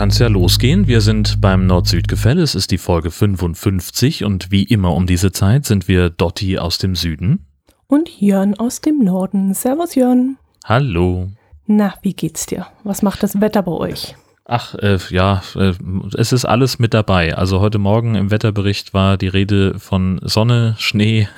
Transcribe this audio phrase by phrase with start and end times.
[0.00, 0.86] kann es ja losgehen.
[0.86, 2.40] Wir sind beim Nord-Süd-Gefälle.
[2.40, 6.78] Es ist die Folge 55 und wie immer um diese Zeit sind wir Dotti aus
[6.78, 7.44] dem Süden.
[7.86, 9.52] Und Jörn aus dem Norden.
[9.52, 10.38] Servus Jörn.
[10.64, 11.28] Hallo.
[11.66, 12.66] Na, wie geht's dir?
[12.82, 14.16] Was macht das Wetter bei euch?
[14.46, 15.74] Ach, äh, ja, äh,
[16.16, 17.36] es ist alles mit dabei.
[17.36, 21.28] Also heute Morgen im Wetterbericht war die Rede von Sonne, Schnee,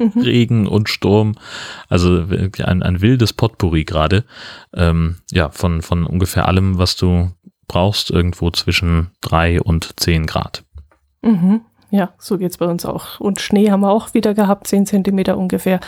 [0.00, 0.20] mhm.
[0.20, 1.36] Regen und Sturm.
[1.88, 2.24] Also
[2.58, 4.24] ein, ein wildes Potpourri gerade.
[4.74, 7.30] Ähm, ja, von, von ungefähr allem, was du
[7.70, 10.64] brauchst, irgendwo zwischen drei und zehn Grad.
[11.22, 11.60] Mhm.
[11.92, 13.18] Ja, so geht's bei uns auch.
[13.20, 15.80] Und Schnee haben wir auch wieder gehabt, zehn Zentimeter ungefähr.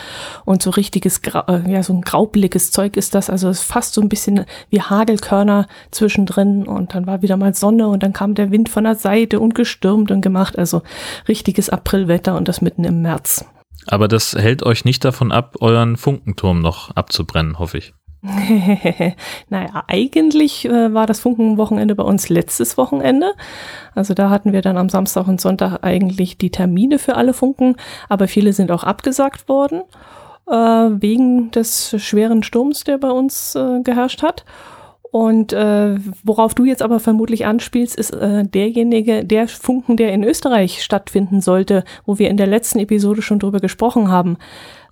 [0.45, 3.29] Und so richtiges, äh, ja, so ein graubliges Zeug ist das.
[3.29, 6.67] Also es ist fast so ein bisschen wie Hagelkörner zwischendrin.
[6.67, 9.55] Und dann war wieder mal Sonne und dann kam der Wind von der Seite und
[9.55, 10.57] gestürmt und gemacht.
[10.57, 10.81] Also
[11.27, 13.45] richtiges Aprilwetter und das mitten im März.
[13.87, 17.93] Aber das hält euch nicht davon ab, euren Funkenturm noch abzubrennen, hoffe ich.
[19.49, 23.33] naja, eigentlich äh, war das Funkenwochenende bei uns letztes Wochenende.
[23.95, 27.75] Also da hatten wir dann am Samstag und Sonntag eigentlich die Termine für alle Funken,
[28.07, 29.81] aber viele sind auch abgesagt worden
[30.47, 34.45] äh, wegen des schweren Sturms, der bei uns äh, geherrscht hat.
[35.11, 40.23] Und äh, worauf du jetzt aber vermutlich anspielst, ist äh, derjenige, der Funken, der in
[40.23, 44.37] Österreich stattfinden sollte, wo wir in der letzten Episode schon drüber gesprochen haben.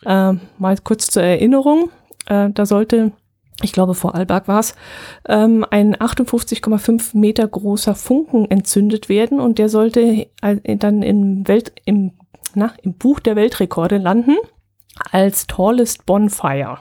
[0.06, 1.90] Äh, mal kurz zur Erinnerung.
[2.28, 3.14] Äh, da sollte
[3.64, 4.76] ich glaube vor Albach war es,
[5.28, 11.74] ähm, ein 58,5 Meter großer Funken entzündet werden und der sollte äh, dann im, Welt,
[11.86, 12.14] im,
[12.56, 14.38] na, im Buch der Weltrekorde landen
[15.12, 16.80] als Tallest Bonfire.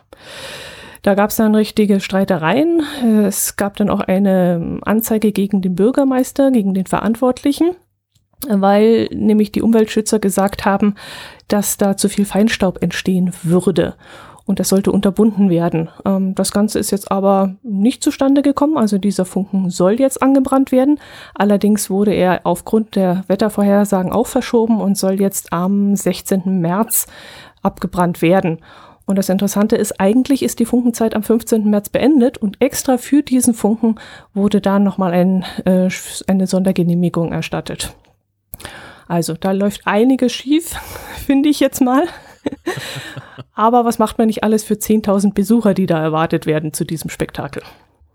[1.03, 2.83] Da gab es dann richtige Streitereien.
[3.25, 7.71] Es gab dann auch eine Anzeige gegen den Bürgermeister, gegen den Verantwortlichen,
[8.49, 10.97] weil nämlich die Umweltschützer gesagt haben,
[11.49, 13.95] dass da zu viel Feinstaub entstehen würde
[14.51, 15.91] und das sollte unterbunden werden.
[16.05, 20.73] Ähm, das Ganze ist jetzt aber nicht zustande gekommen, also dieser Funken soll jetzt angebrannt
[20.73, 20.99] werden.
[21.37, 26.61] Allerdings wurde er aufgrund der Wettervorhersagen auch verschoben und soll jetzt am 16.
[26.61, 27.07] März
[27.63, 28.59] abgebrannt werden.
[29.07, 31.71] Und das Interessante ist, eigentlich ist die Funkenzeit am 15.
[31.71, 34.01] März beendet und extra für diesen Funken
[34.35, 35.89] wurde da nochmal ein, äh,
[36.27, 37.95] eine Sondergenehmigung erstattet.
[39.07, 40.75] Also da läuft einiges schief,
[41.25, 42.03] finde ich jetzt mal.
[43.55, 47.11] Aber was macht man nicht alles für 10.000 Besucher, die da erwartet werden zu diesem
[47.11, 47.63] Spektakel?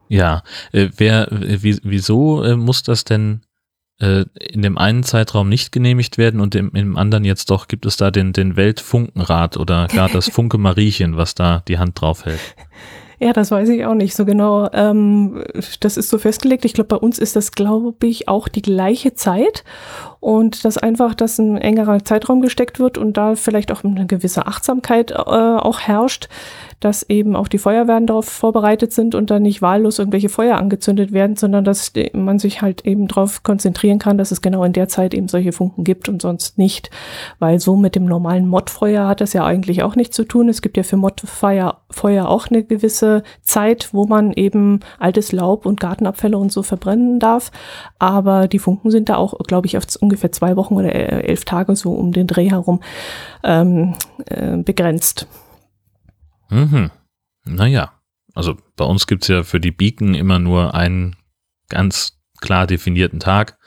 [0.07, 3.41] Ja, äh, wer, äh, wie, wieso äh, muss das denn
[3.99, 7.67] äh, in dem einen Zeitraum nicht genehmigt werden und im, im anderen jetzt doch?
[7.67, 11.99] Gibt es da den, den Weltfunkenrat oder gar das Funke Mariechen, was da die Hand
[11.99, 12.39] drauf hält?
[13.19, 14.69] Ja, das weiß ich auch nicht so genau.
[14.73, 15.43] Ähm,
[15.79, 16.65] das ist so festgelegt.
[16.65, 19.63] Ich glaube, bei uns ist das, glaube ich, auch die gleiche Zeit
[20.19, 24.47] und dass einfach das ein engerer Zeitraum gesteckt wird und da vielleicht auch eine gewisse
[24.47, 26.29] Achtsamkeit äh, auch herrscht,
[26.79, 31.11] dass eben auch die Feuerwehren darauf vorbereitet sind und dann nicht wahllos irgendwelche Feuer angezündet
[31.11, 34.87] werden, sondern dass man sich halt eben darauf konzentrieren kann, dass es genau in der
[34.87, 36.89] Zeit eben solche Funken gibt und sonst nicht,
[37.39, 40.49] weil so mit dem normalen Mottfeuer hat das ja eigentlich auch nichts zu tun.
[40.49, 45.65] Es gibt ja für Mottfeuer Feuer auch eine gewisse Zeit, wo man eben altes Laub
[45.65, 47.51] und Gartenabfälle und so verbrennen darf,
[47.99, 51.45] aber die Funken sind da auch, glaube ich, auf ungefähr zwei Wochen oder äh, elf
[51.45, 52.81] Tage so um den Dreh herum
[53.43, 53.95] ähm,
[54.25, 55.27] äh, begrenzt.
[56.49, 56.91] Mhm.
[57.45, 57.91] Naja,
[58.33, 61.15] also bei uns gibt es ja für die Beacon immer nur einen
[61.69, 63.57] ganz klar definierten Tag,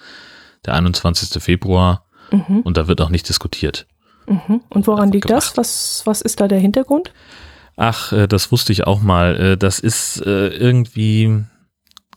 [0.64, 1.42] der 21.
[1.42, 2.60] Februar, mhm.
[2.60, 3.86] und da wird auch nicht diskutiert.
[4.26, 4.60] Mhm.
[4.68, 5.42] Und woran liegt gemacht.
[5.42, 5.56] das?
[5.56, 7.12] Was, was ist da der Hintergrund?
[7.76, 9.56] Ach, äh, das wusste ich auch mal.
[9.56, 11.44] Das ist irgendwie,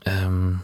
[0.06, 0.62] ähm,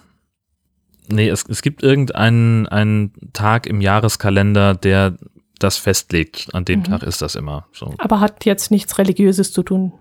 [1.10, 5.18] Nee, es, es gibt irgendeinen einen Tag im Jahreskalender, der
[5.60, 6.50] das festlegt.
[6.54, 6.86] An dem mhm.
[6.86, 7.94] Tag ist das immer so.
[7.98, 9.94] Aber hat jetzt nichts Religiöses zu tun.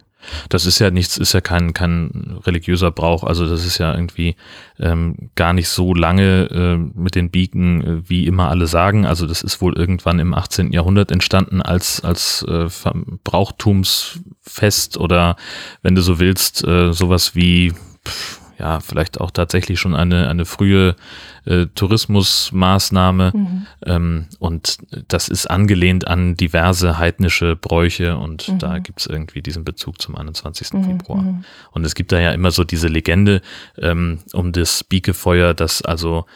[0.49, 3.23] Das ist ja nichts, ist ja kein, kein religiöser Brauch.
[3.23, 4.35] Also das ist ja irgendwie
[4.79, 9.07] ähm, gar nicht so lange äh, mit den Beacon, äh, wie immer alle sagen.
[9.07, 10.73] Also das ist wohl irgendwann im 18.
[10.73, 12.69] Jahrhundert entstanden als, als äh,
[13.25, 15.37] Brauchtumsfest oder
[15.83, 17.73] wenn du so willst, äh, sowas wie
[18.05, 20.97] pff, ja, vielleicht auch tatsächlich schon eine, eine frühe
[21.45, 23.33] äh, Tourismusmaßnahme.
[23.35, 23.67] Mhm.
[23.85, 28.59] Ähm, und das ist angelehnt an diverse heidnische Bräuche und mhm.
[28.59, 30.73] da gibt es irgendwie diesen Bezug zum 21.
[30.73, 30.85] Mhm.
[30.85, 31.23] Februar.
[31.23, 31.45] Mhm.
[31.73, 33.43] Und es gibt da ja immer so diese Legende
[33.79, 36.27] ähm, um das Biekefeuer, dass also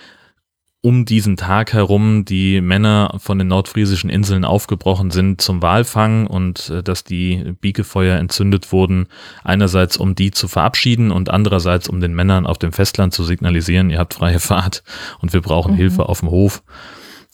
[0.82, 6.70] um diesen Tag herum die Männer von den nordfriesischen Inseln aufgebrochen sind zum Walfang und
[6.70, 9.06] äh, dass die Biegefeuer entzündet wurden,
[9.44, 13.90] einerseits um die zu verabschieden und andererseits um den Männern auf dem Festland zu signalisieren,
[13.90, 14.82] ihr habt freie Fahrt
[15.20, 15.78] und wir brauchen mhm.
[15.78, 16.62] Hilfe auf dem Hof.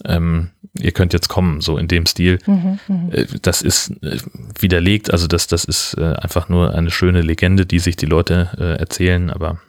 [0.05, 2.41] Ähm, ihr könnt jetzt kommen, so in dem Stil.
[2.47, 3.13] Mhm, mhm.
[3.13, 4.19] äh, das ist äh,
[4.59, 8.51] widerlegt, also das, das ist äh, einfach nur eine schöne Legende, die sich die Leute
[8.59, 9.61] äh, erzählen, aber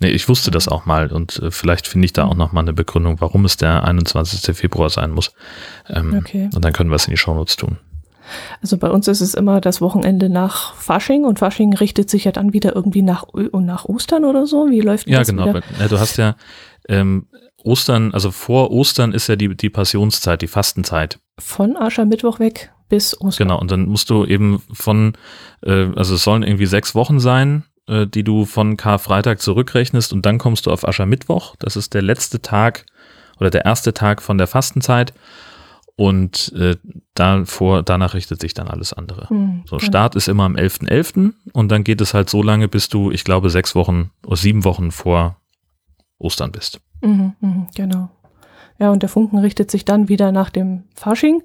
[0.00, 2.62] Nee, ich wusste das auch mal und äh, vielleicht finde ich da auch noch mal
[2.62, 4.56] eine Begründung, warum es der 21.
[4.56, 5.32] Februar sein muss.
[5.88, 6.48] Ähm, okay.
[6.54, 7.78] Und dann können wir es in die Shownotes tun.
[8.62, 12.32] Also bei uns ist es immer das Wochenende nach Fasching und Fasching richtet sich ja
[12.32, 14.70] dann wieder irgendwie nach, nach Ostern oder so.
[14.70, 15.28] Wie läuft ja, das?
[15.28, 15.46] Genau.
[15.46, 15.88] Ja, genau.
[15.88, 16.36] Du hast ja
[16.88, 17.26] ähm,
[17.62, 21.18] Ostern, also vor Ostern ist ja die, die Passionszeit, die Fastenzeit.
[21.38, 23.48] Von Aschermittwoch weg bis Ostern.
[23.48, 25.14] Genau, und dann musst du eben von,
[25.62, 30.26] äh, also es sollen irgendwie sechs Wochen sein, äh, die du von Karfreitag zurückrechnest und
[30.26, 31.56] dann kommst du auf Aschermittwoch.
[31.58, 32.86] Das ist der letzte Tag
[33.38, 35.14] oder der erste Tag von der Fastenzeit.
[35.96, 36.76] Und äh,
[37.12, 39.26] davor, danach richtet sich dann alles andere.
[39.28, 40.88] Mhm, so, Start ist immer am 11.11.
[40.88, 41.32] .11.
[41.52, 44.64] und dann geht es halt so lange, bis du, ich glaube, sechs Wochen oder sieben
[44.64, 45.36] Wochen vor
[46.18, 46.80] Ostern bist.
[47.02, 48.08] Mhm, mh, genau.
[48.78, 51.42] Ja, und der Funken richtet sich dann wieder nach dem Fasching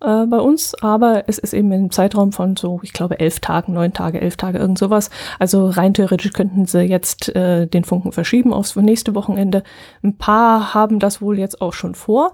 [0.00, 3.72] äh, bei uns, aber es ist eben im Zeitraum von so, ich glaube, elf Tagen,
[3.72, 5.10] neun Tage, elf Tage, irgend sowas.
[5.38, 9.62] Also rein theoretisch könnten sie jetzt äh, den Funken verschieben aufs nächste Wochenende.
[10.02, 12.32] Ein paar haben das wohl jetzt auch schon vor.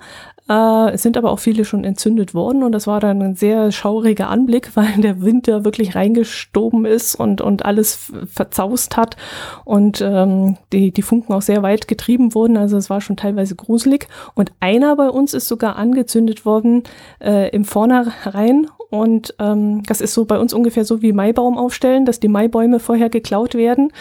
[0.49, 3.73] Äh, es sind aber auch viele schon entzündet worden und das war dann ein sehr
[3.73, 9.17] schauriger Anblick, weil der Winter wirklich reingestoben ist und, und alles verzaust hat
[9.64, 12.56] und ähm, die, die Funken auch sehr weit getrieben wurden.
[12.56, 14.08] Also es war schon teilweise gruselig.
[14.35, 16.82] Und einer bei uns ist sogar angezündet worden
[17.20, 22.05] äh, im Vornherein und ähm, das ist so bei uns ungefähr so wie Maibaum aufstellen,
[22.05, 23.93] dass die Maibäume vorher geklaut werden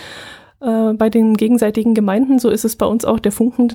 [0.61, 2.37] äh, bei den gegenseitigen Gemeinden.
[2.37, 3.73] So ist es bei uns auch der Funken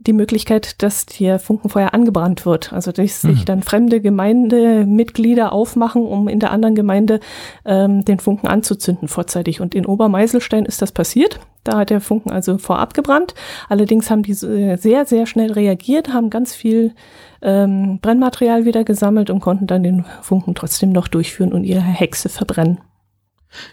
[0.00, 2.72] die Möglichkeit, dass hier Funkenfeuer angebrannt wird.
[2.72, 3.44] Also dass sich mhm.
[3.44, 7.20] dann fremde Gemeindemitglieder aufmachen, um in der anderen Gemeinde
[7.64, 9.60] ähm, den Funken anzuzünden vorzeitig.
[9.60, 11.40] Und in Obermeiselstein ist das passiert.
[11.64, 13.34] Da hat der Funken also vorab gebrannt.
[13.68, 16.94] Allerdings haben die sehr, sehr schnell reagiert, haben ganz viel
[17.42, 22.28] ähm, Brennmaterial wieder gesammelt und konnten dann den Funken trotzdem noch durchführen und ihre Hexe
[22.28, 22.80] verbrennen.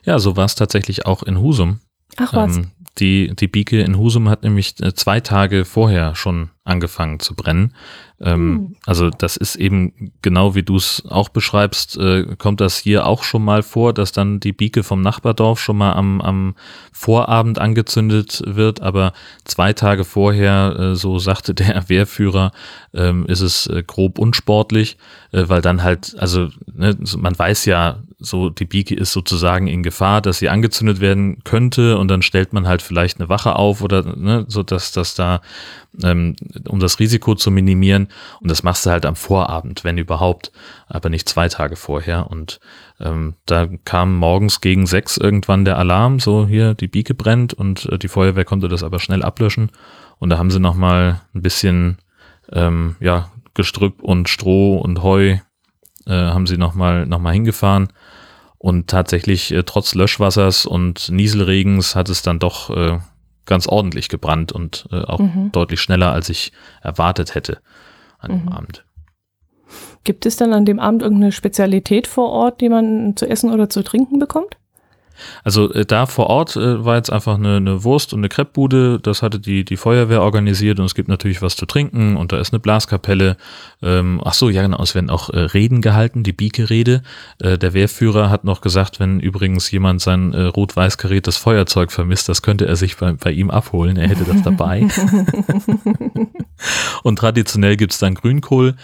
[0.04, 1.80] Ja, so war es tatsächlich auch in Husum.
[2.18, 2.58] Ach was.
[2.58, 7.36] Ähm, die, die Bieke in Husum hat nämlich äh, zwei Tage vorher schon angefangen zu
[7.36, 7.74] brennen.
[8.20, 8.76] Ähm, mhm.
[8.86, 13.24] Also das ist eben genau wie du es auch beschreibst, äh, kommt das hier auch
[13.24, 16.56] schon mal vor, dass dann die Bieke vom Nachbardorf schon mal am, am
[16.92, 19.14] Vorabend angezündet wird, aber
[19.44, 22.52] zwei Tage vorher, äh, so sagte der Wehrführer,
[22.94, 24.98] ähm, ist es äh, grob unsportlich,
[25.32, 29.84] äh, weil dann halt, also ne, man weiß ja, so die Bieke ist sozusagen in
[29.84, 33.82] Gefahr, dass sie angezündet werden könnte und dann stellt man halt vielleicht eine Wache auf
[33.82, 35.42] oder ne, so dass das da
[36.04, 36.36] ähm,
[36.68, 38.08] um das Risiko zu minimieren.
[38.42, 40.52] Und das machst du halt am Vorabend, wenn überhaupt,
[40.88, 42.30] aber nicht zwei Tage vorher.
[42.30, 42.60] Und
[43.00, 47.86] ähm, da kam morgens gegen sechs irgendwann der Alarm, so hier, die Bieke brennt und
[47.86, 49.72] äh, die Feuerwehr konnte das aber schnell ablöschen.
[50.18, 51.98] Und da haben sie nochmal ein bisschen,
[52.52, 55.38] ähm, ja, Gestrüpp und Stroh und Heu
[56.08, 57.88] äh, haben sie nochmal noch mal hingefahren.
[58.66, 62.98] Und tatsächlich, äh, trotz Löschwassers und Nieselregens hat es dann doch äh,
[63.46, 65.52] ganz ordentlich gebrannt und äh, auch mhm.
[65.52, 66.52] deutlich schneller, als ich
[66.82, 67.60] erwartet hätte
[68.18, 68.50] an dem mhm.
[68.50, 68.86] Abend.
[70.04, 73.70] Gibt es dann an dem Abend irgendeine Spezialität vor Ort, die man zu essen oder
[73.70, 74.58] zu trinken bekommt?
[75.44, 79.00] Also äh, da vor Ort äh, war jetzt einfach eine, eine Wurst und eine Kreppbude.
[79.00, 82.40] Das hatte die, die Feuerwehr organisiert und es gibt natürlich was zu trinken und da
[82.40, 83.38] ist eine Blaskapelle.
[83.82, 87.04] Ähm, ach so, ja genau, es werden auch äh, Reden gehalten, die Bieke-Rede.
[87.40, 92.30] Äh, der Wehrführer hat noch gesagt, wenn übrigens jemand sein äh, rot-weiß kariertes Feuerzeug vermisst,
[92.30, 93.98] das könnte er sich bei, bei ihm abholen.
[93.98, 94.88] Er hätte das dabei.
[97.04, 98.76] und traditionell gibt's dann Grünkohl.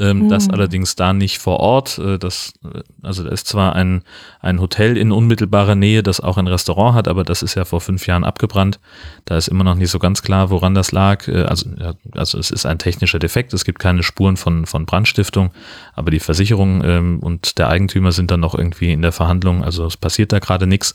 [0.00, 0.28] Ähm, mhm.
[0.28, 0.54] Das hm.
[0.54, 1.98] allerdings da nicht vor Ort.
[1.98, 4.02] Äh, das, äh, also da ist zwar ein,
[4.40, 7.80] ein Hotel in unmittelbarer Nähe, das auch ein Restaurant hat, aber das ist ja vor
[7.80, 8.78] fünf Jahren abgebrannt.
[9.24, 11.26] Da ist immer noch nicht so ganz klar, woran das lag.
[11.28, 14.86] Äh, also, ja, also es ist ein technischer Defekt, es gibt keine Spuren von, von
[14.86, 15.50] Brandstiftung,
[15.94, 19.64] aber die Versicherung ähm, und der Eigentümer sind dann noch irgendwie in der Verhandlung.
[19.64, 20.94] Also es passiert da gerade nichts.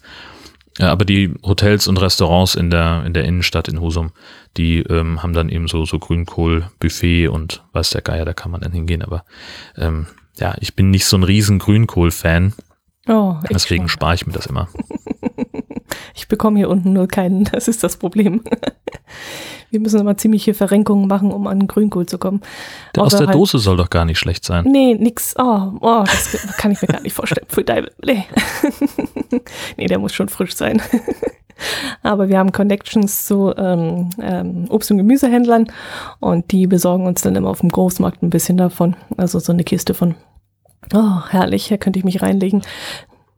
[0.79, 4.11] Ja, aber die Hotels und Restaurants in der, in der Innenstadt in Husum,
[4.57, 8.61] die ähm, haben dann eben so, so Grünkohl-Buffet und weiß der Geier, da kann man
[8.61, 9.03] dann hingehen.
[9.03, 9.23] Aber
[9.77, 12.53] ähm, ja, ich bin nicht so ein riesen Grünkohl-Fan.
[13.07, 14.69] Oh, Deswegen spare ich mir das immer.
[16.15, 18.43] ich bekomme hier unten nur keinen, das ist das Problem.
[19.69, 22.41] Wir müssen immer ziemliche Verrenkungen machen, um an Grünkohl zu kommen.
[22.95, 24.65] Der aus der halt, Dose soll doch gar nicht schlecht sein.
[24.65, 25.33] Nee, nix.
[25.35, 27.47] Oh, oh das kann ich mir gar nicht vorstellen.
[27.49, 28.23] Für deine, nee.
[29.77, 30.79] nee, der muss schon frisch sein.
[32.03, 35.71] Aber wir haben Connections zu ähm, ähm, Obst- und Gemüsehändlern
[36.19, 38.95] und die besorgen uns dann immer auf dem Großmarkt ein bisschen davon.
[39.17, 40.13] Also so eine Kiste von,
[40.93, 42.61] oh, herrlich, hier könnte ich mich reinlegen.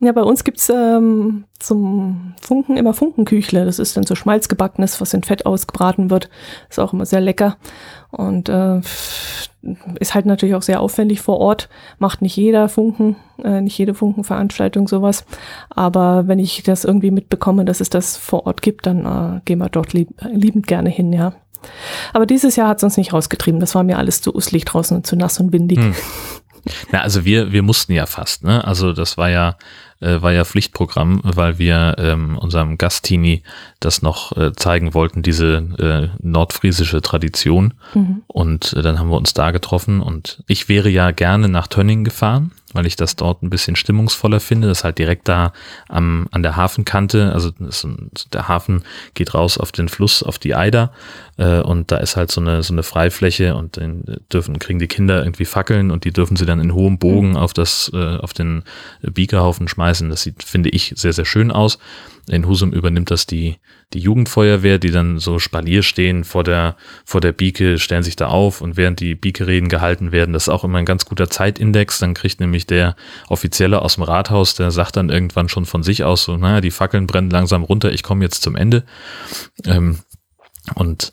[0.02, 3.66] Ja, bei uns gibt's ähm, zum Funken immer Funkenküchle.
[3.66, 6.30] Das ist dann so Schmalzgebackenes, was in Fett ausgebraten wird.
[6.70, 7.58] Ist auch immer sehr lecker.
[8.12, 8.82] Und äh,
[10.00, 11.70] ist halt natürlich auch sehr aufwendig vor Ort.
[11.98, 15.26] Macht nicht jeder Funken, äh, nicht jede Funkenveranstaltung sowas.
[15.70, 19.60] Aber wenn ich das irgendwie mitbekomme, dass es das vor Ort gibt, dann äh, gehen
[19.60, 21.34] wir dort lieb, liebend gerne hin, ja.
[22.14, 23.60] Aber dieses Jahr hat es uns nicht rausgetrieben.
[23.60, 25.80] Das war mir alles zu uslig draußen und zu nass und windig.
[25.80, 25.96] Hm.
[26.92, 28.66] Na, also wir, wir mussten ja fast, ne?
[28.66, 29.58] Also das war ja,
[30.00, 33.44] äh, war ja Pflichtprogramm, weil wir ähm, unserem Gastini
[33.86, 37.76] das noch äh, zeigen wollten, diese äh, nordfriesische Tradition.
[37.94, 38.24] Mhm.
[38.28, 42.04] Und äh, dann haben wir uns da getroffen und ich wäre ja gerne nach Tönning
[42.04, 44.68] gefahren, weil ich das dort ein bisschen stimmungsvoller finde.
[44.68, 45.54] Das ist halt direkt da
[45.88, 47.32] am, an der Hafenkante.
[47.32, 50.92] Also ein, der Hafen geht raus auf den Fluss, auf die Eider.
[51.38, 54.88] Äh, und da ist halt so eine, so eine Freifläche und dann dürfen, kriegen die
[54.88, 57.38] Kinder irgendwie Fackeln und die dürfen sie dann in hohem Bogen mhm.
[57.38, 58.64] auf das, äh, auf den
[59.02, 60.10] Biegerhaufen schmeißen.
[60.10, 61.78] Das sieht, finde ich, sehr, sehr schön aus.
[62.30, 63.58] In Husum übernimmt das die,
[63.94, 68.28] die Jugendfeuerwehr, die dann so Spalier stehen vor der, vor der Bieke, stellen sich da
[68.28, 72.00] auf und während die Bieke-Reden gehalten werden, das ist auch immer ein ganz guter Zeitindex.
[72.00, 72.96] Dann kriegt nämlich der
[73.28, 76.72] Offizielle aus dem Rathaus, der sagt dann irgendwann schon von sich aus so, naja, die
[76.72, 78.86] Fackeln brennen langsam runter, ich komme jetzt zum Ende.
[79.66, 80.00] Ähm,
[80.74, 81.12] und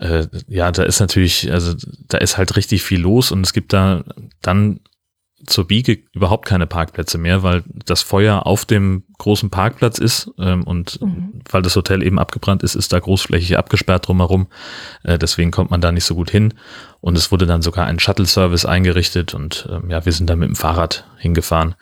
[0.00, 1.74] äh, ja, da ist natürlich, also
[2.08, 4.04] da ist halt richtig viel los und es gibt da
[4.40, 4.80] dann
[5.44, 10.64] zur Biege überhaupt keine Parkplätze mehr, weil das Feuer auf dem großen Parkplatz ist ähm,
[10.64, 11.42] und mhm.
[11.50, 14.46] weil das Hotel eben abgebrannt ist, ist da großflächig abgesperrt drumherum.
[15.02, 16.54] Äh, deswegen kommt man da nicht so gut hin.
[17.00, 20.48] Und es wurde dann sogar ein Shuttle-Service eingerichtet und ähm, ja, wir sind dann mit
[20.48, 21.74] dem Fahrrad hingefahren.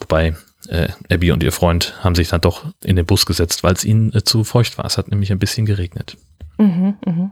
[0.00, 0.36] Wobei
[0.68, 3.84] äh, Abby und ihr Freund haben sich dann doch in den Bus gesetzt, weil es
[3.84, 4.84] ihnen äh, zu feucht war.
[4.84, 6.16] Es hat nämlich ein bisschen geregnet.
[6.58, 7.30] Mhm, mh.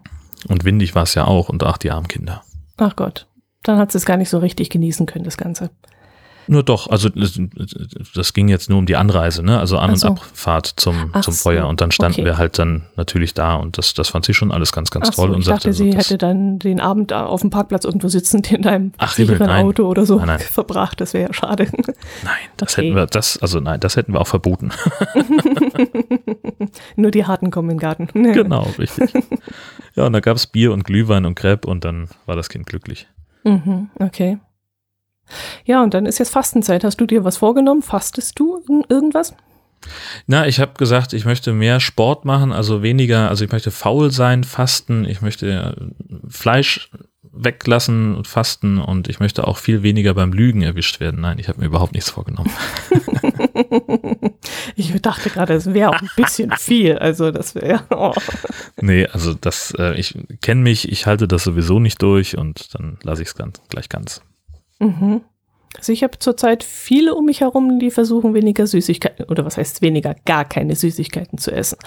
[0.48, 2.42] Und windig war es ja auch und auch die armen Kinder.
[2.78, 3.26] Ach Gott.
[3.62, 5.71] Dann hat sie es gar nicht so richtig genießen können, das Ganze.
[6.50, 9.59] Nur doch, also das, ging jetzt nur um die Anreise, ne?
[9.59, 10.09] Also An- so.
[10.09, 11.43] und Abfahrt zum, zum so.
[11.43, 11.69] Feuer.
[11.69, 12.25] Und dann standen okay.
[12.25, 15.15] wir halt dann natürlich da und das, das fand sie schon alles ganz, ganz Ach
[15.15, 15.29] toll.
[15.29, 18.67] So, und ich sagte, sie hätte dann den Abend auf dem Parkplatz irgendwo sitzend in
[18.67, 20.38] einem Ach, sicheren Auto oder so nein, nein.
[20.38, 21.03] verbracht.
[21.03, 21.69] Das wäre ja schade.
[22.25, 22.87] Nein, das okay.
[22.87, 24.71] hätten wir, das, also nein, das hätten wir auch verboten.
[26.97, 28.09] nur die Harten kommen in den Garten.
[28.33, 29.12] genau, richtig.
[29.97, 32.67] Ja, und da gab es Bier und Glühwein und Crepe und dann war das Kind
[32.67, 33.07] glücklich.
[33.45, 34.38] Mhm, okay.
[35.64, 36.85] Ja, und dann ist jetzt Fastenzeit.
[36.85, 37.83] Hast du dir was vorgenommen?
[37.83, 39.35] Fastest du irgendwas?
[40.26, 44.11] Na, ich habe gesagt, ich möchte mehr Sport machen, also weniger, also ich möchte faul
[44.11, 46.90] sein, fasten, ich möchte äh, Fleisch
[47.23, 51.21] weglassen und fasten und ich möchte auch viel weniger beim Lügen erwischt werden.
[51.21, 52.50] Nein, ich habe mir überhaupt nichts vorgenommen.
[54.77, 57.85] ich dachte gerade, es wäre auch ein bisschen viel, also das wäre.
[57.91, 58.12] Oh.
[58.81, 62.99] Nee, also das, äh, ich kenne mich, ich halte das sowieso nicht durch und dann
[63.03, 64.23] lasse ich es ganz, gleich ganz.
[64.79, 65.23] Mhm.
[65.77, 69.83] Also ich habe zurzeit viele um mich herum, die versuchen weniger Süßigkeiten, oder was heißt
[69.83, 71.79] weniger, gar keine Süßigkeiten zu essen.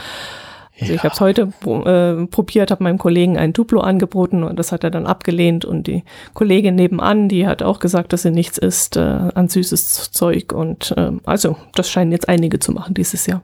[0.82, 0.98] Also ja.
[0.98, 4.84] ich habe es heute äh, probiert, habe meinem Kollegen ein Duplo angeboten und das hat
[4.84, 8.98] er dann abgelehnt und die Kollegin nebenan, die hat auch gesagt, dass sie nichts isst
[8.98, 13.44] äh, an süßes Zeug und äh, also das scheinen jetzt einige zu machen dieses Jahr.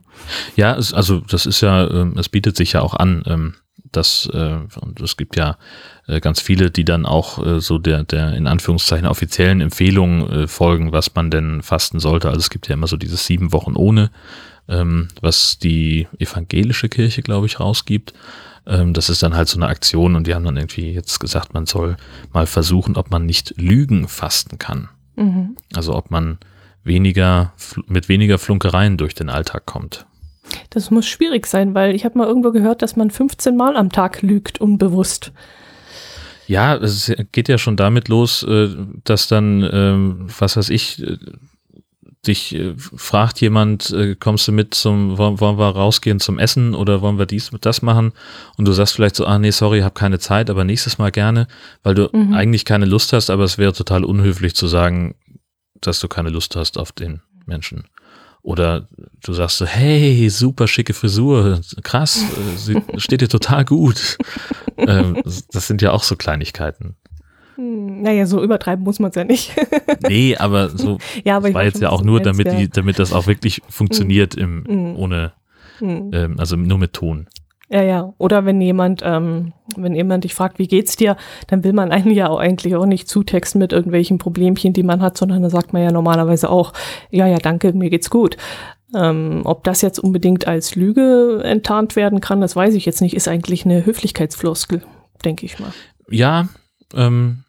[0.55, 3.53] Ja, es, also das ist ja, ähm, es bietet sich ja auch an, ähm,
[3.91, 5.57] dass äh, und es gibt ja
[6.07, 10.91] äh, ganz viele, die dann auch äh, so der, der in Anführungszeichen offiziellen Empfehlungen folgen,
[10.91, 12.29] was man denn fasten sollte.
[12.29, 14.09] Also es gibt ja immer so dieses sieben Wochen ohne,
[14.69, 18.13] ähm, was die evangelische Kirche, glaube ich, rausgibt.
[18.65, 21.53] Ähm, das ist dann halt so eine Aktion und die haben dann irgendwie jetzt gesagt,
[21.53, 21.97] man soll
[22.33, 24.89] mal versuchen, ob man nicht Lügen fasten kann.
[25.15, 25.55] Mhm.
[25.75, 26.37] Also ob man
[26.83, 27.53] weniger
[27.87, 30.05] mit weniger Flunkereien durch den Alltag kommt.
[30.69, 33.91] Das muss schwierig sein, weil ich habe mal irgendwo gehört, dass man 15 Mal am
[33.91, 35.31] Tag lügt, unbewusst.
[36.47, 38.69] Ja, es geht ja schon damit los, äh,
[39.03, 41.17] dass dann, ähm, was weiß ich, äh,
[42.25, 47.19] dich äh, fragt jemand, kommst du mit zum, wollen, wir rausgehen zum Essen oder wollen
[47.19, 48.13] wir dies mit das machen?
[48.57, 51.11] Und du sagst vielleicht so, ah nee, sorry, ich habe keine Zeit, aber nächstes Mal
[51.11, 51.47] gerne,
[51.83, 52.33] weil du mhm.
[52.33, 55.15] eigentlich keine Lust hast, aber es wäre total unhöflich zu sagen,
[55.81, 57.85] dass du keine Lust hast auf den Menschen.
[58.41, 58.87] Oder
[59.23, 62.23] du sagst so, hey, super schicke Frisur, krass,
[62.55, 64.17] sie steht dir total gut.
[64.77, 66.95] ähm, das sind ja auch so Kleinigkeiten.
[67.57, 69.55] Naja, so übertreiben muss man es ja nicht.
[70.07, 73.27] nee, aber so ja, aber war jetzt ja auch nur, damit, die, damit das auch
[73.27, 74.95] wirklich funktioniert im, hm.
[74.95, 75.33] ohne,
[75.79, 76.11] hm.
[76.13, 77.27] ähm, also nur mit Ton.
[77.69, 78.13] Ja, ja.
[78.17, 82.11] Oder wenn jemand, ähm, wenn jemand dich fragt, wie geht's dir, dann will man einen
[82.11, 85.73] ja auch eigentlich auch nicht zutexten mit irgendwelchen Problemchen, die man hat, sondern da sagt
[85.73, 86.73] man ja normalerweise auch,
[87.09, 88.37] ja, ja, danke, mir geht's gut.
[88.95, 93.15] Ähm, ob das jetzt unbedingt als Lüge enttarnt werden kann, das weiß ich jetzt nicht,
[93.15, 94.81] ist eigentlich eine Höflichkeitsfloskel,
[95.25, 95.73] denke ich mal.
[96.09, 96.47] Ja,
[96.95, 97.43] ähm,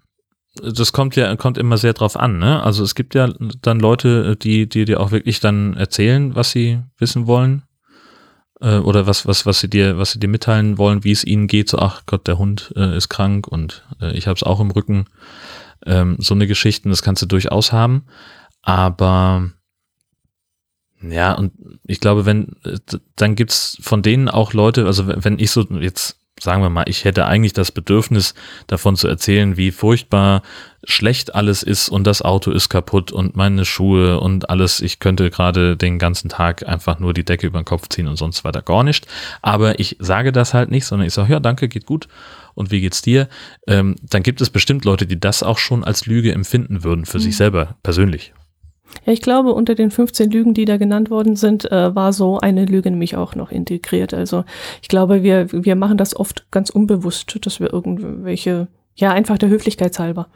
[0.62, 2.62] das kommt ja, kommt immer sehr drauf an, ne?
[2.62, 6.80] Also es gibt ja dann Leute, die, die dir auch wirklich dann erzählen, was sie
[6.98, 7.62] wissen wollen.
[8.60, 11.46] Äh, oder was, was, was sie dir, was sie dir mitteilen wollen, wie es ihnen
[11.46, 11.68] geht.
[11.68, 14.70] So, ach Gott, der Hund äh, ist krank und äh, ich habe es auch im
[14.70, 15.06] Rücken.
[15.86, 18.06] Ähm, so eine Geschichten, das kannst du durchaus haben.
[18.62, 19.50] Aber
[21.00, 21.52] ja, und
[21.84, 22.78] ich glaube, wenn, äh,
[23.14, 27.04] dann gibt's von denen auch Leute, also wenn ich so jetzt sagen wir mal, ich
[27.04, 28.34] hätte eigentlich das Bedürfnis
[28.66, 30.42] davon zu erzählen, wie furchtbar
[30.84, 34.80] schlecht alles ist und das Auto ist kaputt und meine Schuhe und alles.
[34.80, 38.16] Ich könnte gerade den ganzen Tag einfach nur die Decke über den Kopf ziehen und
[38.16, 39.06] sonst weiter gar nicht.
[39.42, 42.08] Aber ich sage das halt nicht, sondern ich sage, ja, danke, geht gut.
[42.54, 43.28] Und wie geht's dir?
[43.66, 47.18] Ähm, dann gibt es bestimmt Leute, die das auch schon als Lüge empfinden würden für
[47.18, 47.22] mhm.
[47.22, 48.32] sich selber persönlich.
[49.04, 52.38] Ja, ich glaube, unter den 15 Lügen, die da genannt worden sind, äh, war so
[52.38, 54.14] eine Lüge nämlich auch noch integriert.
[54.14, 54.44] Also
[54.82, 59.50] ich glaube, wir, wir machen das oft ganz unbewusst, dass wir irgendwelche, ja, einfach der
[59.50, 60.28] Höflichkeitshalber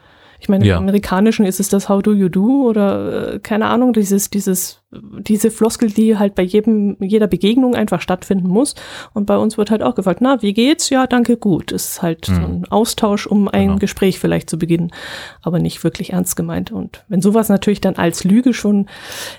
[0.42, 0.76] ich meine, ja.
[0.76, 4.81] im Amerikanischen ist es das How do you do oder äh, keine Ahnung, dieses, dieses,
[4.92, 8.74] diese Floskel, die halt bei jedem, jeder Begegnung einfach stattfinden muss.
[9.14, 10.90] Und bei uns wird halt auch gefragt, na, wie geht's?
[10.90, 11.72] Ja, danke, gut.
[11.72, 12.34] Das ist halt mhm.
[12.34, 13.78] so ein Austausch, um ein genau.
[13.78, 14.92] Gespräch vielleicht zu beginnen,
[15.40, 16.72] aber nicht wirklich ernst gemeint.
[16.72, 18.86] Und wenn sowas natürlich dann als Lüge schon,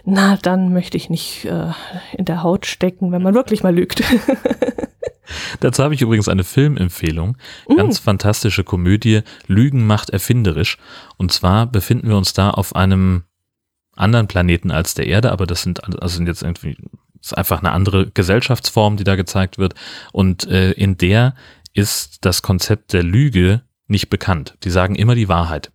[0.06, 1.72] na, dann möchte ich nicht äh,
[2.18, 4.04] in der Haut stecken, wenn man wirklich mal lügt.
[5.60, 7.38] Dazu habe ich übrigens eine Filmempfehlung.
[7.78, 8.04] Ganz mm.
[8.04, 9.22] fantastische Komödie.
[9.48, 10.78] Lügen macht erfinderisch.
[11.18, 13.24] Und zwar befinden wir uns da auf einem
[13.96, 16.78] anderen Planeten als der Erde, aber das sind, also sind jetzt irgendwie,
[17.22, 19.76] ist einfach eine andere Gesellschaftsform, die da gezeigt wird.
[20.12, 21.36] Und äh, in der
[21.74, 24.58] ist das Konzept der Lüge nicht bekannt.
[24.64, 25.72] Die sagen immer die Wahrheit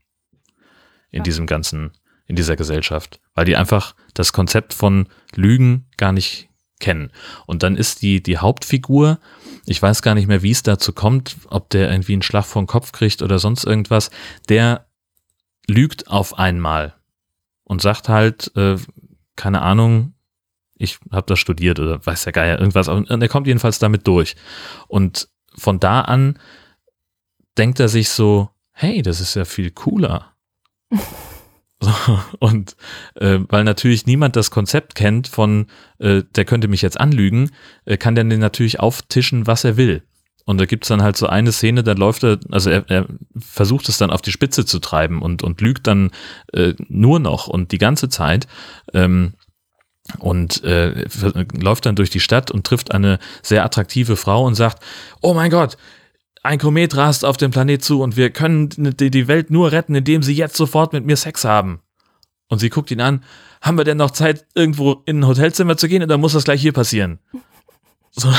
[1.10, 1.22] in ja.
[1.22, 1.92] diesem ganzen,
[2.26, 6.48] in dieser Gesellschaft, weil die einfach das Konzept von Lügen gar nicht
[6.80, 7.10] kennen.
[7.46, 9.18] Und dann ist die, die Hauptfigur,
[9.66, 12.62] ich weiß gar nicht mehr, wie es dazu kommt, ob der irgendwie einen Schlag vor
[12.62, 14.10] den Kopf kriegt oder sonst irgendwas,
[14.48, 14.86] der
[15.66, 16.94] lügt auf einmal
[17.68, 18.76] und sagt halt, äh,
[19.36, 20.14] keine Ahnung,
[20.74, 22.88] ich habe das studiert oder weiß der Geier, irgendwas.
[22.88, 24.36] Und er kommt jedenfalls damit durch.
[24.88, 26.38] Und von da an
[27.56, 30.34] denkt er sich so, hey, das ist ja viel cooler.
[31.80, 31.92] So,
[32.40, 32.74] und
[33.14, 35.68] äh, weil natürlich niemand das Konzept kennt von,
[36.00, 37.52] äh, der könnte mich jetzt anlügen,
[37.84, 40.02] äh, kann der natürlich auftischen, was er will.
[40.48, 43.06] Und da gibt's dann halt so eine Szene, da läuft er, also er, er
[43.38, 46.10] versucht es dann auf die Spitze zu treiben und, und lügt dann
[46.54, 48.46] äh, nur noch und die ganze Zeit.
[48.94, 49.34] Ähm,
[50.20, 51.04] und äh,
[51.52, 54.82] läuft dann durch die Stadt und trifft eine sehr attraktive Frau und sagt,
[55.20, 55.76] oh mein Gott,
[56.42, 60.22] ein Komet rast auf den Planet zu und wir können die Welt nur retten, indem
[60.22, 61.80] sie jetzt sofort mit mir Sex haben.
[62.48, 63.22] Und sie guckt ihn an,
[63.60, 66.62] haben wir denn noch Zeit, irgendwo in ein Hotelzimmer zu gehen oder muss das gleich
[66.62, 67.18] hier passieren?
[68.12, 68.32] So,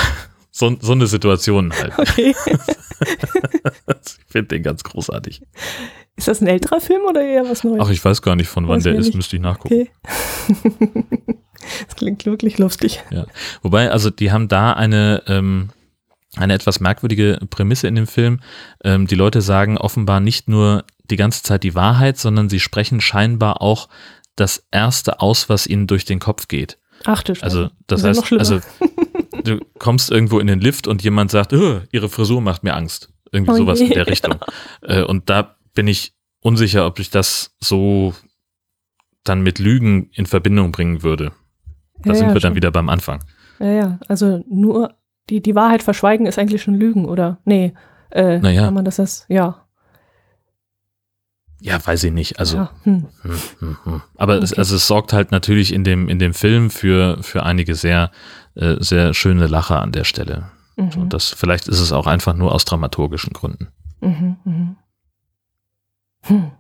[0.51, 1.93] so, so eine Situation halt.
[1.97, 2.35] Okay.
[3.01, 5.41] ich finde den ganz großartig.
[6.15, 7.81] Ist das ein älterer Film oder eher was Neues?
[7.81, 9.87] Ach, ich weiß gar nicht, von wann der ist, müsste ich nachgucken.
[10.03, 10.83] Okay.
[11.87, 13.01] das klingt wirklich lustig.
[13.09, 13.25] Ja.
[13.61, 15.69] Wobei, also die haben da eine, ähm,
[16.35, 18.39] eine etwas merkwürdige Prämisse in dem Film.
[18.83, 23.01] Ähm, die Leute sagen offenbar nicht nur die ganze Zeit die Wahrheit, sondern sie sprechen
[23.01, 23.87] scheinbar auch
[24.35, 26.77] das Erste aus, was ihnen durch den Kopf geht.
[27.05, 28.59] Ach du Also das das heißt, also
[29.43, 33.11] du kommst irgendwo in den Lift und jemand sagt, oh, ihre Frisur macht mir Angst.
[33.31, 33.87] Irgendwie oh sowas je.
[33.87, 34.35] in der Richtung.
[34.81, 38.13] Äh, und da bin ich unsicher, ob ich das so
[39.23, 41.33] dann mit Lügen in Verbindung bringen würde.
[42.01, 43.23] Da ja, sind wir ja, dann wieder beim Anfang.
[43.59, 44.95] Ja, ja, also nur
[45.29, 47.39] die, die Wahrheit verschweigen ist eigentlich schon Lügen, oder?
[47.45, 47.73] Nee.
[48.11, 48.65] Äh, naja.
[48.65, 49.65] Kann man das als, ja.
[51.61, 52.39] Ja, weiß ich nicht.
[52.39, 52.71] Also, ja.
[52.83, 53.05] hm.
[53.21, 54.01] Hm, hm, hm.
[54.15, 54.45] aber okay.
[54.45, 58.11] es, also es sorgt halt natürlich in dem, in dem Film für, für einige sehr,
[58.55, 60.51] äh, sehr schöne Lacher an der Stelle.
[60.77, 60.91] Mhm.
[60.91, 63.67] So, das, vielleicht ist es auch einfach nur aus dramaturgischen Gründen.
[64.01, 64.75] Mhm, mh.
[66.21, 66.51] hm.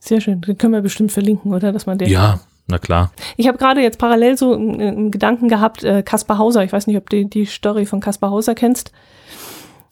[0.00, 0.40] Sehr schön.
[0.40, 1.70] Den können wir bestimmt verlinken, oder?
[1.70, 2.08] Dass man den.
[2.08, 3.12] Ja, na klar.
[3.36, 6.96] Ich habe gerade jetzt parallel so einen Gedanken gehabt, äh, Kaspar Hauser, ich weiß nicht,
[6.96, 8.92] ob du die Story von Kaspar Hauser kennst.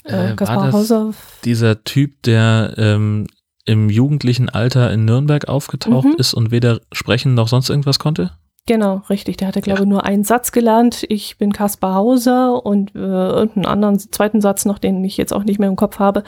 [0.05, 1.13] Äh, äh, Kaspar Hauser.
[1.45, 3.27] Dieser Typ, der ähm,
[3.67, 6.15] im jugendlichen Alter in Nürnberg aufgetaucht mhm.
[6.17, 8.31] ist und weder sprechen noch sonst irgendwas konnte?
[8.67, 9.37] Genau, richtig.
[9.37, 9.91] Der hatte, glaube ich, ja.
[9.91, 11.05] nur einen Satz gelernt.
[11.09, 15.45] Ich bin Kaspar Hauser und äh, einen anderen zweiten Satz noch, den ich jetzt auch
[15.45, 16.25] nicht mehr im Kopf habe.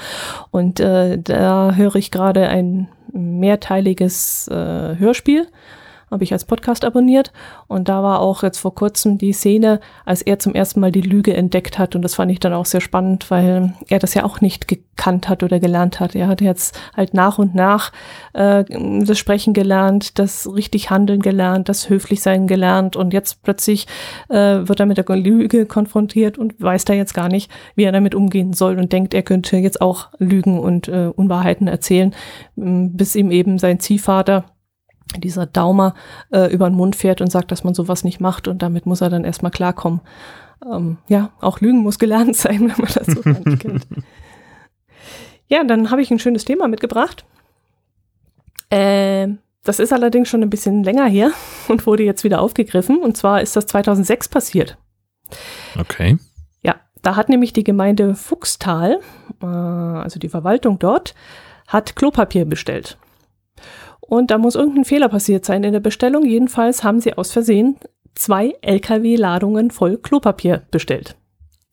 [0.52, 5.48] Und äh, da höre ich gerade ein mehrteiliges äh, Hörspiel
[6.10, 7.32] habe ich als Podcast abonniert.
[7.66, 11.00] Und da war auch jetzt vor kurzem die Szene, als er zum ersten Mal die
[11.00, 11.94] Lüge entdeckt hat.
[11.94, 15.28] Und das fand ich dann auch sehr spannend, weil er das ja auch nicht gekannt
[15.28, 16.14] hat oder gelernt hat.
[16.14, 17.92] Er hat jetzt halt nach und nach
[18.32, 18.64] äh,
[19.04, 22.96] das Sprechen gelernt, das richtig Handeln gelernt, das höflich sein gelernt.
[22.96, 23.86] Und jetzt plötzlich
[24.28, 27.92] äh, wird er mit der Lüge konfrontiert und weiß da jetzt gar nicht, wie er
[27.92, 32.14] damit umgehen soll und denkt, er könnte jetzt auch Lügen und äh, Unwahrheiten erzählen,
[32.56, 34.44] bis ihm eben sein Ziehvater
[35.16, 35.94] dieser Daumer
[36.30, 39.00] äh, über den Mund fährt und sagt, dass man sowas nicht macht und damit muss
[39.00, 40.00] er dann erstmal klarkommen.
[40.64, 43.86] Ähm, ja, auch Lügen muss gelernt sein, wenn man das so kennt.
[45.50, 47.24] Ja, dann habe ich ein schönes Thema mitgebracht.
[48.68, 49.28] Äh,
[49.64, 51.32] das ist allerdings schon ein bisschen länger her
[51.68, 52.98] und wurde jetzt wieder aufgegriffen.
[52.98, 54.76] Und zwar ist das 2006 passiert.
[55.78, 56.18] Okay.
[56.62, 59.00] Ja, da hat nämlich die Gemeinde Fuchstal,
[59.42, 61.14] äh, also die Verwaltung dort,
[61.66, 62.98] hat Klopapier bestellt.
[64.08, 66.24] Und da muss irgendein Fehler passiert sein in der Bestellung.
[66.24, 67.76] Jedenfalls haben sie aus Versehen
[68.14, 71.14] zwei LKW-Ladungen voll Klopapier bestellt.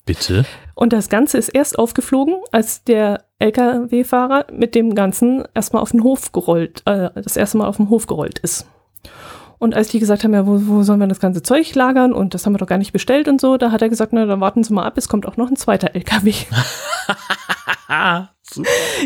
[0.05, 0.45] Bitte?
[0.75, 6.03] Und das Ganze ist erst aufgeflogen, als der LKW-Fahrer mit dem Ganzen erstmal auf den
[6.03, 8.67] Hof gerollt, äh, das erste Mal auf den Hof gerollt ist.
[9.57, 12.33] Und als die gesagt haben, ja, wo, wo sollen wir das ganze Zeug lagern und
[12.33, 14.41] das haben wir doch gar nicht bestellt und so, da hat er gesagt, na, dann
[14.41, 16.33] warten Sie mal ab, es kommt auch noch ein zweiter LKW.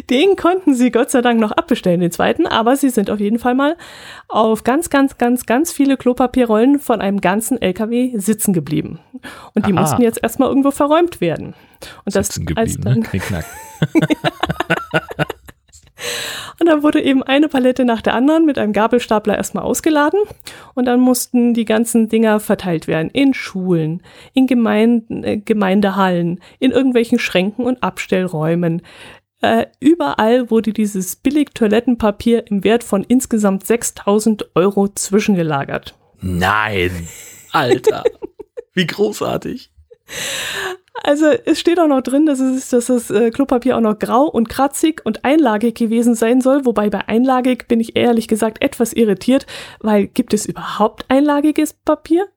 [0.09, 3.39] Den konnten sie Gott sei Dank noch abbestellen, den zweiten, aber sie sind auf jeden
[3.39, 3.77] Fall mal
[4.27, 8.99] auf ganz, ganz, ganz, ganz viele Klopapierrollen von einem ganzen LKW sitzen geblieben.
[9.53, 9.81] Und die Aha.
[9.81, 11.55] mussten jetzt erstmal irgendwo verräumt werden.
[12.05, 13.05] Und sitzen das als dann, ne?
[13.05, 13.45] Knickknack.
[16.59, 20.19] Und dann wurde eben eine Palette nach der anderen mit einem Gabelstapler erstmal ausgeladen
[20.75, 26.71] und dann mussten die ganzen Dinger verteilt werden in Schulen, in Gemeinden, äh, Gemeindehallen, in
[26.71, 28.81] irgendwelchen Schränken und Abstellräumen.
[29.41, 35.95] Äh, überall wurde dieses Billig-Toilettenpapier im Wert von insgesamt 6000 Euro zwischengelagert.
[36.21, 37.07] Nein,
[37.51, 38.03] Alter,
[38.73, 39.71] wie großartig.
[41.03, 44.23] Also es steht auch noch drin, dass, es, dass das äh, Klopapier auch noch grau
[44.23, 46.65] und kratzig und einlagig gewesen sein soll.
[46.65, 49.45] Wobei bei einlagig bin ich ehrlich gesagt etwas irritiert,
[49.79, 52.27] weil gibt es überhaupt einlagiges Papier?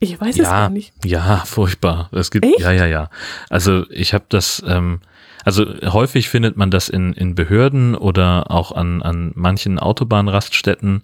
[0.00, 0.92] Ich weiß ja, es gar nicht.
[1.04, 2.08] Ja, furchtbar.
[2.12, 2.58] Es gibt, Echt?
[2.58, 3.10] ja, ja, ja.
[3.50, 5.00] Also ich habe das, ähm,
[5.44, 11.02] also häufig findet man das in, in Behörden oder auch an, an manchen Autobahnraststätten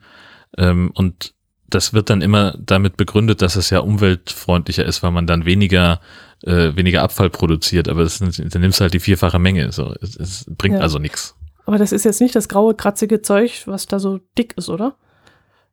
[0.58, 1.34] ähm, und
[1.68, 6.00] das wird dann immer damit begründet, dass es ja umweltfreundlicher ist, weil man dann weniger
[6.42, 9.72] äh, weniger Abfall produziert, aber das, dann nimmst du halt die vierfache Menge.
[9.72, 10.80] So, es, es bringt ja.
[10.80, 11.34] also nichts.
[11.64, 14.96] Aber das ist jetzt nicht das graue, kratzige Zeug, was da so dick ist, oder?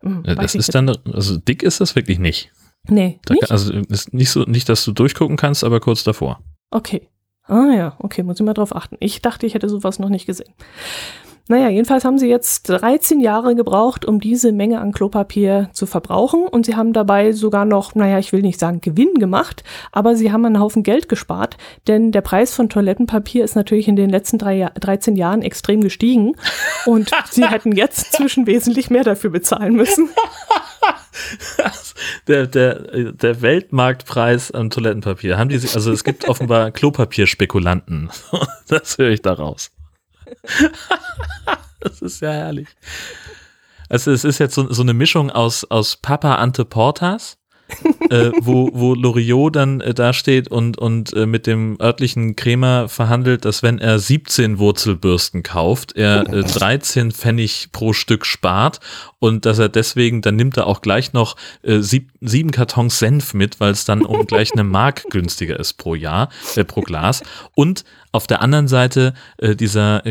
[0.02, 2.52] Hm, das ist dann, also dick ist das wirklich nicht.
[2.88, 3.20] Nee.
[3.26, 3.52] Da, nicht?
[3.52, 6.42] Also ist nicht so, nicht, dass du durchgucken kannst, aber kurz davor.
[6.72, 7.08] Okay.
[7.46, 8.96] Ah ja, okay, muss ich mal drauf achten.
[9.00, 10.54] Ich dachte, ich hätte sowas noch nicht gesehen.
[11.50, 16.48] Naja, jedenfalls haben sie jetzt 13 Jahre gebraucht, um diese Menge an Klopapier zu verbrauchen.
[16.48, 20.32] Und sie haben dabei sogar noch, naja, ich will nicht sagen Gewinn gemacht, aber sie
[20.32, 24.38] haben einen Haufen Geld gespart, denn der Preis von Toilettenpapier ist natürlich in den letzten
[24.38, 26.36] drei, 13 Jahren extrem gestiegen.
[26.86, 30.10] Und sie hätten jetzt zwischen wesentlich mehr dafür bezahlen müssen.
[32.28, 35.38] der, der, der Weltmarktpreis an Toilettenpapier.
[35.38, 38.10] Haben die, also es gibt offenbar Klopapierspekulanten.
[38.68, 39.72] Das höre ich daraus.
[41.80, 42.68] das ist ja herrlich.
[43.90, 47.38] Also es ist jetzt so, so eine Mischung aus, aus Papa Ante Portas,
[48.10, 53.46] äh, wo, wo Loriot dann äh, dasteht und, und äh, mit dem örtlichen Krämer verhandelt,
[53.46, 58.80] dass wenn er 17 Wurzelbürsten kauft, er äh, 13 Pfennig pro Stück spart
[59.20, 63.34] und dass er deswegen, dann nimmt er auch gleich noch äh, sieb, sieben Kartons Senf
[63.34, 67.24] mit, weil es dann um gleich eine Mark günstiger ist pro Jahr, äh, pro Glas.
[67.56, 70.04] Und auf der anderen Seite äh, dieser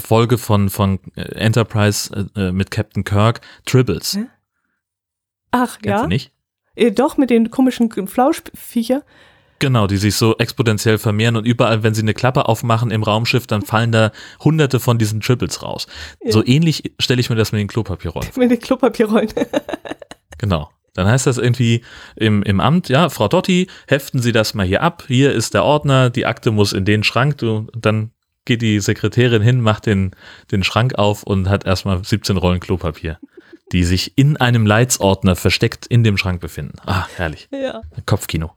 [0.00, 4.18] Folge von, von Enterprise mit Captain Kirk, Tribbles.
[5.52, 6.06] Ach, Kennst ja.
[6.06, 6.32] Nicht?
[6.80, 9.02] Äh, doch, mit den komischen Flauschviecher.
[9.58, 13.46] Genau, die sich so exponentiell vermehren und überall, wenn sie eine Klappe aufmachen im Raumschiff,
[13.46, 14.10] dann fallen da
[14.42, 15.86] hunderte von diesen Triples raus.
[16.24, 16.32] Ja.
[16.32, 18.30] So ähnlich stelle ich mir das mit den Klopapierrollen.
[18.36, 19.28] Mit den Klopapierrollen.
[20.38, 20.70] genau.
[20.94, 21.82] Dann heißt das irgendwie
[22.16, 25.04] im, im Amt, ja, Frau Dotti, heften Sie das mal hier ab.
[25.06, 27.38] Hier ist der Ordner, die Akte muss in den Schrank.
[27.38, 28.10] Du, dann
[28.44, 30.16] geht die Sekretärin hin, macht den,
[30.50, 33.18] den Schrank auf und hat erstmal 17 Rollen Klopapier
[33.72, 36.76] die sich in einem Leitsordner versteckt in dem Schrank befinden.
[36.86, 37.48] Ah, herrlich.
[37.52, 37.82] Ja.
[38.06, 38.50] Kopfkino.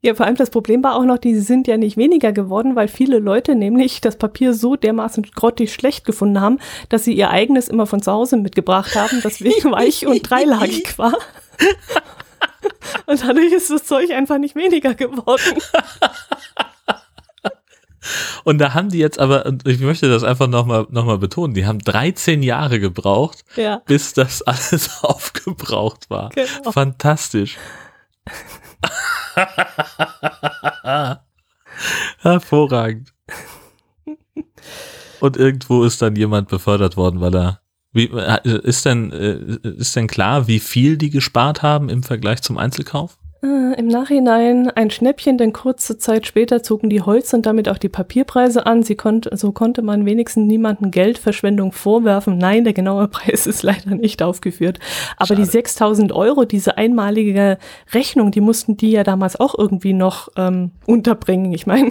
[0.00, 2.88] Ja, vor allem das Problem war auch noch, die sind ja nicht weniger geworden, weil
[2.88, 7.68] viele Leute nämlich das Papier so dermaßen grottig schlecht gefunden haben, dass sie ihr eigenes
[7.68, 11.14] immer von zu Hause mitgebracht haben, das weich und dreilagig war.
[13.06, 15.40] Und dadurch ist das Zeug einfach nicht weniger geworden.
[18.44, 21.54] Und da haben die jetzt aber, und ich möchte das einfach nochmal noch mal betonen,
[21.54, 23.82] die haben 13 Jahre gebraucht, Ja.
[23.86, 26.30] bis das alles aufgebraucht war.
[26.30, 26.72] Genau.
[26.72, 27.56] Fantastisch.
[32.20, 33.12] Hervorragend.
[35.20, 37.60] Und irgendwo ist dann jemand befördert worden, weil er.
[37.92, 39.36] Wie, äh, ist, denn, äh,
[39.78, 43.16] ist denn klar, wie viel die gespart haben im Vergleich zum Einzelkauf?
[43.46, 47.78] Äh, Im Nachhinein ein Schnäppchen, denn kurze Zeit später zogen die Holz und damit auch
[47.78, 48.82] die Papierpreise an.
[48.82, 52.38] Sie konnt, so konnte man wenigstens niemandem Geldverschwendung vorwerfen.
[52.38, 54.78] Nein, der genaue Preis ist leider nicht aufgeführt.
[55.16, 55.42] Aber Schade.
[55.42, 57.58] die 6000 Euro, diese einmalige
[57.92, 61.52] Rechnung, die mussten die ja damals auch irgendwie noch ähm, unterbringen.
[61.52, 61.90] Ich meine,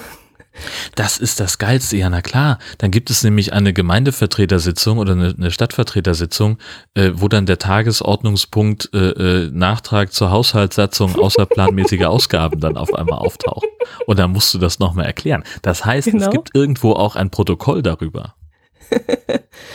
[0.95, 2.59] Das ist das Geilste, ja, na klar.
[2.77, 6.57] Dann gibt es nämlich eine Gemeindevertretersitzung oder eine, eine Stadtvertretersitzung,
[6.93, 13.19] äh, wo dann der Tagesordnungspunkt äh, äh, Nachtrag zur Haushaltssatzung außerplanmäßiger Ausgaben dann auf einmal
[13.19, 13.65] auftaucht.
[14.07, 15.43] Und dann musst du das nochmal erklären.
[15.61, 16.29] Das heißt, es Genau.
[16.29, 18.35] gibt irgendwo auch ein Protokoll darüber.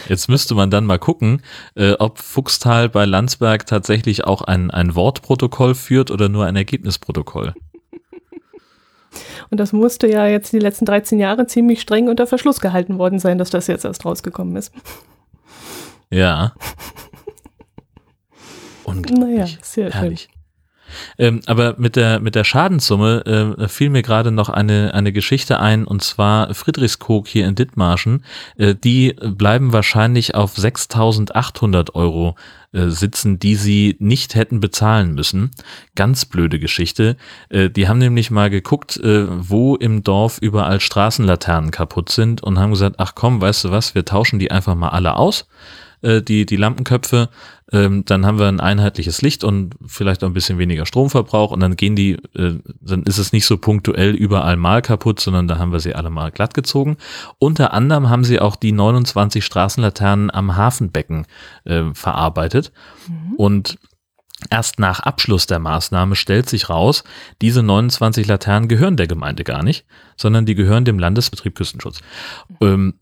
[0.09, 1.43] Jetzt müsste man dann mal gucken,
[1.75, 7.55] äh, ob Fuchstal bei Landsberg tatsächlich auch ein, ein Wortprotokoll führt oder nur ein Ergebnisprotokoll.
[9.51, 13.19] Und das musste ja jetzt die letzten 13 Jahre ziemlich streng unter Verschluss gehalten worden
[13.19, 14.73] sein, dass das jetzt erst rausgekommen ist.
[16.11, 16.55] Ja.
[18.85, 19.19] Unglaublich.
[19.19, 20.19] Naja, sehr schön.
[21.19, 25.61] Ähm, aber mit der, mit der Schadenssumme äh, fiel mir gerade noch eine, eine Geschichte
[25.61, 28.25] ein, und zwar Friedrichskoog hier in Dithmarschen.
[28.57, 32.37] Äh, die bleiben wahrscheinlich auf 6.800 Euro
[32.73, 35.51] äh, sitzen, die sie nicht hätten bezahlen müssen.
[35.97, 37.17] Ganz blöde Geschichte.
[37.49, 42.61] Äh, die haben nämlich mal geguckt, äh, wo im Dorf überall Straßenlaternen kaputt sind und
[42.61, 45.49] haben gesagt, ach komm, weißt du was, wir tauschen die einfach mal alle aus
[46.03, 47.29] äh, die, die Lampenköpfe,
[47.73, 51.61] ähm, dann haben wir ein einheitliches Licht und vielleicht auch ein bisschen weniger Stromverbrauch und
[51.61, 55.59] dann gehen die, äh, dann ist es nicht so punktuell überall mal kaputt, sondern da
[55.59, 56.97] haben wir sie alle mal glatt gezogen.
[57.39, 61.27] Unter anderem haben sie auch die 29 Straßenlaternen am Hafenbecken
[61.65, 62.73] äh, verarbeitet
[63.37, 63.79] und
[64.49, 67.05] Erst nach Abschluss der Maßnahme stellt sich raus,
[67.43, 69.85] diese 29 Laternen gehören der Gemeinde gar nicht,
[70.17, 72.01] sondern die gehören dem Landesbetrieb Küstenschutz.
[72.63, 72.95] Ähm,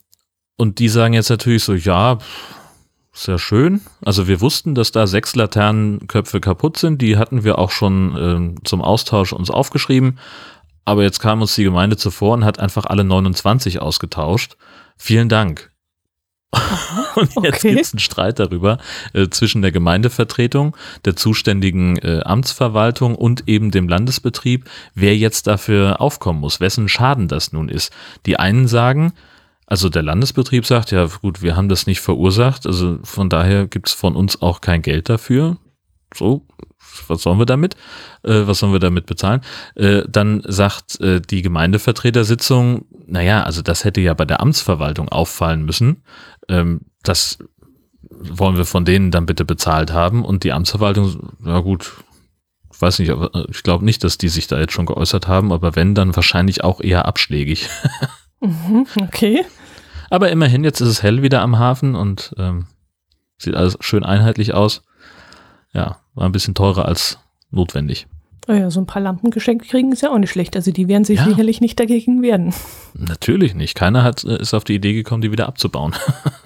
[0.56, 2.18] und die sagen jetzt natürlich so, ja,
[3.26, 3.80] ja schön.
[4.04, 7.02] Also wir wussten, dass da sechs Laternenköpfe kaputt sind.
[7.02, 10.18] Die hatten wir auch schon ähm, zum Austausch uns aufgeschrieben.
[10.84, 14.56] Aber jetzt kam uns die Gemeinde zuvor und hat einfach alle 29 ausgetauscht.
[14.96, 15.70] Vielen Dank.
[17.14, 17.70] Und jetzt okay.
[17.70, 18.78] gibt es einen Streit darüber
[19.12, 26.00] äh, zwischen der Gemeindevertretung, der zuständigen äh, Amtsverwaltung und eben dem Landesbetrieb, wer jetzt dafür
[26.00, 27.92] aufkommen muss, wessen Schaden das nun ist.
[28.24, 29.12] Die einen sagen,
[29.70, 33.88] also der Landesbetrieb sagt, ja gut, wir haben das nicht verursacht, also von daher gibt
[33.88, 35.58] es von uns auch kein Geld dafür.
[36.14, 36.46] So,
[37.06, 37.74] was sollen wir damit?
[38.22, 39.42] Äh, was sollen wir damit bezahlen?
[39.74, 45.66] Äh, dann sagt äh, die Gemeindevertretersitzung, naja, also das hätte ja bei der Amtsverwaltung auffallen
[45.66, 46.02] müssen.
[46.48, 47.36] Ähm, das
[48.00, 50.24] wollen wir von denen dann bitte bezahlt haben.
[50.24, 51.92] Und die Amtsverwaltung, na gut,
[52.78, 55.76] weiß nicht, aber ich glaube nicht, dass die sich da jetzt schon geäußert haben, aber
[55.76, 57.68] wenn, dann wahrscheinlich auch eher abschlägig.
[58.40, 59.44] Mhm, okay.
[60.10, 62.66] Aber immerhin, jetzt ist es hell wieder am Hafen und ähm,
[63.36, 64.82] sieht alles schön einheitlich aus.
[65.72, 67.18] Ja, war ein bisschen teurer als
[67.50, 68.06] notwendig.
[68.48, 70.56] Oh ja, so ein paar Lampen geschenkt kriegen ist ja auch nicht schlecht.
[70.56, 71.26] Also die werden sich Ja.
[71.26, 72.54] sicherlich nicht dagegen wehren.
[72.94, 73.74] Natürlich nicht.
[73.74, 75.94] Keiner hat, äh, ist auf die Idee gekommen, die wieder abzubauen.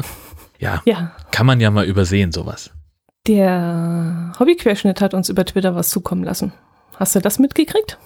[0.58, 2.72] ja, Ja, kann man ja mal übersehen, sowas.
[3.28, 6.52] der Hobbyquerschnitt hat uns über Twitter was zukommen lassen.
[6.96, 7.98] Hast du das mitgekriegt?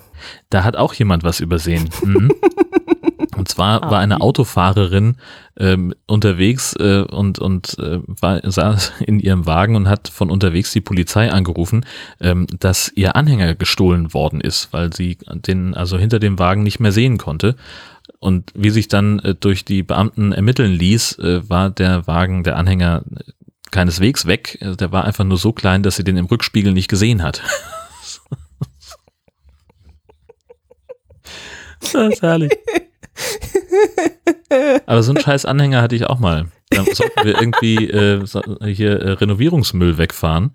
[0.51, 1.89] Da hat auch jemand was übersehen.
[2.03, 2.31] Mhm.
[3.37, 4.21] Und zwar Ah, war eine?
[4.21, 5.17] Autofahrerin
[5.59, 10.73] ähm, unterwegs äh, und, und äh, war, saß in ihrem Wagen und hat von unterwegs
[10.73, 11.85] die Polizei angerufen,
[12.21, 16.81] ähm, dass ihr Anhänger gestohlen worden ist, weil sie den also hinter dem Wagen nicht
[16.81, 17.57] mehr sehen konnte.
[18.19, 22.57] Und wie sich dann äh, durch die Beamten ermitteln ließ, äh, war der Wagen, der
[22.57, 23.23] Anhänger äh,
[23.71, 24.59] keineswegs weg.
[24.61, 27.43] Äh, Der war einfach nur so klein, dass sie den im Rückspiegel nicht gesehen hat.
[31.81, 32.53] Das ist herrlich.
[34.87, 36.47] Aber so einen scheiß Anhänger hatte ich auch mal.
[36.71, 40.53] Da sollten wir irgendwie äh, so, hier äh, Renovierungsmüll wegfahren.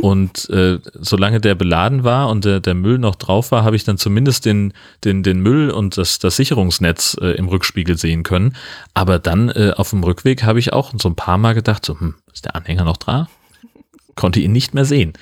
[0.00, 3.84] Und äh, solange der beladen war und der, der Müll noch drauf war, habe ich
[3.84, 4.72] dann zumindest den,
[5.04, 8.56] den, den Müll und das, das Sicherungsnetz äh, im Rückspiegel sehen können.
[8.94, 12.00] Aber dann äh, auf dem Rückweg habe ich auch so ein paar Mal gedacht, so,
[12.00, 13.28] hm, ist der Anhänger noch da?
[14.14, 15.12] Konnte ihn nicht mehr sehen.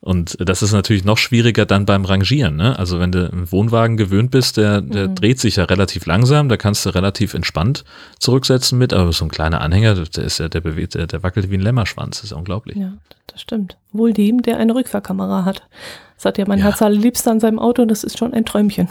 [0.00, 2.56] Und das ist natürlich noch schwieriger dann beim Rangieren.
[2.56, 2.78] Ne?
[2.78, 6.56] Also wenn du im Wohnwagen gewöhnt bist, der, der dreht sich ja relativ langsam, da
[6.56, 7.84] kannst du relativ entspannt
[8.20, 11.50] zurücksetzen mit, aber so ein kleiner Anhänger, der ist ja, der bewegt, der, der wackelt
[11.50, 12.76] wie ein Lämmerschwanz, das ist unglaublich.
[12.76, 12.92] Ja,
[13.26, 13.76] das stimmt.
[13.92, 15.62] Wohl dem, der eine Rückfahrkamera hat.
[16.16, 16.66] Das hat ja mein Ja.
[16.66, 18.88] Herz allerliebster an seinem Auto, das ist schon ein Träumchen.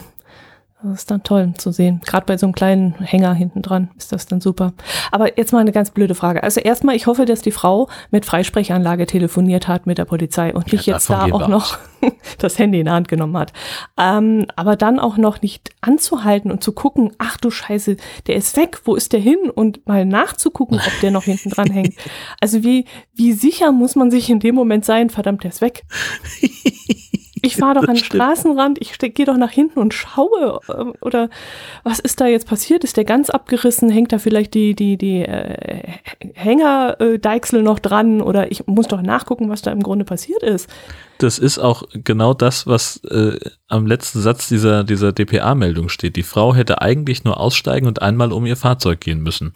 [0.88, 2.00] Das ist dann toll zu sehen.
[2.06, 4.72] Gerade bei so einem kleinen Hänger hinten dran ist das dann super.
[5.10, 6.44] Aber jetzt mal eine ganz blöde Frage.
[6.44, 10.72] Also erstmal, ich hoffe, dass die Frau mit Freisprechanlage telefoniert hat mit der Polizei und
[10.72, 11.78] nicht ja, jetzt da auch noch
[12.38, 13.52] das Handy in die Hand genommen hat.
[13.98, 17.96] Ähm, aber dann auch noch nicht anzuhalten und zu gucken, ach du Scheiße,
[18.28, 19.50] der ist weg, wo ist der hin?
[19.52, 21.94] Und mal nachzugucken, ob der noch hinten dran hängt.
[22.40, 25.84] Also wie, wie sicher muss man sich in dem Moment sein, verdammt, der ist weg.
[27.42, 30.60] Ich fahre doch an den Straßenrand, ich gehe doch nach hinten und schaue.
[30.74, 31.28] Ähm, oder
[31.84, 32.82] was ist da jetzt passiert?
[32.82, 33.90] Ist der ganz abgerissen?
[33.90, 35.98] Hängt da vielleicht die, die, die äh,
[36.34, 38.22] Hängerdeichsel noch dran?
[38.22, 40.70] Oder ich muss doch nachgucken, was da im Grunde passiert ist.
[41.18, 46.16] Das ist auch genau das, was äh, am letzten Satz dieser, dieser DPA-Meldung steht.
[46.16, 49.52] Die Frau hätte eigentlich nur aussteigen und einmal um ihr Fahrzeug gehen müssen.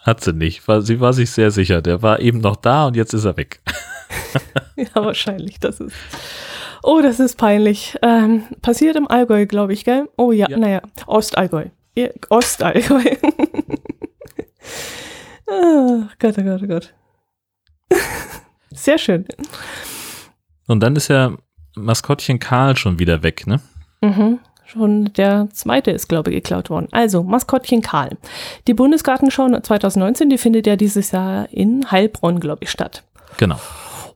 [0.00, 0.62] Hat sie nicht.
[0.80, 1.82] sie war sich sehr sicher.
[1.82, 3.60] Der war eben noch da und jetzt ist er weg.
[4.76, 5.60] ja, wahrscheinlich.
[5.60, 5.94] Das ist.
[6.82, 7.96] Oh, das ist peinlich.
[8.02, 10.08] Ähm, passiert im Allgäu, glaube ich, gell?
[10.16, 10.58] Oh ja, ja.
[10.58, 11.66] naja, Ostallgäu.
[12.28, 13.04] Ostallgäu.
[15.46, 16.94] oh Gott, oh Gott, oh Gott.
[18.70, 19.26] Sehr schön.
[20.66, 21.36] Und dann ist ja
[21.76, 23.60] Maskottchen Karl schon wieder weg, ne?
[24.00, 24.40] Mhm.
[24.64, 26.88] Schon der zweite ist, glaube ich, geklaut worden.
[26.92, 28.16] Also, Maskottchen Karl.
[28.66, 33.04] Die Bundesgartenschau 2019, die findet ja dieses Jahr in Heilbronn, glaube ich, statt.
[33.36, 33.58] Genau.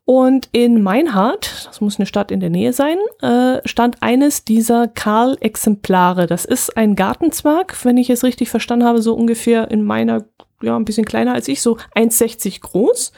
[0.06, 4.86] Und in Meinhardt, das muss eine Stadt in der Nähe sein, äh, stand eines dieser
[4.86, 6.28] Karl-Exemplare.
[6.28, 10.24] Das ist ein Gartenzwerg, wenn ich es richtig verstanden habe, so ungefähr in meiner,
[10.62, 13.10] ja, ein bisschen kleiner als ich, so 1,60 groß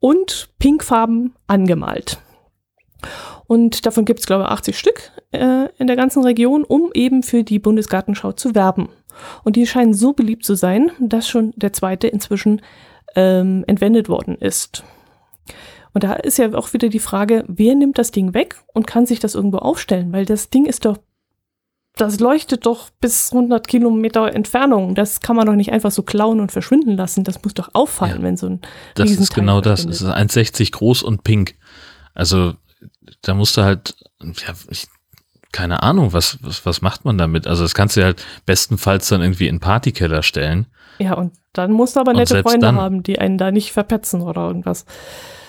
[0.00, 2.18] und pinkfarben angemalt.
[3.46, 7.22] Und davon gibt es, glaube ich, 80 Stück äh, in der ganzen Region, um eben
[7.22, 8.90] für die Bundesgartenschau zu werben.
[9.44, 12.60] Und die scheinen so beliebt zu sein, dass schon der zweite inzwischen
[13.16, 14.84] ähm, entwendet worden ist.
[15.92, 19.06] Und da ist ja auch wieder die Frage, wer nimmt das Ding weg und kann
[19.06, 20.12] sich das irgendwo aufstellen?
[20.12, 20.98] Weil das Ding ist doch,
[21.96, 24.94] das leuchtet doch bis 100 Kilometer Entfernung.
[24.94, 27.24] Das kann man doch nicht einfach so klauen und verschwinden lassen.
[27.24, 28.60] Das muss doch auffallen, ja, wenn so ein
[28.94, 29.84] Das ist genau das.
[29.84, 31.56] Es ist 1,60 groß und pink.
[32.14, 32.54] Also
[33.22, 34.86] da musst du halt, ja, ich,
[35.52, 37.46] keine Ahnung, was, was, was macht man damit?
[37.46, 40.66] Also das kannst du halt bestenfalls dann irgendwie in Partykeller stellen.
[40.98, 44.20] Ja, und dann musst du aber nette Freunde dann, haben, die einen da nicht verpetzen
[44.22, 44.84] oder irgendwas.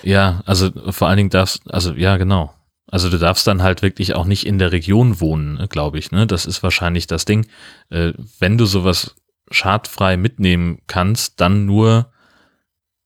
[0.02, 2.52] Ja, also vor allen Dingen darfst, also ja, genau.
[2.90, 6.10] Also du darfst dann halt wirklich auch nicht in der Region wohnen, glaube ich.
[6.10, 6.26] Ne?
[6.26, 7.46] Das ist wahrscheinlich das Ding.
[7.88, 9.14] Äh, wenn du sowas
[9.50, 12.10] schadfrei mitnehmen kannst, dann nur,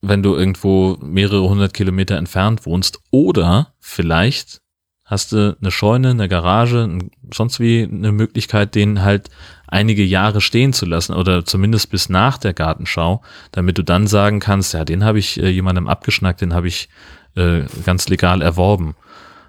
[0.01, 3.01] wenn du irgendwo mehrere hundert Kilometer entfernt wohnst.
[3.11, 4.63] Oder vielleicht
[5.05, 6.99] hast du eine Scheune, eine Garage,
[7.33, 9.29] sonst wie eine Möglichkeit, den halt
[9.75, 14.41] einige Jahre stehen zu lassen oder zumindest bis nach der Gartenschau, damit du dann sagen
[14.41, 16.89] kannst, ja, den habe ich äh, jemandem abgeschnackt, den habe ich
[17.37, 18.95] äh, ganz legal erworben.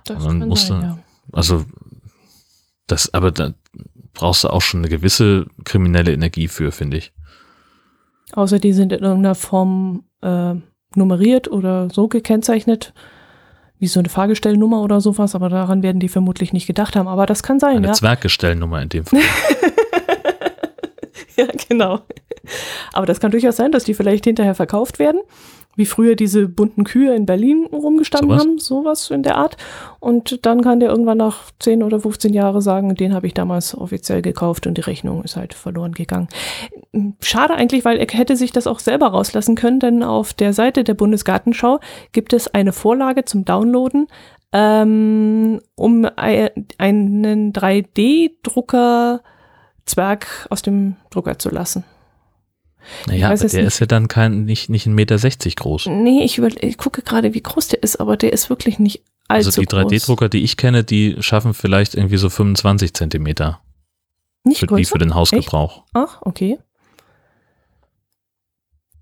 [0.05, 0.99] Das Und dann musst sein, du, ja.
[1.31, 1.65] also
[2.88, 3.53] das, aber da
[4.13, 7.13] brauchst du auch schon eine gewisse kriminelle Energie für, finde ich.
[8.33, 10.55] Außer die sind in irgendeiner Form äh,
[10.95, 12.93] nummeriert oder so gekennzeichnet
[13.77, 17.07] wie so eine Fahrgestellnummer oder sowas, aber daran werden die vermutlich nicht gedacht haben.
[17.07, 17.93] Aber das kann sein, eine ja.
[17.93, 19.19] Zwerggestellnummer in dem Fall.
[21.38, 22.00] ja, genau.
[22.93, 25.19] Aber das kann durchaus sein, dass die vielleicht hinterher verkauft werden
[25.76, 29.58] wie früher diese bunten Kühe in Berlin rumgestanden so haben, sowas in der Art.
[30.00, 33.78] Und dann kann der irgendwann nach 10 oder 15 Jahren sagen, den habe ich damals
[33.78, 36.30] offiziell gekauft und die Rechnung ist halt verloren gegangen.
[37.21, 40.84] Schade eigentlich, weil er hätte sich das auch selber rauslassen können, denn auf der Seite
[40.84, 41.80] der Bundesgartenschau
[42.13, 44.08] gibt es eine Vorlage zum Downloaden,
[44.54, 49.21] ähm, um einen 3D-Drucker
[49.86, 51.84] Zwerg aus dem Drucker zu lassen.
[53.08, 53.67] Naja, aber der nicht.
[53.67, 55.17] ist ja dann kein, nicht, nicht 1,60 Meter
[55.56, 55.88] groß.
[55.88, 59.02] Nee, ich, über, ich gucke gerade, wie groß der ist, aber der ist wirklich nicht
[59.28, 59.58] allzu groß.
[59.58, 63.60] Also die 3D-Drucker, die ich kenne, die schaffen vielleicht irgendwie so 25 Zentimeter.
[64.43, 65.78] Nicht für, die für den Hausgebrauch.
[65.78, 65.86] Echt?
[65.93, 66.60] Ach, okay.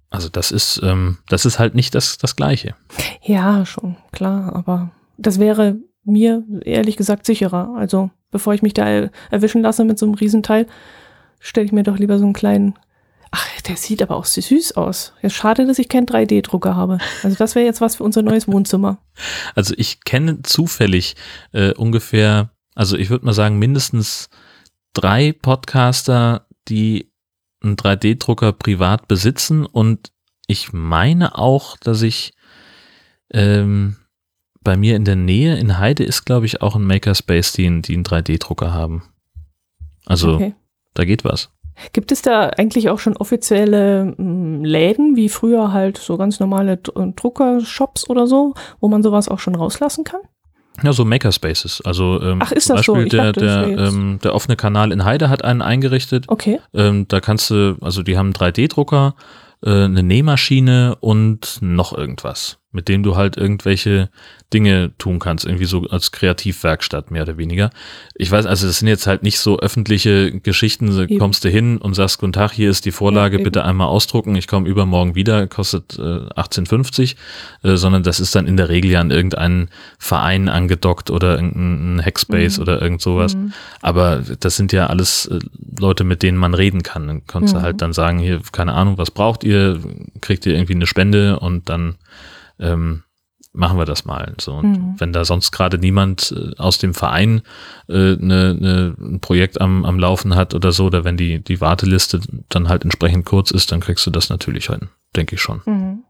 [0.10, 2.76] Also das ist, ähm, das ist halt nicht das, das Gleiche.
[3.22, 7.76] Ja, schon, klar, aber das wäre mir ehrlich gesagt sicherer.
[7.76, 10.67] Also bevor ich mich da erwischen lasse mit so einem Riesenteil,
[11.39, 12.76] stelle ich mir doch lieber so einen kleinen
[13.36, 15.13] Ach, der sieht aber auch süß aus.
[15.24, 17.00] Ja, schade, dass ich keinen 3D-Drucker habe.
[17.24, 19.00] Also das wäre jetzt was für unser neues Wohnzimmer.
[19.56, 21.15] Also ich kenne zufällig
[21.52, 24.30] äh, ungefähr, also ich würde mal sagen, mindestens
[24.93, 27.12] drei Podcaster, die
[27.63, 30.12] einen 3D-Drucker privat besitzen und
[30.46, 32.34] ich meine auch, dass ich
[33.32, 33.96] ähm,
[34.63, 37.93] bei mir in der Nähe in Heide ist, glaube ich, auch ein Makerspace, die, die
[37.93, 39.04] einen 3D-Drucker haben.
[40.06, 40.56] Also okay.
[40.93, 41.49] da geht was.
[41.91, 46.77] Gibt es da eigentlich auch schon offizielle hm, Läden, wie früher halt so ganz normale
[46.77, 50.21] Druckershops oder so, wo man sowas auch schon rauslassen kann?
[50.81, 51.81] Ja, so Makerspaces.
[51.81, 52.94] Also ähm, Ach, ist zum das so?
[52.94, 56.25] Beispiel Ich der, dachte, der, ähm, der offene Kanal in Heide hat einen eingerichtet.
[56.27, 56.60] Okay.
[56.73, 59.15] Ähm, da kannst du, also die haben einen 3D-Drucker,
[59.63, 64.10] äh, eine Nähmaschine und noch irgendwas, mit dem du halt irgendwelche
[64.54, 67.71] Dinge tun kannst, irgendwie so als Kreativwerkstatt mehr oder weniger.
[68.13, 71.17] Ich weiß, also das sind jetzt halt nicht so öffentliche Geschichten, so Eben.
[71.17, 74.36] kommst du hin und sagst, guten Tag, hier ist die Vorlage, Ja, bitte einmal ausdrucken,
[74.36, 77.15] ich komme übermorgen wieder, kostet äh, 18,50,
[77.63, 82.06] äh, sondern das ist dann in der Regel ja an irgendeinen Verein angedockt oder irgendein
[82.06, 82.62] Hackspace Mhm.
[82.62, 83.36] oder irgend sowas.
[83.36, 83.54] Mhm.
[83.82, 85.40] Aber das sind ja alles äh,
[85.80, 87.08] Leute, mit denen man reden kann.
[87.08, 87.58] Dann kannst Mhm.
[87.60, 89.80] du halt dann sagen, hier, keine Ahnung, was braucht ihr?
[90.21, 91.96] Kriegt ihr irgendwie eine Spende und dann
[92.60, 93.04] ähm,
[93.54, 94.33] machen wir das mal.
[94.39, 94.95] So, und Mhm.
[94.97, 97.41] wenn da sonst gerade niemand äh, aus dem Verein
[97.87, 101.62] äh, ne, ne, ein Projekt am, am Laufen hat oder so, oder wenn die, die
[101.62, 105.62] Warteliste dann halt entsprechend kurz ist, dann kriegst du das natürlich hin, denke ich schon.
[105.65, 106.04] Mhm.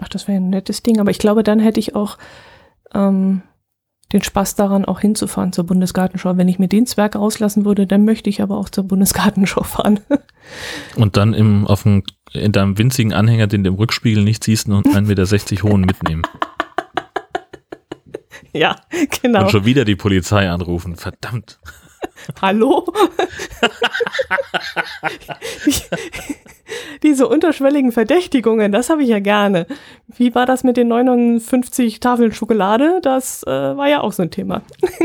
[0.00, 1.00] Ach, das wäre ein nettes Ding.
[1.00, 2.18] Aber ich glaube, dann hätte ich auch
[2.94, 3.42] ähm,
[4.12, 6.36] den Spaß daran, auch hinzufahren zur Bundesgartenschau.
[6.36, 10.00] Wenn ich mir den Zwerg auslassen würde, dann möchte ich aber auch zur Bundesgartenschau fahren.
[10.96, 12.02] Und dann im, auf dem,
[12.36, 16.22] in deinem winzigen Anhänger, den du im Rückspiegel nicht siehst, und 1,60 Meter hohen mitnehmen.
[18.52, 18.76] ja,
[19.22, 19.42] genau.
[19.42, 20.96] Und schon wieder die Polizei anrufen.
[20.96, 21.58] Verdammt.
[22.42, 22.86] Hallo?
[27.02, 29.66] Diese unterschwelligen Verdächtigungen, das habe ich ja gerne.
[30.08, 33.00] Wie war das mit den 59 Tafeln Schokolade?
[33.02, 34.62] Das äh, war ja auch so ein Thema.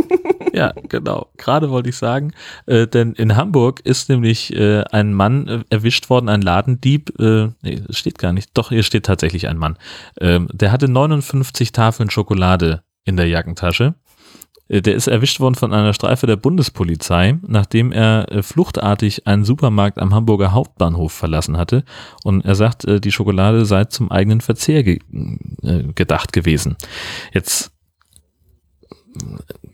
[0.53, 1.27] Ja, genau.
[1.37, 2.33] Gerade wollte ich sagen,
[2.65, 7.17] äh, denn in Hamburg ist nämlich äh, ein Mann äh, erwischt worden, ein Ladendieb.
[7.19, 8.49] Äh, nee, es steht gar nicht.
[8.53, 9.77] Doch, hier steht tatsächlich ein Mann.
[10.19, 13.95] Ähm, der hatte 59 Tafeln Schokolade in der Jackentasche.
[14.71, 19.43] Äh, Der ist erwischt worden von einer Streife der Bundespolizei, nachdem er äh, fluchtartig einen
[19.43, 21.83] Supermarkt am Hamburger Hauptbahnhof verlassen hatte.
[22.23, 24.99] Und er sagt, äh, die Schokolade sei zum eigenen Verzehr ge
[25.61, 26.77] gedacht gewesen.
[27.33, 27.71] Jetzt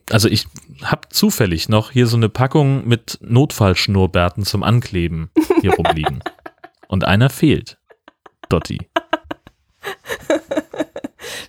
[0.09, 0.47] also ich
[0.83, 5.29] habe zufällig noch hier so eine Packung mit Notfallschnurrbärten zum Ankleben
[5.61, 6.23] hier rumliegen.
[6.87, 7.77] Und einer fehlt.
[8.49, 8.79] Dotti.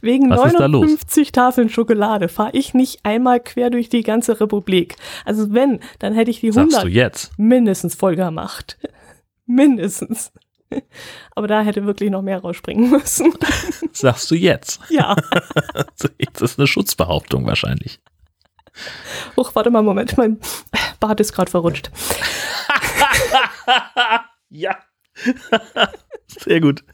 [0.00, 0.82] Wegen Was ist da los?
[0.82, 4.96] 59 Tafeln Schokolade fahre ich nicht einmal quer durch die ganze Republik.
[5.24, 7.32] Also wenn, dann hätte ich die Sagst 100 du jetzt?
[7.38, 8.78] mindestens voll gemacht.
[9.46, 10.32] mindestens.
[11.34, 13.32] Aber da hätte wirklich noch mehr rausspringen müssen.
[13.92, 14.80] Sagst du jetzt?
[14.90, 15.16] ja.
[15.94, 18.00] Das ist eine Schutzbehauptung wahrscheinlich.
[19.36, 20.16] Huch, warte mal, Moment.
[20.18, 20.38] Mein
[21.00, 21.90] Bart ist gerade verrutscht.
[24.50, 24.78] Ja.
[26.26, 26.84] Sehr gut.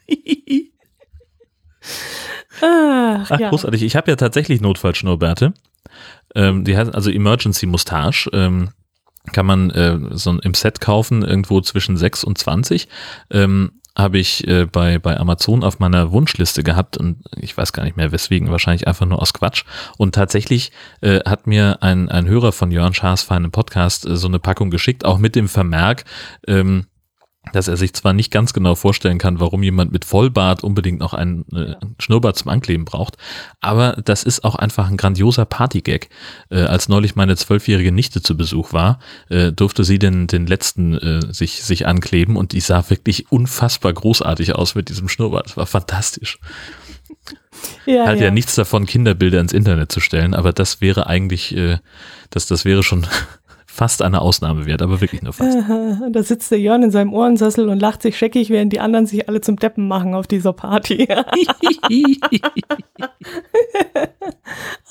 [2.60, 3.48] Ach, Ach, ja.
[3.50, 3.82] großartig.
[3.82, 5.54] Ich habe ja tatsächlich Notfallschnurrbärte.
[6.34, 8.30] Ähm, die heißen also Emergency Mustache.
[8.32, 8.70] Ähm,
[9.32, 12.88] kann man äh, so im Set kaufen, irgendwo zwischen 6 und 20.
[13.30, 17.84] Ähm, habe ich äh, bei, bei Amazon auf meiner Wunschliste gehabt und ich weiß gar
[17.84, 19.64] nicht mehr weswegen, wahrscheinlich einfach nur aus Quatsch.
[19.96, 24.26] Und tatsächlich äh, hat mir ein, ein Hörer von Jörn Schaas feinem Podcast äh, so
[24.26, 26.04] eine Packung geschickt, auch mit dem Vermerk,
[26.48, 26.86] ähm,
[27.52, 31.14] dass er sich zwar nicht ganz genau vorstellen kann, warum jemand mit Vollbart unbedingt noch
[31.14, 33.16] einen äh, Schnurrbart zum Ankleben braucht,
[33.60, 36.08] aber das ist auch einfach ein grandioser Partygag.
[36.50, 40.94] Äh, als neulich meine zwölfjährige Nichte zu Besuch war, äh, durfte sie den, den letzten
[40.94, 45.46] äh, sich, sich ankleben und die sah wirklich unfassbar großartig aus mit diesem Schnurrbart.
[45.46, 46.38] Das war fantastisch.
[47.86, 48.30] ja, Hat ja.
[48.30, 51.78] nichts davon, Kinderbilder ins Internet zu stellen, aber das wäre eigentlich, äh,
[52.30, 53.06] das, das wäre schon
[53.74, 55.58] fast eine Ausnahme wert, aber wirklich nur fast.
[56.10, 59.28] Da sitzt der Jörn in seinem Ohrensessel und lacht sich scheckig, während die anderen sich
[59.28, 61.08] alle zum Deppen machen auf dieser Party.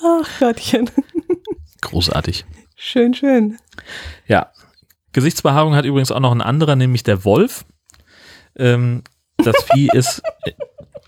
[0.03, 0.89] Ach Gottchen.
[1.79, 2.43] Großartig.
[2.75, 3.57] Schön, schön.
[4.27, 4.51] Ja.
[5.13, 7.63] Gesichtsbehaarung hat übrigens auch noch ein anderer, nämlich der Wolf.
[8.57, 9.03] Ähm,
[9.37, 10.21] das Vieh ist.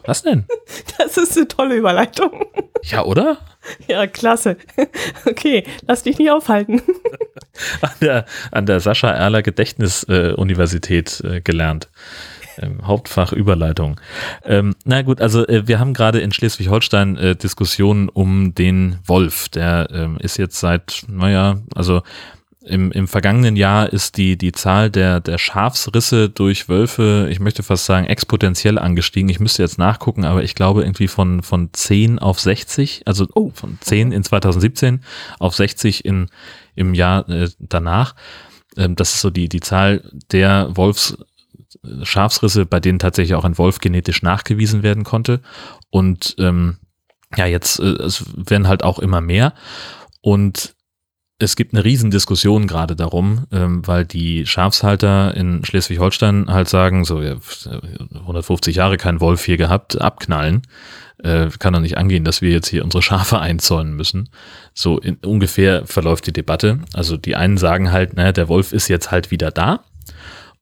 [0.06, 0.46] Äh, Was denn?
[0.98, 2.46] Das ist eine tolle Überleitung.
[2.88, 3.40] Ja, oder?
[3.88, 4.58] Ja, klasse.
[5.26, 6.84] Okay, lass dich nicht aufhalten.
[7.82, 11.90] An der, an der Sascha Erler Gedächtnis-Universität äh, gelernt.
[12.60, 14.00] Ähm, Hauptfach Überleitung.
[14.44, 19.50] Ähm, na gut, also äh, wir haben gerade in Schleswig-Holstein äh, Diskussionen um den Wolf.
[19.50, 22.04] Der ähm, ist jetzt seit, naja, also
[22.66, 27.64] im, im vergangenen Jahr ist die, die Zahl der, der Schafsrisse durch Wölfe, ich möchte
[27.64, 29.30] fast sagen, exponentiell angestiegen.
[29.30, 33.52] Ich müsste jetzt nachgucken, aber ich glaube irgendwie von, von 10 auf 60, also Oh.
[33.54, 35.02] von 10 in 2017
[35.40, 36.28] auf 60 in,
[36.76, 38.16] im Jahr äh, danach.
[38.78, 41.18] Ähm, das ist so die, die Zahl der Wolfs,
[41.84, 45.42] äh, Schafsrisse, bei denen tatsächlich auch ein Wolf genetisch nachgewiesen werden konnte.
[45.90, 46.78] Und ähm,
[47.38, 49.54] ja, jetzt äh, es werden halt auch immer mehr.
[50.22, 50.75] Und
[51.38, 57.22] es gibt eine Riesendiskussion gerade darum, ähm, weil die Schafshalter in Schleswig-Holstein halt sagen, so
[57.22, 57.36] ja,
[58.14, 60.62] 150 Jahre kein Wolf hier gehabt, abknallen.
[61.24, 64.30] Äh, kann doch nicht angehen, dass wir jetzt hier unsere Schafe einzäunen müssen.
[64.74, 66.80] So in, ungefähr verläuft die Debatte.
[66.94, 69.84] Also die einen sagen halt, naja, der Wolf ist jetzt halt wieder da.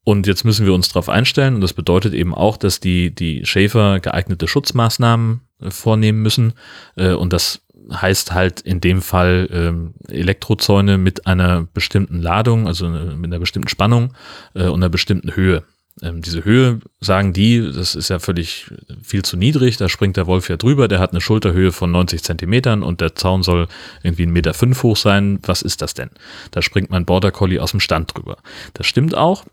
[0.06, 1.56] Und jetzt müssen wir uns darauf einstellen.
[1.56, 6.54] Und das bedeutet eben auch, dass die, die Schäfer geeignete Schutzmaßnahmen äh, vornehmen müssen.
[6.96, 12.88] Äh, und das heißt halt in dem Fall ähm, Elektrozäune mit einer bestimmten Ladung, also
[12.88, 14.14] äh, mit einer bestimmten Spannung
[14.54, 15.64] äh, und einer bestimmten Höhe.
[16.02, 18.72] Ähm, diese Höhe, sagen die, das ist ja völlig
[19.04, 22.24] viel zu niedrig, da springt der Wolf ja drüber, der hat eine Schulterhöhe von 90
[22.24, 23.68] Zentimetern und der Zaun soll
[24.02, 25.40] irgendwie 1,5 Meter fünf hoch sein.
[25.44, 26.10] Was ist das denn?
[26.52, 28.38] Da springt mein Border Collie aus dem Stand drüber.
[28.74, 29.46] Das stimmt auch,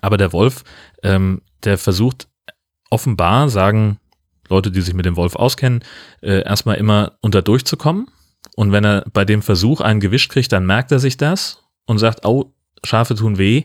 [0.00, 0.62] aber der Wolf,
[1.02, 2.28] ähm, der versucht
[2.90, 3.98] offenbar, sagen
[4.48, 5.84] Leute, die sich mit dem Wolf auskennen,
[6.20, 8.08] äh, erstmal immer unter durchzukommen.
[8.56, 11.98] Und wenn er bei dem Versuch einen gewischt kriegt, dann merkt er sich das und
[11.98, 12.52] sagt, oh,
[12.84, 13.64] Schafe tun weh,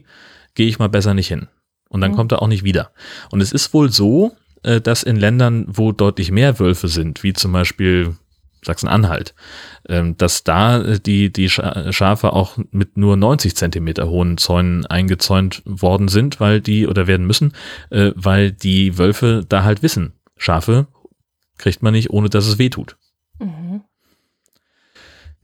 [0.55, 1.47] gehe ich mal besser nicht hin.
[1.89, 2.15] Und dann mhm.
[2.15, 2.91] kommt er auch nicht wieder.
[3.31, 4.31] Und es ist wohl so,
[4.63, 8.15] äh, dass in Ländern, wo deutlich mehr Wölfe sind, wie zum Beispiel
[8.65, 9.33] Sachsen-Anhalt,
[9.89, 15.61] ähm, dass da äh, die, die Schafe auch mit nur 90 Zentimeter hohen Zäunen eingezäunt
[15.65, 17.53] worden sind, weil die oder werden müssen,
[17.89, 20.87] äh, weil die Wölfe da halt wissen, Schafe
[21.57, 22.97] kriegt man nicht, ohne dass es weh tut.
[23.39, 23.81] Mhm.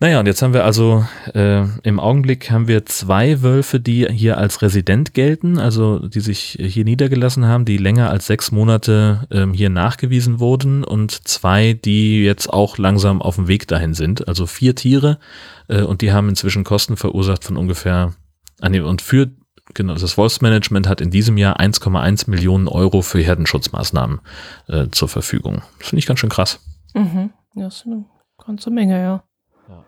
[0.01, 4.37] Naja, und jetzt haben wir also äh, im Augenblick haben wir zwei Wölfe, die hier
[4.37, 9.53] als Resident gelten, also die sich hier niedergelassen haben, die länger als sechs Monate ähm,
[9.53, 14.25] hier nachgewiesen wurden und zwei, die jetzt auch langsam auf dem Weg dahin sind.
[14.25, 15.19] Also vier Tiere
[15.67, 18.13] äh, und die haben inzwischen Kosten verursacht von ungefähr,
[18.61, 19.29] ah, nee, und für
[19.73, 24.21] genau, das Wolfsmanagement hat in diesem Jahr 1,1 Millionen Euro für Herdenschutzmaßnahmen
[24.67, 25.61] äh, zur Verfügung.
[25.79, 26.59] Das finde ich ganz schön krass.
[26.93, 27.31] Mhm.
[27.55, 28.05] Ja, das ist eine
[28.45, 29.23] ganze Menge, ja.
[29.67, 29.85] ja.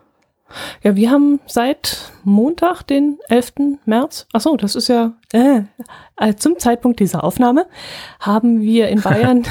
[0.82, 3.52] Ja, wir haben seit Montag, den 11.
[3.84, 5.62] März, ach so, das ist ja äh,
[6.16, 7.66] äh, zum Zeitpunkt dieser Aufnahme,
[8.20, 9.44] haben wir in Bayern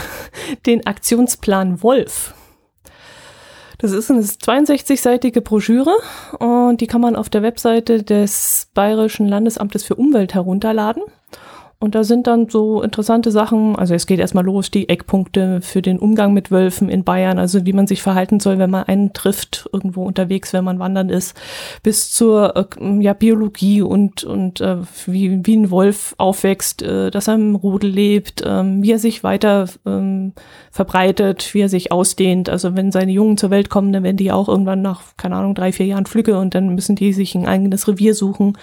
[0.66, 2.34] den Aktionsplan Wolf
[3.82, 5.96] das ist eine 62-seitige Broschüre
[6.38, 11.02] und die kann man auf der Webseite des Bayerischen Landesamtes für Umwelt herunterladen.
[11.82, 15.82] Und da sind dann so interessante Sachen, also es geht erstmal los, die Eckpunkte für
[15.82, 19.14] den Umgang mit Wölfen in Bayern, also wie man sich verhalten soll, wenn man einen
[19.14, 21.36] trifft, irgendwo unterwegs, wenn man wandern ist,
[21.82, 22.66] bis zur äh,
[23.00, 24.78] ja, Biologie und, und äh,
[25.08, 29.24] wie, wie ein Wolf aufwächst, äh, dass er im Rudel lebt, äh, wie er sich
[29.24, 30.32] weiter äh,
[30.70, 32.48] verbreitet, wie er sich ausdehnt.
[32.48, 35.56] Also wenn seine Jungen zur Welt kommen, dann werden die auch irgendwann nach, keine Ahnung,
[35.56, 38.56] drei, vier Jahren Flügge und dann müssen die sich ein eigenes Revier suchen.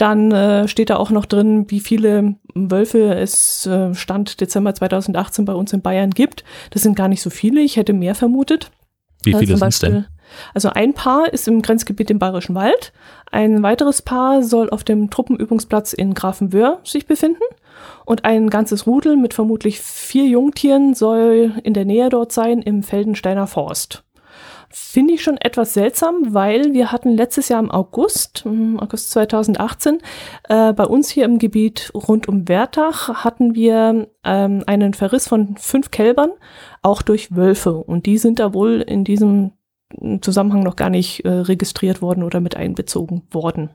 [0.00, 5.44] Dann äh, steht da auch noch drin, wie viele Wölfe es äh, Stand Dezember 2018
[5.44, 6.42] bei uns in Bayern gibt.
[6.70, 8.70] Das sind gar nicht so viele, ich hätte mehr vermutet.
[9.24, 10.06] Wie viele sind es denn?
[10.54, 12.94] Also ein Paar ist im Grenzgebiet im Bayerischen Wald.
[13.30, 17.42] Ein weiteres Paar soll auf dem Truppenübungsplatz in Grafenwöhr sich befinden.
[18.06, 22.82] Und ein ganzes Rudel mit vermutlich vier Jungtieren soll in der Nähe dort sein im
[22.82, 24.02] Feldensteiner Forst.
[24.72, 29.98] Finde ich schon etwas seltsam, weil wir hatten letztes Jahr im August, August 2018,
[30.48, 35.56] äh, bei uns hier im Gebiet rund um Wertach hatten wir ähm, einen Verriss von
[35.56, 36.30] fünf Kälbern,
[36.82, 37.72] auch durch Wölfe.
[37.74, 39.54] Und die sind da wohl in diesem
[40.20, 43.70] Zusammenhang noch gar nicht äh, registriert worden oder mit einbezogen worden.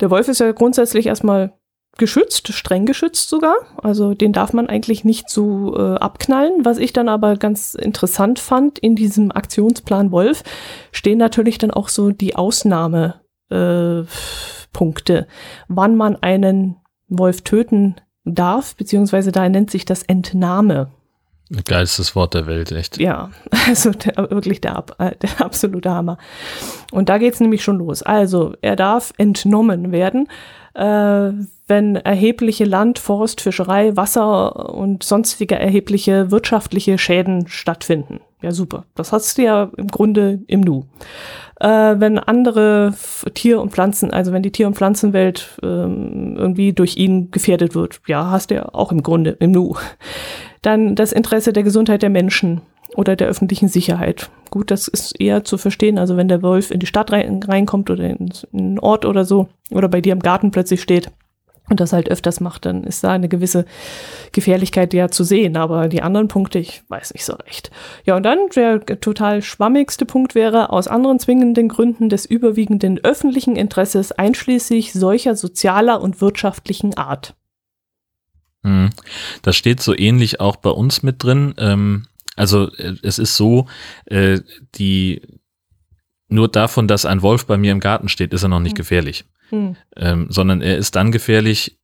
[0.00, 1.52] Der Wolf ist ja grundsätzlich erstmal
[1.98, 3.56] geschützt, streng geschützt sogar.
[3.82, 6.64] Also den darf man eigentlich nicht so äh, abknallen.
[6.64, 10.42] Was ich dann aber ganz interessant fand, in diesem Aktionsplan Wolf
[10.92, 13.18] stehen natürlich dann auch so die Ausnahmepunkte,
[15.18, 15.26] äh,
[15.68, 16.76] wann man einen
[17.08, 20.90] Wolf töten darf, beziehungsweise da nennt sich das Entnahme.
[21.64, 22.98] Geilstes Wort der Welt, echt.
[22.98, 23.30] Ja,
[23.66, 26.16] also der, wirklich der, äh, der absolute Hammer.
[26.92, 28.02] Und da geht's nämlich schon los.
[28.02, 30.28] Also, er darf entnommen werden,
[30.74, 31.32] äh,
[31.70, 38.20] wenn erhebliche Land-, Forst-, Fischerei-, Wasser- und sonstige erhebliche wirtschaftliche Schäden stattfinden.
[38.42, 38.84] Ja, super.
[38.94, 40.84] Das hast du ja im Grunde im Nu.
[41.60, 42.94] Äh, wenn andere
[43.34, 48.00] Tier- und Pflanzen, also wenn die Tier- und Pflanzenwelt ähm, irgendwie durch ihn gefährdet wird,
[48.06, 49.76] ja, hast du ja auch im Grunde im Nu.
[50.62, 52.62] Dann das Interesse der Gesundheit der Menschen
[52.96, 54.30] oder der öffentlichen Sicherheit.
[54.50, 55.98] Gut, das ist eher zu verstehen.
[55.98, 59.48] Also wenn der Wolf in die Stadt rein, reinkommt oder in einen Ort oder so
[59.70, 61.10] oder bei dir im Garten plötzlich steht,
[61.70, 63.64] und das halt öfters macht, dann ist da eine gewisse
[64.32, 65.56] Gefährlichkeit ja zu sehen.
[65.56, 67.70] Aber die anderen Punkte, ich weiß nicht so recht.
[68.04, 73.56] Ja, und dann der total schwammigste Punkt wäre, aus anderen zwingenden Gründen des überwiegenden öffentlichen
[73.56, 77.34] Interesses einschließlich solcher sozialer und wirtschaftlichen Art.
[78.64, 78.90] Hm.
[79.42, 81.54] Das steht so ähnlich auch bei uns mit drin.
[81.56, 82.06] Ähm,
[82.36, 83.66] also äh, es ist so,
[84.06, 84.40] äh,
[84.74, 85.22] die
[86.28, 88.78] nur davon, dass ein Wolf bei mir im Garten steht, ist er noch nicht mhm.
[88.78, 89.24] gefährlich.
[89.50, 89.76] Mhm.
[89.96, 91.78] Ähm, sondern er ist dann gefährlich,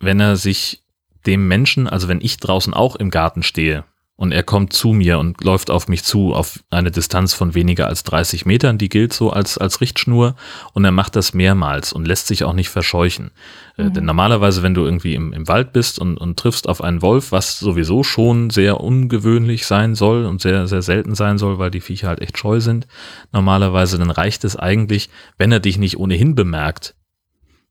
[0.00, 0.84] wenn er sich
[1.26, 3.84] dem Menschen, also wenn ich draußen auch im Garten stehe
[4.16, 7.88] und er kommt zu mir und läuft auf mich zu auf eine Distanz von weniger
[7.88, 10.36] als 30 Metern, die gilt so als, als Richtschnur
[10.72, 13.32] und er macht das mehrmals und lässt sich auch nicht verscheuchen.
[13.76, 13.94] Äh, mhm.
[13.94, 17.32] denn normalerweise, wenn du irgendwie im, im Wald bist und, und triffst auf einen Wolf,
[17.32, 21.80] was sowieso schon sehr ungewöhnlich sein soll und sehr, sehr selten sein soll, weil die
[21.80, 22.86] Viecher halt echt scheu sind,
[23.32, 26.94] normalerweise, dann reicht es eigentlich, wenn er dich nicht ohnehin bemerkt,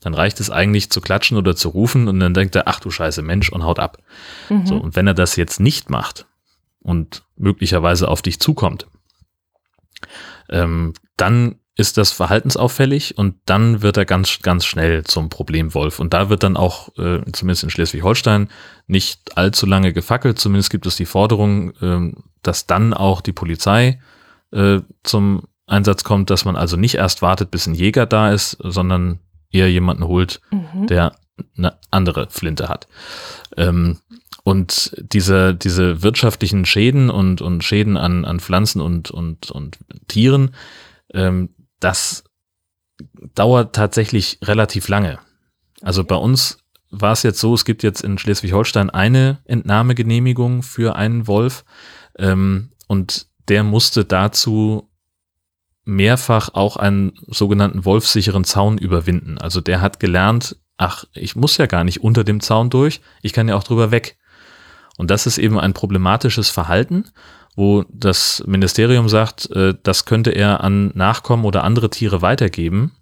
[0.03, 2.91] dann reicht es eigentlich zu klatschen oder zu rufen und dann denkt er, ach du
[2.91, 3.97] scheiße Mensch und haut ab.
[4.49, 4.65] Mhm.
[4.65, 6.25] So, und wenn er das jetzt nicht macht,
[6.83, 8.87] und möglicherweise auf dich zukommt,
[10.49, 15.99] ähm, dann ist das verhaltensauffällig und dann wird er ganz, ganz schnell zum Problemwolf.
[15.99, 18.49] Und da wird dann auch, äh, zumindest in Schleswig-Holstein,
[18.85, 20.37] nicht allzu lange gefackelt.
[20.37, 22.11] Zumindest gibt es die Forderung, äh,
[22.43, 23.99] dass dann auch die Polizei
[24.51, 28.57] äh, zum Einsatz kommt, dass man also nicht erst wartet, bis ein Jäger da ist,
[28.59, 29.19] sondern
[29.53, 30.87] eher jemanden holt, mhm.
[30.87, 31.15] der
[31.57, 32.87] eine andere Flinte hat.
[33.57, 33.99] Ähm,
[34.43, 40.53] und diese, diese wirtschaftlichen Schäden und, und Schäden an, an Pflanzen und, und, und Tieren,
[41.13, 41.49] ähm,
[41.79, 42.25] das
[43.35, 45.19] dauert tatsächlich relativ lange.
[45.81, 50.95] Also bei uns war es jetzt so, es gibt jetzt in Schleswig-Holstein eine Entnahmegenehmigung für
[50.95, 51.63] einen Wolf
[52.17, 54.89] ähm, und der musste dazu
[55.85, 59.37] mehrfach auch einen sogenannten wolfsicheren Zaun überwinden.
[59.37, 63.33] Also der hat gelernt, ach, ich muss ja gar nicht unter dem Zaun durch, ich
[63.33, 64.17] kann ja auch drüber weg.
[64.97, 67.05] Und das ist eben ein problematisches Verhalten,
[67.55, 72.93] wo das Ministerium sagt, äh, das könnte er an Nachkommen oder andere Tiere weitergeben.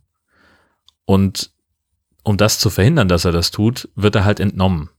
[1.05, 1.51] Und
[2.23, 4.89] um das zu verhindern, dass er das tut, wird er halt entnommen.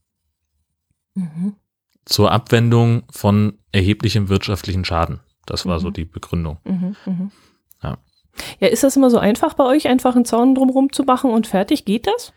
[1.15, 1.55] Mhm.
[2.05, 5.21] Zur Abwendung von erheblichem wirtschaftlichen Schaden.
[5.45, 5.81] Das war mhm.
[5.81, 6.57] so die Begründung.
[6.65, 7.31] Mhm, mhm,
[8.59, 8.67] ja.
[8.67, 11.85] ist das immer so einfach bei euch, einfach einen Zaun drumherum zu machen und fertig?
[11.85, 12.33] Geht das?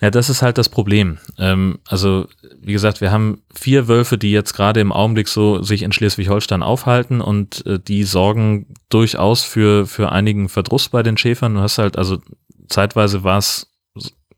[0.00, 1.18] Ja, das ist halt das Problem.
[1.38, 2.26] Ähm, also,
[2.60, 6.62] wie gesagt, wir haben vier Wölfe, die jetzt gerade im Augenblick so sich in Schleswig-Holstein
[6.62, 11.54] aufhalten und äh, die sorgen durchaus für, für einigen Verdruss bei den Schäfern.
[11.54, 12.18] Du hast halt, also
[12.68, 13.22] zeitweise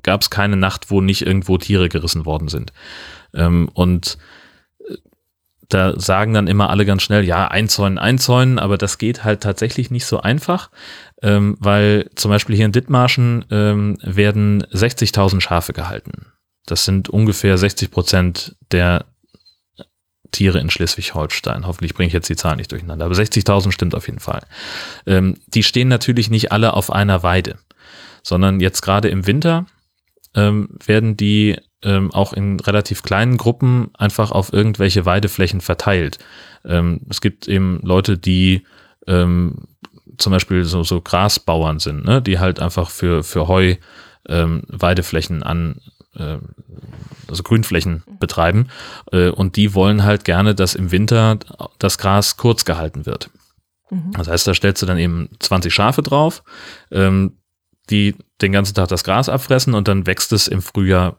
[0.02, 2.72] gab es keine Nacht, wo nicht irgendwo Tiere gerissen worden sind.
[3.34, 4.18] Ähm, und
[5.68, 9.90] da sagen dann immer alle ganz schnell, ja, einzäunen, einzäunen, aber das geht halt tatsächlich
[9.90, 10.70] nicht so einfach
[11.24, 16.26] ähm, weil zum Beispiel hier in Dithmarschen ähm, werden 60.000 Schafe gehalten.
[16.66, 19.06] Das sind ungefähr 60 Prozent der
[20.32, 21.66] Tiere in Schleswig-Holstein.
[21.66, 24.42] Hoffentlich bringe ich jetzt die Zahlen nicht durcheinander, aber 60.000 stimmt auf jeden Fall.
[25.06, 27.58] Ähm, die stehen natürlich nicht alle auf einer Weide,
[28.22, 29.64] sondern jetzt gerade im Winter
[30.34, 36.18] ähm, werden die ähm, auch in relativ kleinen Gruppen einfach auf irgendwelche Weideflächen verteilt.
[36.64, 38.64] Ähm, es gibt eben Leute, die
[39.06, 39.66] ähm,
[40.18, 43.76] zum Beispiel so, so Grasbauern sind, ne, die halt einfach für, für Heu
[44.28, 45.80] ähm, Weideflächen an,
[46.16, 46.38] äh,
[47.28, 48.68] also Grünflächen betreiben.
[49.12, 51.38] Äh, und die wollen halt gerne, dass im Winter
[51.78, 53.30] das Gras kurz gehalten wird.
[53.90, 54.12] Mhm.
[54.12, 56.42] Das heißt, da stellst du dann eben 20 Schafe drauf,
[56.90, 57.38] ähm,
[57.90, 61.18] die den ganzen Tag das Gras abfressen und dann wächst es im Frühjahr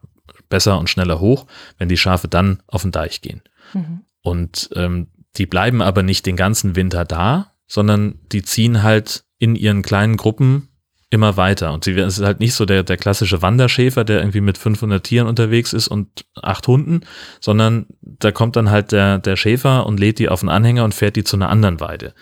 [0.49, 1.45] besser und schneller hoch,
[1.77, 3.41] wenn die Schafe dann auf den Deich gehen.
[3.73, 4.01] Mhm.
[4.21, 9.55] Und ähm, die bleiben aber nicht den ganzen Winter da, sondern die ziehen halt in
[9.55, 10.69] ihren kleinen Gruppen
[11.09, 11.73] immer weiter.
[11.73, 15.03] Und sie es ist halt nicht so der, der klassische Wanderschäfer, der irgendwie mit 500
[15.03, 17.01] Tieren unterwegs ist und acht Hunden,
[17.39, 20.93] sondern da kommt dann halt der, der Schäfer und lädt die auf den Anhänger und
[20.93, 22.13] fährt die zu einer anderen Weide.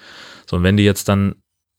[0.49, 1.36] So, und wenn du jetzt dann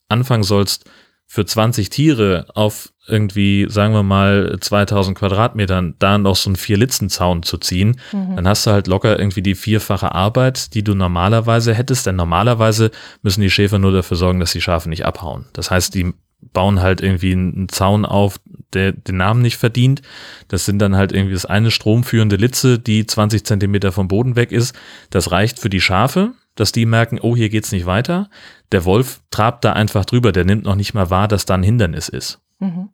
[0.09, 0.91] anfangen sollst,
[1.27, 7.43] für 20 Tiere auf irgendwie, sagen wir mal, 2000 Quadratmetern da noch so einen Vier-Litzen-Zaun
[7.43, 8.37] zu ziehen, mhm.
[8.37, 12.91] dann hast du halt locker irgendwie die vierfache Arbeit, die du normalerweise hättest, denn normalerweise
[13.23, 15.47] müssen die Schäfer nur dafür sorgen, dass die Schafe nicht abhauen.
[15.53, 16.15] Das heißt, die
[16.53, 18.39] bauen halt irgendwie einen Zaun auf,
[18.73, 20.03] der den Namen nicht verdient.
[20.49, 24.53] Das sind dann halt irgendwie das eine stromführende Litze, die 20 Zentimeter vom Boden weg
[24.53, 24.75] ist.
[25.11, 28.29] Das reicht für die Schafe, dass die merken, oh, hier geht's nicht weiter.
[28.73, 31.63] Der Wolf trabt da einfach drüber, der nimmt noch nicht mal wahr, dass da ein
[31.63, 32.41] Hindernis ist.
[32.65, 32.89] Mhm.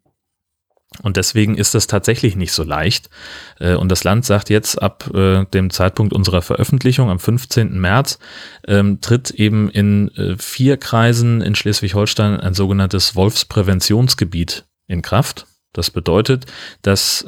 [1.03, 3.11] Und deswegen ist das tatsächlich nicht so leicht.
[3.59, 7.81] Äh, und das Land sagt jetzt ab äh, dem Zeitpunkt unserer Veröffentlichung am 15.
[7.81, 8.19] März,
[8.67, 15.47] ähm, tritt eben in äh, vier Kreisen in Schleswig-Holstein ein sogenanntes Wolfspräventionsgebiet in Kraft.
[15.73, 16.47] Das bedeutet,
[16.83, 17.25] dass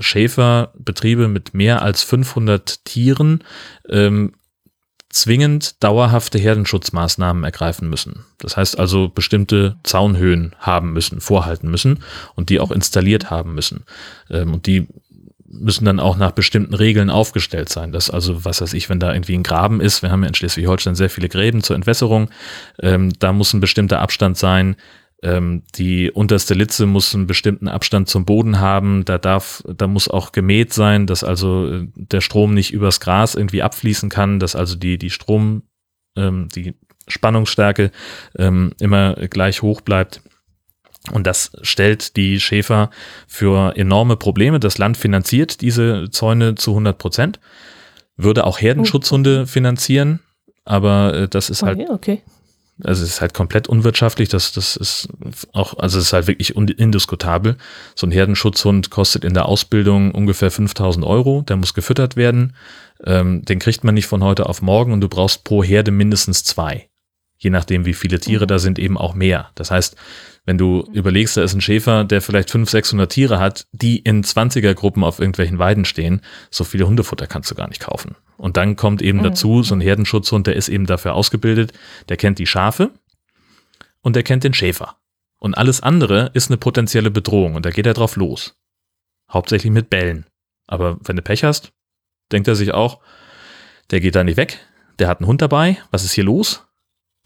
[0.00, 3.42] Schäferbetriebe mit mehr als 500 Tieren
[3.88, 4.34] ähm,
[5.16, 8.26] zwingend dauerhafte Herdenschutzmaßnahmen ergreifen müssen.
[8.38, 12.00] Das heißt also bestimmte Zaunhöhen haben müssen, vorhalten müssen
[12.34, 13.84] und die auch installiert haben müssen.
[14.30, 14.86] Ähm, und die
[15.48, 17.92] müssen dann auch nach bestimmten Regeln aufgestellt sein.
[17.92, 20.34] Das also, was weiß ich, wenn da irgendwie ein Graben ist, wir haben ja in
[20.34, 22.30] Schleswig-Holstein sehr viele Gräben zur Entwässerung,
[22.82, 24.76] ähm, da muss ein bestimmter Abstand sein.
[25.26, 29.04] Ähm, die unterste Litze muss einen bestimmten Abstand zum Boden haben.
[29.04, 33.34] Da darf, da muss auch gemäht sein, dass also äh, der Strom nicht übers Gras
[33.34, 35.64] irgendwie abfließen kann, dass also die, die Strom,
[36.16, 36.74] ähm, die
[37.08, 37.90] Spannungsstärke
[38.38, 40.22] ähm, immer gleich hoch bleibt.
[41.10, 42.90] Und das stellt die Schäfer
[43.26, 44.60] für enorme Probleme.
[44.60, 47.40] Das Land finanziert diese Zäune zu 100 Prozent,
[48.16, 50.20] würde auch Herdenschutzhunde finanzieren,
[50.64, 52.22] aber äh, das ist halt, okay.
[52.82, 54.28] Also es ist halt komplett unwirtschaftlich.
[54.28, 55.08] Das, das ist
[55.52, 57.56] auch, also es ist halt wirklich indiskutabel.
[57.94, 61.42] So ein Herdenschutzhund kostet in der Ausbildung ungefähr 5000 Euro.
[61.42, 62.54] Der muss gefüttert werden.
[63.04, 66.44] Ähm, den kriegt man nicht von heute auf morgen und du brauchst pro Herde mindestens
[66.44, 66.88] zwei.
[67.38, 68.48] Je nachdem, wie viele Tiere mhm.
[68.48, 69.50] da sind, eben auch mehr.
[69.54, 69.96] Das heißt,
[70.46, 74.22] wenn du überlegst, da ist ein Schäfer, der vielleicht 500, 600 Tiere hat, die in
[74.22, 76.20] 20er-Gruppen auf irgendwelchen Weiden stehen,
[76.50, 78.14] so viele Hundefutter kannst du gar nicht kaufen.
[78.36, 79.24] Und dann kommt eben mhm.
[79.24, 81.72] dazu, so ein Herdenschutzhund, der ist eben dafür ausgebildet,
[82.08, 82.92] der kennt die Schafe
[84.02, 84.96] und der kennt den Schäfer.
[85.38, 88.56] Und alles andere ist eine potenzielle Bedrohung und da geht er drauf los.
[89.30, 90.26] Hauptsächlich mit Bällen.
[90.66, 91.72] Aber wenn du Pech hast,
[92.32, 93.00] denkt er sich auch,
[93.90, 94.58] der geht da nicht weg,
[94.98, 96.65] der hat einen Hund dabei, was ist hier los?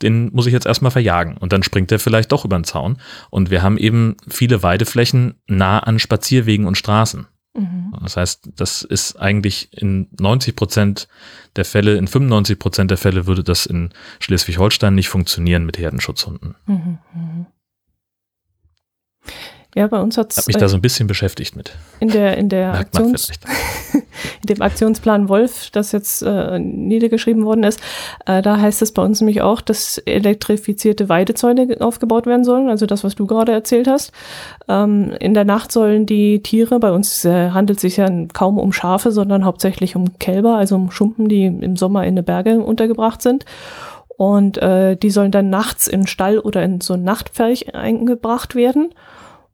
[0.03, 1.37] Den muss ich jetzt erstmal verjagen.
[1.37, 2.99] Und dann springt er vielleicht doch über den Zaun.
[3.31, 7.27] Und wir haben eben viele Weideflächen nah an Spazierwegen und Straßen.
[7.55, 7.95] Mhm.
[8.03, 11.09] Das heißt, das ist eigentlich in 90 Prozent
[11.57, 13.91] der Fälle, in 95 Prozent der Fälle würde das in
[14.21, 16.55] Schleswig-Holstein nicht funktionieren mit Herdenschutzhunden.
[16.67, 16.99] Mhm.
[19.77, 20.39] Ja, bei uns hat es.
[20.39, 21.77] Ich habe mich da so ein bisschen beschäftigt mit.
[22.01, 23.31] In der, in der Aktions,
[23.95, 27.81] in dem Aktionsplan Wolf, das jetzt äh, niedergeschrieben worden ist,
[28.27, 32.87] äh, da heißt es bei uns nämlich auch, dass elektrifizierte Weidezäune aufgebaut werden sollen, also
[32.87, 34.11] das, was du gerade erzählt hast.
[34.69, 38.59] Ähm, in der Nacht sollen die Tiere, bei uns äh, handelt es sich ja kaum
[38.59, 42.59] um Schafe, sondern hauptsächlich um Kälber, also um Schumpen, die im Sommer in den Berge
[42.59, 43.45] untergebracht sind.
[44.17, 48.93] Und äh, die sollen dann nachts in Stall oder in so ein Nachtpferch eingebracht werden.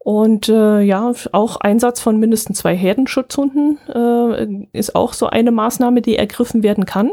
[0.06, 6.00] Und äh, ja, auch Einsatz von mindestens zwei Herdenschutzhunden äh, ist auch so eine Maßnahme,
[6.00, 7.10] die ergriffen werden kann.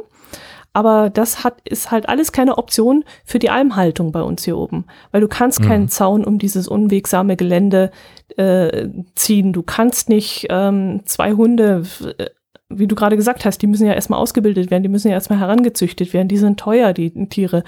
[0.73, 4.85] Aber das hat, ist halt alles keine Option für die Almhaltung bei uns hier oben.
[5.11, 5.65] Weil du kannst mhm.
[5.65, 7.89] keinen Zaun um dieses unwegsame Gelände
[8.37, 9.53] äh, ziehen.
[9.53, 11.85] Du kannst nicht ähm, zwei Hunde
[12.19, 12.25] äh,
[12.79, 15.39] wie du gerade gesagt hast, die müssen ja erstmal ausgebildet werden, die müssen ja erstmal
[15.39, 17.63] herangezüchtet werden, die sind teuer, die Tiere.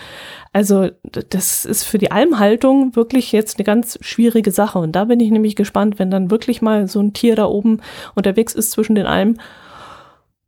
[0.54, 0.90] Also
[1.30, 4.80] das ist für die Almhaltung wirklich jetzt eine ganz schwierige Sache.
[4.80, 7.82] Und da bin ich nämlich gespannt, wenn dann wirklich mal so ein Tier da oben
[8.16, 9.40] unterwegs ist zwischen den Almen,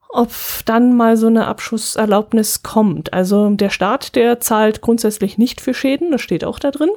[0.10, 0.32] ob
[0.66, 3.14] dann mal so eine Abschusserlaubnis kommt.
[3.14, 6.90] Also der Staat, der zahlt grundsätzlich nicht für Schäden, das steht auch da drin.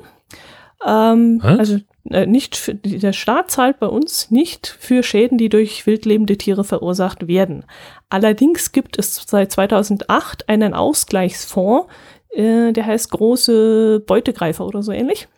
[0.87, 1.79] Ähm, also
[2.09, 6.65] äh, nicht für, der Staat zahlt bei uns nicht für Schäden, die durch wildlebende Tiere
[6.65, 7.65] verursacht werden.
[8.09, 11.89] Allerdings gibt es seit 2008 einen Ausgleichsfonds,
[12.31, 15.29] äh, der heißt große Beutegreifer oder so ähnlich.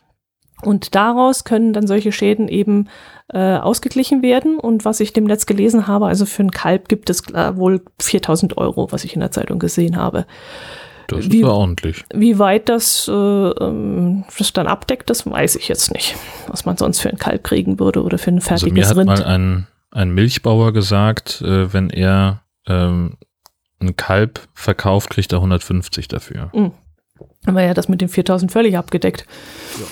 [0.63, 2.89] Und daraus können dann solche Schäden eben
[3.29, 4.59] äh, ausgeglichen werden.
[4.59, 7.83] Und was ich dem Netz gelesen habe, also für ein Kalb gibt es äh, wohl
[8.01, 10.25] 4000 Euro, was ich in der Zeitung gesehen habe.
[11.17, 12.05] Das ist wie, ordentlich.
[12.15, 16.17] Wie weit das, äh, ähm, das dann abdeckt, das weiß ich jetzt nicht.
[16.49, 19.19] Was man sonst für ein Kalb kriegen würde oder für ein fertiges also mir hat
[19.19, 19.27] Rind.
[19.27, 23.17] mal ein, ein Milchbauer gesagt, äh, wenn er ähm,
[23.81, 26.51] ein Kalb verkauft, kriegt er 150 dafür.
[26.53, 26.73] Mhm.
[27.45, 29.27] Dann war ja das mit den 4000 völlig abgedeckt.
[29.79, 29.87] Ja.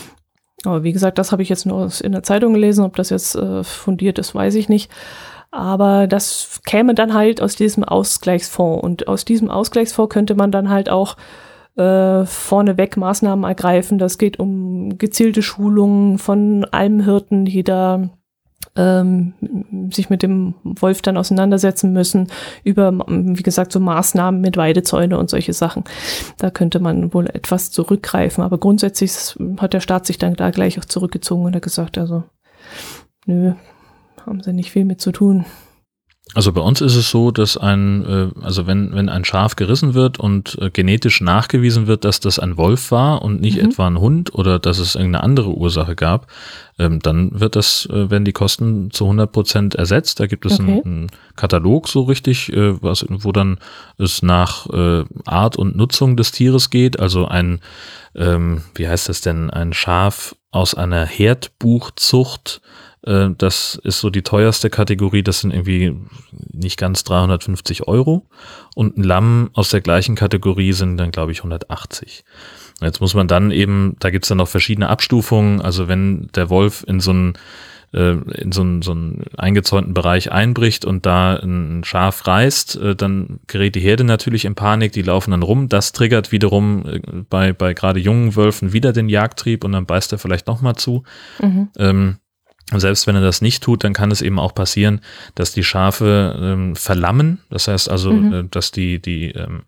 [0.64, 2.84] Aber wie gesagt, das habe ich jetzt nur in der Zeitung gelesen.
[2.84, 4.90] Ob das jetzt äh, fundiert ist, weiß ich nicht.
[5.50, 8.82] Aber das käme dann halt aus diesem Ausgleichsfonds.
[8.82, 11.16] Und aus diesem Ausgleichsfonds könnte man dann halt auch
[11.76, 13.98] äh, vorneweg Maßnahmen ergreifen.
[13.98, 18.10] Das geht um gezielte Schulungen von Almhirten, die da
[18.76, 19.34] ähm,
[19.90, 22.28] sich mit dem Wolf dann auseinandersetzen müssen,
[22.62, 25.84] über, wie gesagt, so Maßnahmen mit Weidezäune und solche Sachen.
[26.38, 28.44] Da könnte man wohl etwas zurückgreifen.
[28.44, 29.12] Aber grundsätzlich
[29.58, 32.22] hat der Staat sich dann da gleich auch zurückgezogen und hat gesagt, also,
[33.26, 33.54] nö,
[34.30, 35.44] haben sie nicht viel mit zu tun.
[36.32, 39.94] Also bei uns ist es so, dass ein, äh, also wenn, wenn ein Schaf gerissen
[39.94, 43.70] wird und äh, genetisch nachgewiesen wird, dass das ein Wolf war und nicht mhm.
[43.70, 46.28] etwa ein Hund oder dass es irgendeine andere Ursache gab,
[46.78, 50.20] ähm, dann wird das, äh, werden die Kosten zu 100 Prozent ersetzt.
[50.20, 50.70] Da gibt es okay.
[50.70, 53.58] einen, einen, Katalog so richtig, was, wo dann
[53.96, 54.68] es nach
[55.24, 57.00] Art und Nutzung des Tieres geht.
[57.00, 57.60] Also ein,
[58.14, 62.60] ähm, wie heißt das denn, ein Schaf aus einer Herdbuchzucht,
[63.02, 65.96] äh, das ist so die teuerste Kategorie, das sind irgendwie
[66.52, 68.26] nicht ganz 350 Euro.
[68.74, 72.24] Und ein Lamm aus der gleichen Kategorie sind dann, glaube ich, 180.
[72.80, 75.60] Jetzt muss man dann eben, da gibt's dann noch verschiedene Abstufungen.
[75.60, 77.34] Also wenn der Wolf in so ein
[77.92, 82.96] äh, in so einen, so einen eingezäunten Bereich einbricht und da ein Schaf reißt, äh,
[82.96, 85.68] dann gerät die Herde natürlich in Panik, die laufen dann rum.
[85.68, 90.12] Das triggert wiederum äh, bei, bei gerade jungen Wölfen wieder den Jagdtrieb und dann beißt
[90.12, 91.02] er vielleicht nochmal zu.
[91.40, 91.68] Mhm.
[91.78, 92.16] Ähm,
[92.74, 95.00] selbst wenn er das nicht tut, dann kann es eben auch passieren,
[95.34, 97.40] dass die Schafe ähm, verlammen.
[97.50, 98.32] Das heißt also, mhm.
[98.32, 99.62] äh, dass die, die ähm,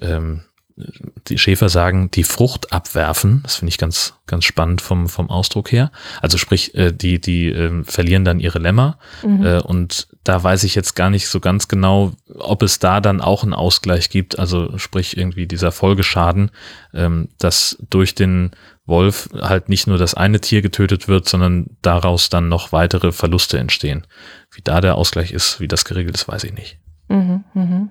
[0.00, 0.42] ähm,
[0.76, 3.40] die Schäfer sagen, die Frucht abwerfen.
[3.42, 5.90] Das finde ich ganz, ganz spannend vom, vom Ausdruck her.
[6.20, 8.98] Also sprich, äh, die, die äh, verlieren dann ihre Lämmer.
[9.22, 9.44] Mhm.
[9.44, 13.22] Äh, und da weiß ich jetzt gar nicht so ganz genau, ob es da dann
[13.22, 14.38] auch einen Ausgleich gibt.
[14.38, 16.50] Also sprich irgendwie dieser Folgeschaden,
[16.92, 18.50] ähm, dass durch den
[18.84, 23.58] Wolf halt nicht nur das eine Tier getötet wird, sondern daraus dann noch weitere Verluste
[23.58, 24.06] entstehen.
[24.52, 26.78] Wie da der Ausgleich ist, wie das geregelt ist, weiß ich nicht.
[27.08, 27.88] Mhm, mh.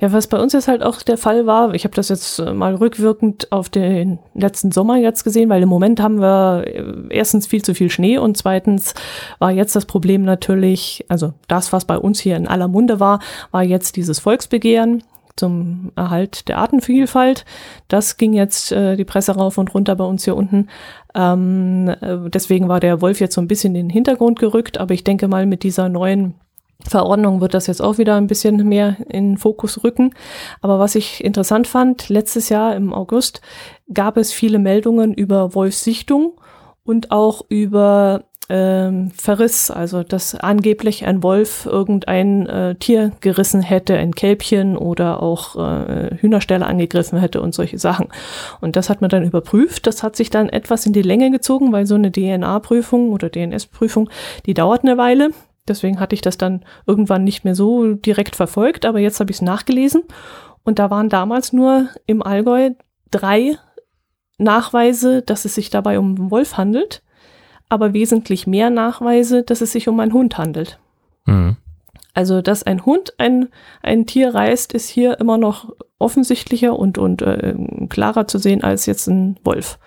[0.00, 2.52] Ja, was bei uns jetzt halt auch der Fall war, ich habe das jetzt äh,
[2.52, 7.46] mal rückwirkend auf den letzten Sommer jetzt gesehen, weil im Moment haben wir äh, erstens
[7.46, 8.94] viel zu viel Schnee und zweitens
[9.38, 13.20] war jetzt das Problem natürlich, also das, was bei uns hier in aller Munde war,
[13.50, 15.02] war jetzt dieses Volksbegehren
[15.36, 17.44] zum Erhalt der Artenvielfalt.
[17.88, 20.68] Das ging jetzt äh, die Presse rauf und runter bei uns hier unten.
[21.14, 24.94] Ähm, äh, deswegen war der Wolf jetzt so ein bisschen in den Hintergrund gerückt, aber
[24.94, 26.34] ich denke mal mit dieser neuen
[26.88, 30.14] Verordnung wird das jetzt auch wieder ein bisschen mehr in Fokus rücken.
[30.60, 33.40] Aber was ich interessant fand, letztes Jahr im August
[33.92, 36.32] gab es viele Meldungen über Wolfssichtung
[36.84, 43.96] und auch über ähm, Verriss, also dass angeblich ein Wolf irgendein äh, Tier gerissen hätte,
[43.96, 48.08] ein Kälbchen oder auch äh, Hühnerställe angegriffen hätte und solche Sachen.
[48.60, 49.86] Und das hat man dann überprüft.
[49.86, 54.10] Das hat sich dann etwas in die Länge gezogen, weil so eine DNA-Prüfung oder DNS-Prüfung,
[54.44, 55.30] die dauert eine Weile.
[55.68, 59.36] Deswegen hatte ich das dann irgendwann nicht mehr so direkt verfolgt, aber jetzt habe ich
[59.36, 60.02] es nachgelesen.
[60.64, 62.70] Und da waren damals nur im Allgäu
[63.10, 63.56] drei
[64.38, 67.02] Nachweise, dass es sich dabei um einen Wolf handelt,
[67.68, 70.78] aber wesentlich mehr Nachweise, dass es sich um einen Hund handelt.
[71.26, 71.56] Mhm.
[72.14, 73.48] Also, dass ein Hund ein,
[73.82, 77.54] ein Tier reißt, ist hier immer noch offensichtlicher und, und äh,
[77.88, 79.78] klarer zu sehen als jetzt ein Wolf.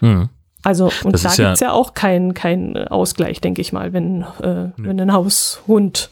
[0.00, 0.28] Mhm.
[0.64, 3.92] Also, und das da gibt es ja, ja, auch keinen kein Ausgleich, denke ich mal,
[3.92, 6.10] wenn, äh, wenn ein Haushund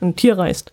[0.00, 0.72] ein Tier reißt.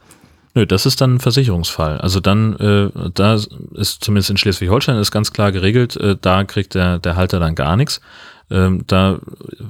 [0.53, 1.99] Nö, das ist dann ein Versicherungsfall.
[1.99, 3.36] Also dann, äh, da
[3.76, 7.53] ist zumindest in Schleswig-Holstein ist ganz klar geregelt, äh, da kriegt der, der Halter dann
[7.53, 8.01] gar nichts.
[8.50, 9.20] Ähm, da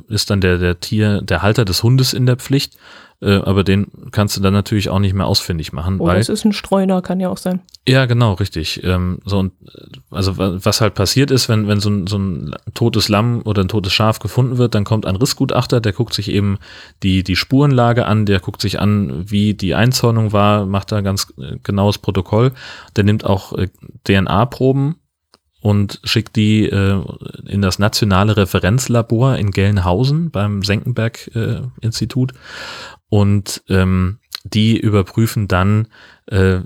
[0.07, 2.77] ist dann der, der Tier, der Halter des Hundes in der Pflicht
[3.19, 5.99] äh, aber den kannst du dann natürlich auch nicht mehr ausfindig machen.
[5.99, 7.61] Oder weil, es ist ein Streuner, kann ja auch sein.
[7.87, 8.83] Ja, genau, richtig.
[8.83, 9.53] Ähm, so und
[10.11, 13.69] also was halt passiert ist, wenn, wenn so ein, so ein totes Lamm oder ein
[13.69, 16.59] totes Schaf gefunden wird, dann kommt ein Rissgutachter, der guckt sich eben
[17.01, 21.33] die, die Spurenlage an, der guckt sich an, wie die Einzäunung war, macht da ganz
[21.39, 22.51] äh, genaues Protokoll.
[22.95, 23.69] Der nimmt auch äh,
[24.03, 24.97] DNA-Proben
[25.67, 27.03] und schickt die äh,
[27.45, 32.31] in das nationale Referenzlabor in Gelnhausen beim Senckenberg-Institut.
[33.09, 35.89] Und ähm, die überprüfen dann
[36.27, 36.61] äh,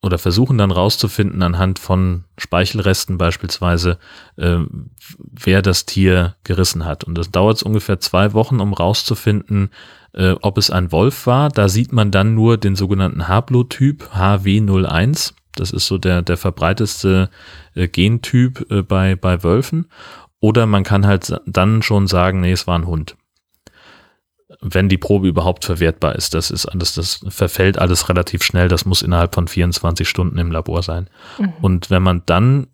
[0.00, 3.98] oder versuchen dann rauszufinden anhand von Speichelresten beispielsweise,
[4.36, 4.58] äh,
[5.16, 7.02] wer das Tier gerissen hat.
[7.02, 9.70] Und das dauert ungefähr zwei Wochen, um rauszufinden,
[10.12, 11.48] äh, ob es ein Wolf war.
[11.48, 15.32] Da sieht man dann nur den sogenannten Haplotyp HW01.
[15.56, 17.30] Das ist so der, der verbreitetste
[17.74, 19.90] äh, Gentyp äh, bei, bei Wölfen.
[20.40, 23.16] Oder man kann halt dann schon sagen, nee, es war ein Hund
[24.60, 26.34] wenn die Probe überhaupt verwertbar ist.
[26.34, 28.68] Das ist alles, das verfällt alles relativ schnell.
[28.68, 31.08] Das muss innerhalb von 24 Stunden im Labor sein.
[31.38, 31.52] Mhm.
[31.62, 32.66] Und wenn man dann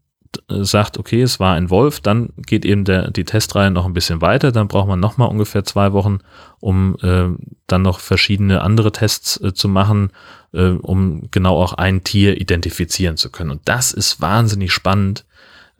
[0.48, 4.20] sagt, okay, es war ein Wolf, dann geht eben der, die Testreihe noch ein bisschen
[4.20, 4.52] weiter.
[4.52, 6.18] Dann braucht man nochmal ungefähr zwei Wochen,
[6.60, 7.28] um äh,
[7.66, 10.10] dann noch verschiedene andere Tests äh, zu machen,
[10.52, 13.50] äh, um genau auch ein Tier identifizieren zu können.
[13.50, 15.24] Und das ist wahnsinnig spannend,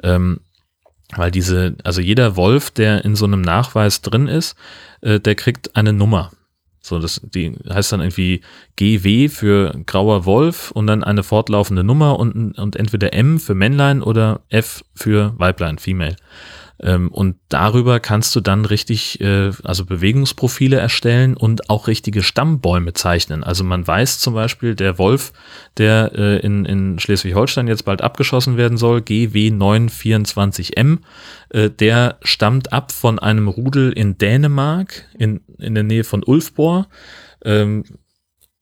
[0.02, 0.40] ähm,
[1.14, 4.57] weil diese, also jeder Wolf, der in so einem Nachweis drin ist,
[5.00, 6.30] äh, der kriegt eine Nummer.
[6.87, 8.43] So, das die heißt dann irgendwie
[8.76, 14.03] GW für grauer Wolf und dann eine fortlaufende Nummer und, und entweder M für Männlein
[14.03, 16.14] oder F für Weiblein, Female.
[16.80, 22.92] Ähm, und darüber kannst du dann richtig, äh, also Bewegungsprofile erstellen und auch richtige Stammbäume
[22.92, 23.44] zeichnen.
[23.44, 25.32] Also man weiß zum Beispiel, der Wolf,
[25.78, 30.98] der äh, in, in Schleswig-Holstein jetzt bald abgeschossen werden soll, GW924M,
[31.50, 36.86] äh, der stammt ab von einem Rudel in Dänemark, in, in der Nähe von Ulfborg.
[37.44, 37.84] Ähm,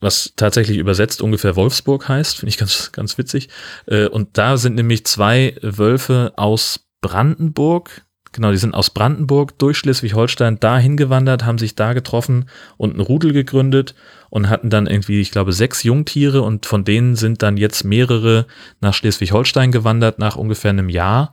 [0.00, 3.48] was tatsächlich übersetzt ungefähr Wolfsburg heißt, finde ich ganz, ganz witzig.
[3.86, 8.02] Äh, und da sind nämlich zwei Wölfe aus Brandenburg.
[8.32, 12.46] Genau, die sind aus Brandenburg durch Schleswig-Holstein dahin gewandert, haben sich da getroffen
[12.78, 13.94] und ein Rudel gegründet
[14.30, 18.46] und hatten dann irgendwie, ich glaube, sechs Jungtiere und von denen sind dann jetzt mehrere
[18.80, 21.32] nach Schleswig-Holstein gewandert nach ungefähr einem Jahr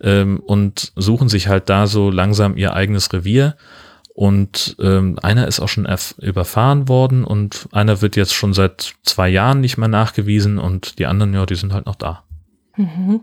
[0.00, 3.56] ähm, und suchen sich halt da so langsam ihr eigenes Revier.
[4.12, 9.28] Und ähm, einer ist auch schon überfahren worden und einer wird jetzt schon seit zwei
[9.28, 12.24] Jahren nicht mehr nachgewiesen und die anderen, ja, die sind halt noch da.
[12.76, 13.20] Mhm.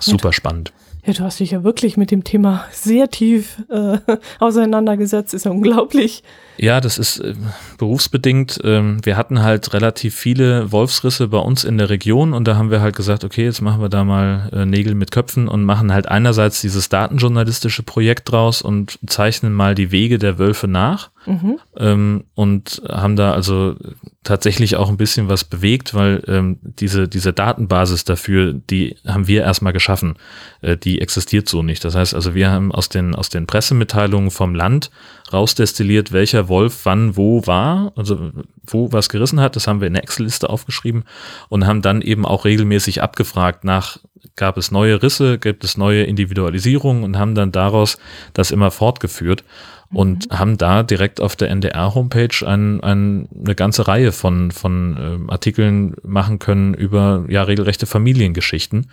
[0.00, 0.72] Super spannend.
[1.04, 3.98] Ja, du hast dich ja wirklich mit dem Thema sehr tief äh,
[4.38, 6.22] auseinandergesetzt, ist ja unglaublich.
[6.58, 7.34] Ja, das ist äh,
[7.78, 8.60] berufsbedingt.
[8.64, 12.70] Ähm, wir hatten halt relativ viele Wolfsrisse bei uns in der Region und da haben
[12.70, 15.92] wir halt gesagt, okay, jetzt machen wir da mal äh, Nägel mit Köpfen und machen
[15.92, 21.10] halt einerseits dieses datenjournalistische Projekt draus und zeichnen mal die Wege der Wölfe nach.
[21.26, 21.58] Mhm.
[21.76, 23.76] Ähm, und haben da also
[24.24, 29.42] tatsächlich auch ein bisschen was bewegt, weil ähm, diese, diese Datenbasis dafür, die haben wir
[29.42, 30.16] erstmal geschaffen.
[30.62, 31.84] Äh, die existiert so nicht.
[31.84, 34.90] Das heißt also, wir haben aus den, aus den Pressemitteilungen vom Land
[35.32, 38.30] rausdestilliert, welcher Wolf wann wo war, also
[38.66, 39.56] wo was gerissen hat.
[39.56, 41.04] Das haben wir in der Excel-Liste aufgeschrieben
[41.48, 43.98] und haben dann eben auch regelmäßig abgefragt nach,
[44.36, 47.98] gab es neue Risse, gibt es neue Individualisierungen und haben dann daraus
[48.32, 49.44] das immer fortgeführt
[49.92, 50.38] und mhm.
[50.38, 54.96] haben da direkt auf der NDR-Homepage ein, ein, eine ganze Reihe von, von
[55.28, 58.90] äh, Artikeln machen können über ja regelrechte Familiengeschichten.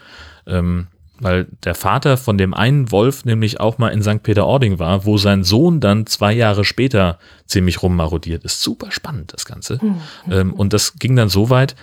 [0.47, 0.87] Ähm,
[1.19, 4.21] weil der Vater von dem einen Wolf nämlich auch mal in St.
[4.21, 8.61] Peter-Ording war, wo sein Sohn dann zwei Jahre später ziemlich rummarodiert ist.
[8.61, 9.79] Super spannend, das Ganze.
[9.81, 10.01] Mhm.
[10.29, 11.75] Ähm, und das ging dann so weit,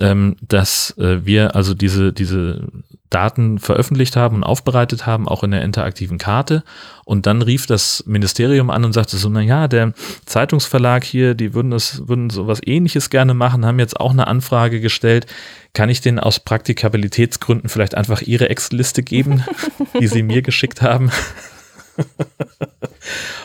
[0.00, 2.68] ähm, dass äh, wir also diese, diese
[3.10, 6.62] Daten veröffentlicht haben und aufbereitet haben, auch in der interaktiven Karte.
[7.04, 9.92] Und dann rief das Ministerium an und sagte so, na ja, der
[10.26, 14.80] Zeitungsverlag hier, die würden das, würden sowas ähnliches gerne machen, haben jetzt auch eine Anfrage
[14.80, 15.26] gestellt.
[15.74, 19.44] Kann ich denen aus Praktikabilitätsgründen vielleicht einfach ihre Excel-Liste geben,
[20.00, 21.10] die sie mir geschickt haben?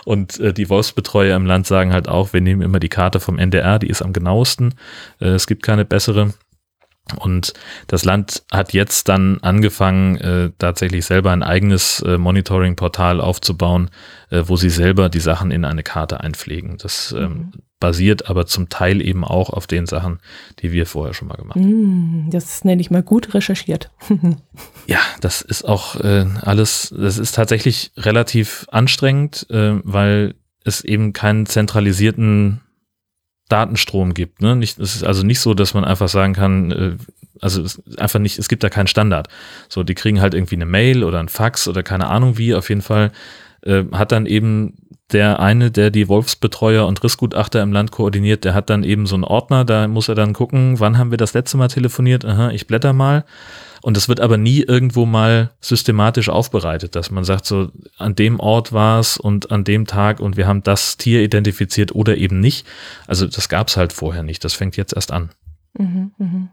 [0.06, 3.39] und äh, die Wolfsbetreuer im Land sagen halt auch, wir nehmen immer die Karte vom
[3.39, 4.76] NDR, die ist am genauesten.
[5.20, 6.34] Äh, es gibt keine bessere.
[7.20, 7.53] Und
[7.86, 13.91] das Land hat jetzt dann angefangen, äh, tatsächlich selber ein eigenes äh, Monitoring-Portal aufzubauen,
[14.32, 16.78] äh, wo sie selber die Sachen in eine Karte einpflegen.
[16.78, 17.51] Das ähm, mhm.
[17.80, 20.20] basiert aber zum Teil eben auch auf den Sachen,
[20.60, 22.26] die wir vorher schon mal gemacht haben.
[22.26, 23.91] Mm, das nenne ich mal gut recherchiert.
[24.88, 30.34] ja, das ist auch äh, alles, das ist tatsächlich relativ anstrengend, äh, weil
[30.64, 32.62] es eben keinen zentralisierten
[33.50, 34.41] Datenstrom gibt.
[34.41, 34.56] Ne?
[34.56, 36.96] Nicht, es ist also nicht so, dass man einfach sagen kann, äh,
[37.41, 39.28] also es einfach nicht, es gibt da keinen Standard.
[39.70, 42.56] So, die kriegen halt irgendwie eine Mail oder ein Fax oder keine Ahnung wie.
[42.56, 43.12] Auf jeden Fall
[43.66, 44.78] äh, hat dann eben
[45.11, 49.16] der eine, der die Wolfsbetreuer und Rissgutachter im Land koordiniert, der hat dann eben so
[49.16, 52.26] einen Ordner, da muss er dann gucken, wann haben wir das letzte Mal telefoniert?
[52.26, 53.24] Aha, ich blätter mal.
[53.84, 58.39] Und es wird aber nie irgendwo mal systematisch aufbereitet, dass man sagt, so an dem
[58.39, 62.39] Ort war es und an dem Tag und wir haben das Tier identifiziert oder eben
[62.39, 62.66] nicht.
[63.05, 64.43] Also das gab es halt vorher nicht.
[64.43, 65.30] Das fängt jetzt erst an.
[65.78, 66.49] Mhm, mh.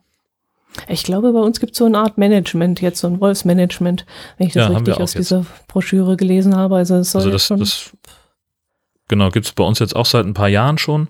[0.88, 4.06] Ich glaube, bei uns gibt es so eine Art Management, jetzt so ein Wolfsmanagement,
[4.38, 5.30] wenn ich das ja, richtig aus jetzt.
[5.30, 6.76] dieser Broschüre gelesen habe.
[6.76, 7.90] Also, es soll also das, das,
[9.08, 11.08] genau, gibt es bei uns jetzt auch seit ein paar Jahren schon.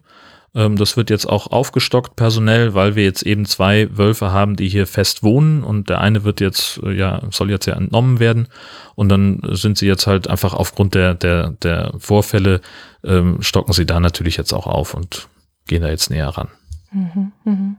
[0.55, 4.69] Ähm, das wird jetzt auch aufgestockt personell, weil wir jetzt eben zwei Wölfe haben, die
[4.69, 8.49] hier fest wohnen und der eine wird jetzt, äh, ja, soll jetzt ja entnommen werden
[8.95, 12.61] und dann sind sie jetzt halt einfach aufgrund der, der, der Vorfälle,
[13.03, 15.29] ähm, stocken sie da natürlich jetzt auch auf und
[15.67, 16.49] gehen da jetzt näher ran.
[16.93, 17.77] Mhm, mh.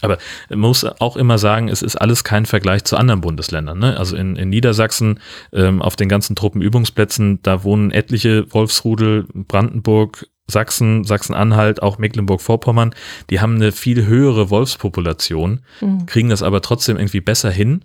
[0.00, 0.18] Aber
[0.48, 3.78] man muss auch immer sagen, es ist alles kein Vergleich zu anderen Bundesländern.
[3.78, 3.96] Ne?
[3.96, 5.20] Also in, in Niedersachsen
[5.52, 12.94] ähm, auf den ganzen Truppenübungsplätzen, da wohnen etliche Wolfsrudel, Brandenburg, Sachsen, Sachsen-Anhalt, auch Mecklenburg-Vorpommern,
[13.28, 16.06] die haben eine viel höhere Wolfspopulation, mhm.
[16.06, 17.84] kriegen das aber trotzdem irgendwie besser hin,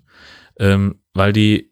[0.59, 1.71] ähm, weil die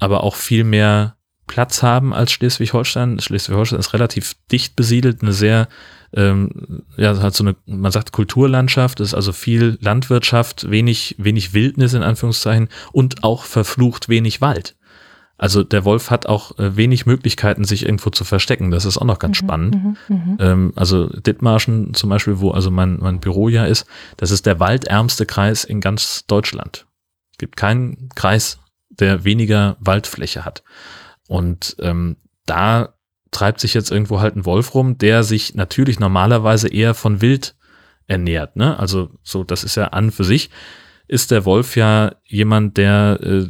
[0.00, 1.16] aber auch viel mehr
[1.46, 3.20] Platz haben als Schleswig-Holstein.
[3.20, 5.68] Schleswig-Holstein ist relativ dicht besiedelt, eine sehr,
[6.14, 11.94] ähm, ja, hat so eine, man sagt Kulturlandschaft, ist also viel Landwirtschaft, wenig, wenig Wildnis
[11.94, 14.76] in Anführungszeichen und auch verflucht wenig Wald.
[15.38, 18.70] Also der Wolf hat auch äh, wenig Möglichkeiten, sich irgendwo zu verstecken.
[18.70, 19.74] Das ist auch noch ganz mhm, spannend.
[19.74, 20.36] Mhm, mhm.
[20.38, 23.86] ähm, also Dithmarschen zum Beispiel, wo also mein, mein Büro ja ist,
[24.18, 26.86] das ist der waldärmste Kreis in ganz Deutschland.
[27.32, 30.62] Es gibt keinen Kreis, der weniger Waldfläche hat.
[31.26, 32.94] Und ähm, da
[33.32, 37.56] treibt sich jetzt irgendwo halt ein Wolf rum, der sich natürlich normalerweise eher von Wild
[38.06, 38.54] ernährt.
[38.56, 38.78] Ne?
[38.78, 40.50] Also so, das ist ja an für sich,
[41.08, 43.48] ist der Wolf ja jemand, der äh,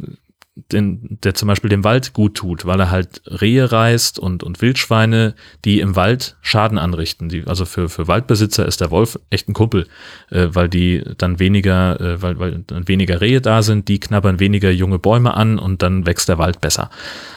[0.55, 4.61] den, der zum Beispiel dem Wald gut tut, weil er halt Rehe reißt und, und
[4.61, 5.33] Wildschweine,
[5.65, 7.27] die im Wald Schaden anrichten.
[7.27, 9.87] Die, also für, für Waldbesitzer ist der Wolf echt ein Kumpel,
[10.29, 14.39] äh, weil die dann weniger, äh, weil, weil dann weniger Rehe da sind, die knabbern
[14.39, 16.91] weniger junge Bäume an und dann wächst der Wald besser.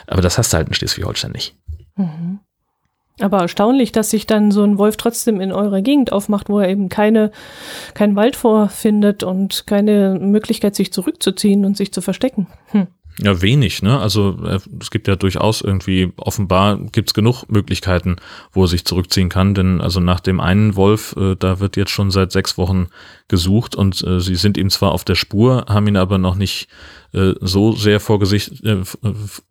[0.07, 1.57] Aber das hast du halt in Schleswig-Holstein nicht.
[1.97, 2.41] Mhm.
[3.21, 6.69] Aber erstaunlich, dass sich dann so ein Wolf trotzdem in eurer Gegend aufmacht, wo er
[6.69, 7.33] eben keine,
[7.95, 12.47] keinen Wald vorfindet und keine Möglichkeit, sich zurückzuziehen und sich zu verstecken.
[12.73, 12.89] Hm.
[13.19, 13.99] Ja, wenig, ne?
[13.99, 18.17] Also äh, es gibt ja durchaus irgendwie, offenbar gibt es genug Möglichkeiten,
[18.53, 19.55] wo er sich zurückziehen kann.
[19.55, 22.89] Denn also nach dem einen Wolf, äh, da wird jetzt schon seit sechs Wochen
[23.29, 26.69] gesucht und äh, sie sind ihm zwar auf der Spur, haben ihn aber noch nicht
[27.17, 28.83] äh, so sehr vor Gesicht, äh,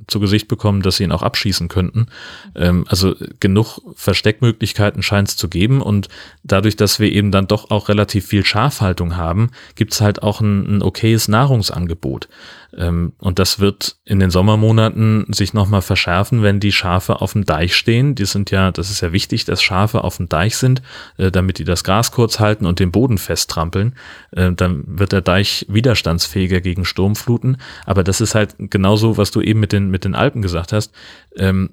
[0.07, 2.07] zu Gesicht bekommen, dass sie ihn auch abschießen könnten.
[2.55, 6.07] Ähm, also genug Versteckmöglichkeiten scheint es zu geben und
[6.43, 10.41] dadurch, dass wir eben dann doch auch relativ viel Schafhaltung haben, gibt es halt auch
[10.41, 12.30] ein, ein okayes Nahrungsangebot.
[12.78, 17.45] Ähm, und das wird in den Sommermonaten sich nochmal verschärfen, wenn die Schafe auf dem
[17.45, 18.16] Deich stehen.
[18.16, 20.82] Die sind ja, das ist ja wichtig, dass Schafe auf dem Deich sind,
[21.18, 23.95] äh, damit die das Gras kurz halten und den Boden festtrampeln.
[24.32, 27.55] Äh, dann wird der Deich widerstandsfähiger gegen Sturmfluten.
[27.86, 30.93] Aber das ist halt genauso, was du eben mit den, mit den Alpen gesagt hast.
[31.38, 31.72] Ähm,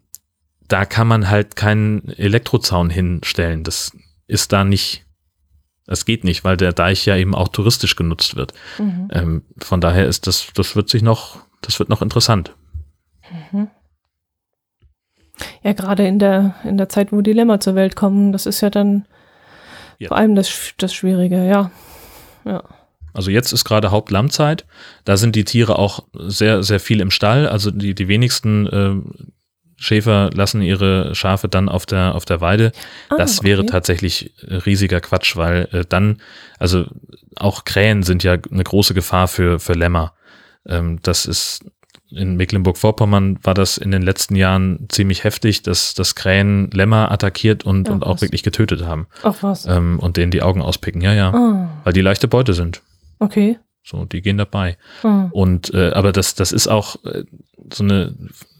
[0.68, 3.62] da kann man halt keinen Elektrozaun hinstellen.
[3.64, 5.04] Das ist da nicht
[5.86, 8.54] das geht nicht, weil der Deich ja eben auch touristisch genutzt wird.
[8.78, 9.08] Mhm.
[9.12, 12.54] Ähm, von daher ist das, das wird sich noch, das wird noch interessant.
[13.52, 13.68] Mhm.
[15.62, 18.60] Ja, gerade in der, in der Zeit, wo die Lämmer zur Welt kommen, das ist
[18.60, 19.06] ja dann
[19.98, 20.08] ja.
[20.08, 21.70] vor allem das, das Schwierige, ja.
[22.44, 22.62] ja.
[23.12, 24.64] Also jetzt ist gerade Hauptlammzeit.
[25.04, 27.48] Da sind die Tiere auch sehr, sehr viel im Stall.
[27.48, 28.94] Also die, die wenigsten äh,
[29.76, 32.72] Schäfer lassen ihre Schafe dann auf der, auf der Weide.
[33.08, 33.48] Ah, das okay.
[33.48, 36.20] wäre tatsächlich riesiger Quatsch, weil äh, dann,
[36.58, 36.86] also
[37.36, 40.14] auch Krähen sind ja eine große Gefahr für, für Lämmer.
[40.66, 41.64] Ähm, das ist
[42.14, 47.64] in Mecklenburg-Vorpommern war das in den letzten Jahren ziemlich heftig, dass, dass Krähen Lämmer attackiert
[47.64, 49.06] und, Ach, und auch wirklich getötet haben.
[49.22, 49.66] Ach was.
[49.66, 51.32] Ähm, und denen die Augen auspicken, ja, ja.
[51.34, 51.68] Oh.
[51.84, 52.82] Weil die leichte Beute sind.
[53.22, 53.58] Okay.
[53.84, 54.76] So, die gehen dabei.
[55.02, 55.28] Oh.
[55.32, 57.24] Und äh, aber das, das ist auch äh,
[57.72, 58.14] so eine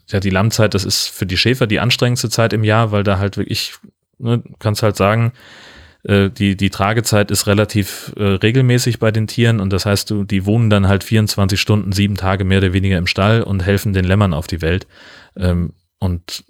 [0.09, 3.19] ja, die Lammzeit, das ist für die Schäfer die anstrengendste Zeit im Jahr, weil da
[3.19, 3.75] halt wirklich,
[4.19, 5.33] ne, kannst halt sagen,
[6.05, 10.25] äh, die, die Tragezeit ist relativ äh, regelmäßig bei den Tieren und das heißt, du,
[10.25, 13.93] die wohnen dann halt 24 Stunden, sieben Tage mehr oder weniger im Stall und helfen
[13.93, 14.87] den Lämmern auf die Welt.
[15.37, 16.45] Ähm, und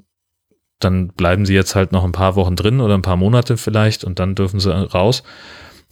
[0.81, 4.03] dann bleiben sie jetzt halt noch ein paar Wochen drin oder ein paar Monate vielleicht
[4.03, 5.23] und dann dürfen sie raus.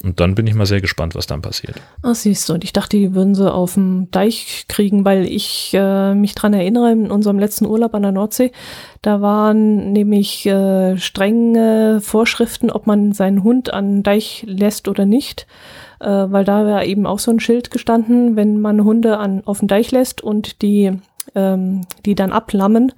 [0.03, 1.75] Und dann bin ich mal sehr gespannt, was dann passiert.
[2.01, 5.71] Ach, siehst du, und ich dachte, die würden sie auf dem Deich kriegen, weil ich
[5.73, 8.51] äh, mich dran erinnere, in unserem letzten Urlaub an der Nordsee,
[9.01, 15.05] da waren nämlich äh, strenge Vorschriften, ob man seinen Hund an den Deich lässt oder
[15.05, 15.45] nicht.
[15.99, 19.59] Äh, weil da wäre eben auch so ein Schild gestanden, wenn man Hunde an, auf
[19.59, 20.93] den Deich lässt und die,
[21.35, 22.91] ähm, die dann ablammen,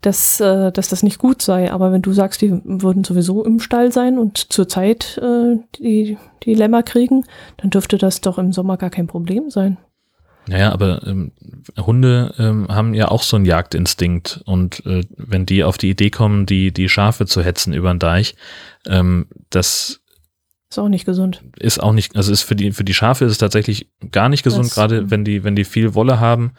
[0.00, 1.72] dass, äh, dass das nicht gut sei.
[1.72, 6.54] Aber wenn du sagst, die würden sowieso im Stall sein und zurzeit äh, die, die
[6.54, 7.24] Lämmer kriegen,
[7.56, 9.78] dann dürfte das doch im Sommer gar kein Problem sein.
[10.48, 11.32] Naja, aber ähm,
[11.76, 16.10] Hunde ähm, haben ja auch so einen Jagdinstinkt und äh, wenn die auf die Idee
[16.10, 18.36] kommen, die, die Schafe zu hetzen über den Deich,
[18.86, 20.02] ähm, das
[20.70, 21.42] ist auch nicht gesund.
[21.58, 24.44] Ist auch nicht, also ist für die, für die Schafe ist es tatsächlich gar nicht
[24.44, 26.52] gesund, gerade wenn die, wenn die viel Wolle haben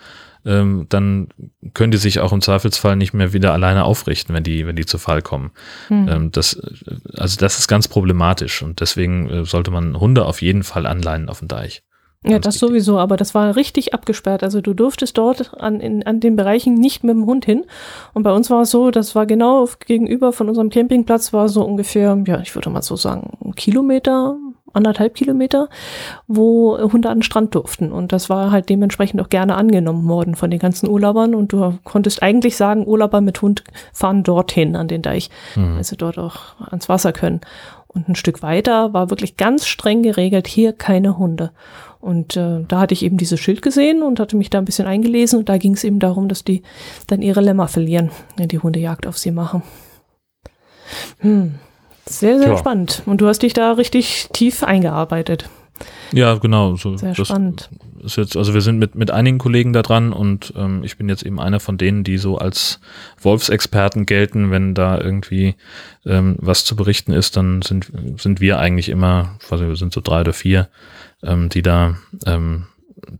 [0.47, 1.27] ähm, dann
[1.73, 4.85] können die sich auch im Zweifelsfall nicht mehr wieder alleine aufrichten, wenn die, wenn die
[4.85, 5.51] zu Fall kommen.
[5.89, 6.07] Mhm.
[6.09, 6.59] Ähm, das,
[7.15, 11.29] also das ist ganz problematisch und deswegen äh, sollte man Hunde auf jeden Fall anleihen
[11.29, 11.83] auf dem Deich.
[12.25, 14.43] Ja, das sowieso, aber das war richtig abgesperrt.
[14.43, 17.65] Also du durftest dort an, in, an den Bereichen nicht mit dem Hund hin.
[18.13, 21.63] Und bei uns war es so, das war genau gegenüber von unserem Campingplatz, war so
[21.63, 24.37] ungefähr, ja, ich würde mal so sagen, ein Kilometer,
[24.77, 25.67] anderthalb Kilometer,
[26.27, 27.91] wo Hunde an den Strand durften.
[27.91, 31.35] Und das war halt dementsprechend auch gerne angenommen worden von den ganzen Urlaubern.
[31.35, 35.75] Und du konntest eigentlich sagen, Urlauber mit Hund fahren dorthin an den Deich, mhm.
[35.75, 36.37] weil sie dort auch
[36.71, 37.41] ans Wasser können.
[37.87, 41.51] Und ein Stück weiter war wirklich ganz streng geregelt, hier keine Hunde.
[41.99, 44.85] Und äh, da hatte ich eben dieses Schild gesehen und hatte mich da ein bisschen
[44.85, 45.39] eingelesen.
[45.39, 46.61] Und da ging es eben darum, dass die
[47.07, 49.63] dann ihre Lämmer verlieren, wenn die Hundejagd auf sie machen.
[51.19, 51.55] Hm.
[52.09, 52.57] Sehr, sehr ja.
[52.57, 53.03] spannend.
[53.05, 55.49] Und du hast dich da richtig tief eingearbeitet.
[56.11, 56.75] Ja, genau.
[56.75, 57.69] So, sehr spannend.
[58.03, 61.09] Ist jetzt, also wir sind mit, mit einigen Kollegen da dran und ähm, ich bin
[61.09, 62.79] jetzt eben einer von denen, die so als
[63.21, 64.51] Wolfsexperten gelten.
[64.51, 65.55] Wenn da irgendwie
[66.05, 70.01] ähm, was zu berichten ist, dann sind, sind wir eigentlich immer, also wir sind so
[70.01, 70.69] drei oder vier,
[71.23, 71.95] ähm, die da
[72.25, 72.67] ähm,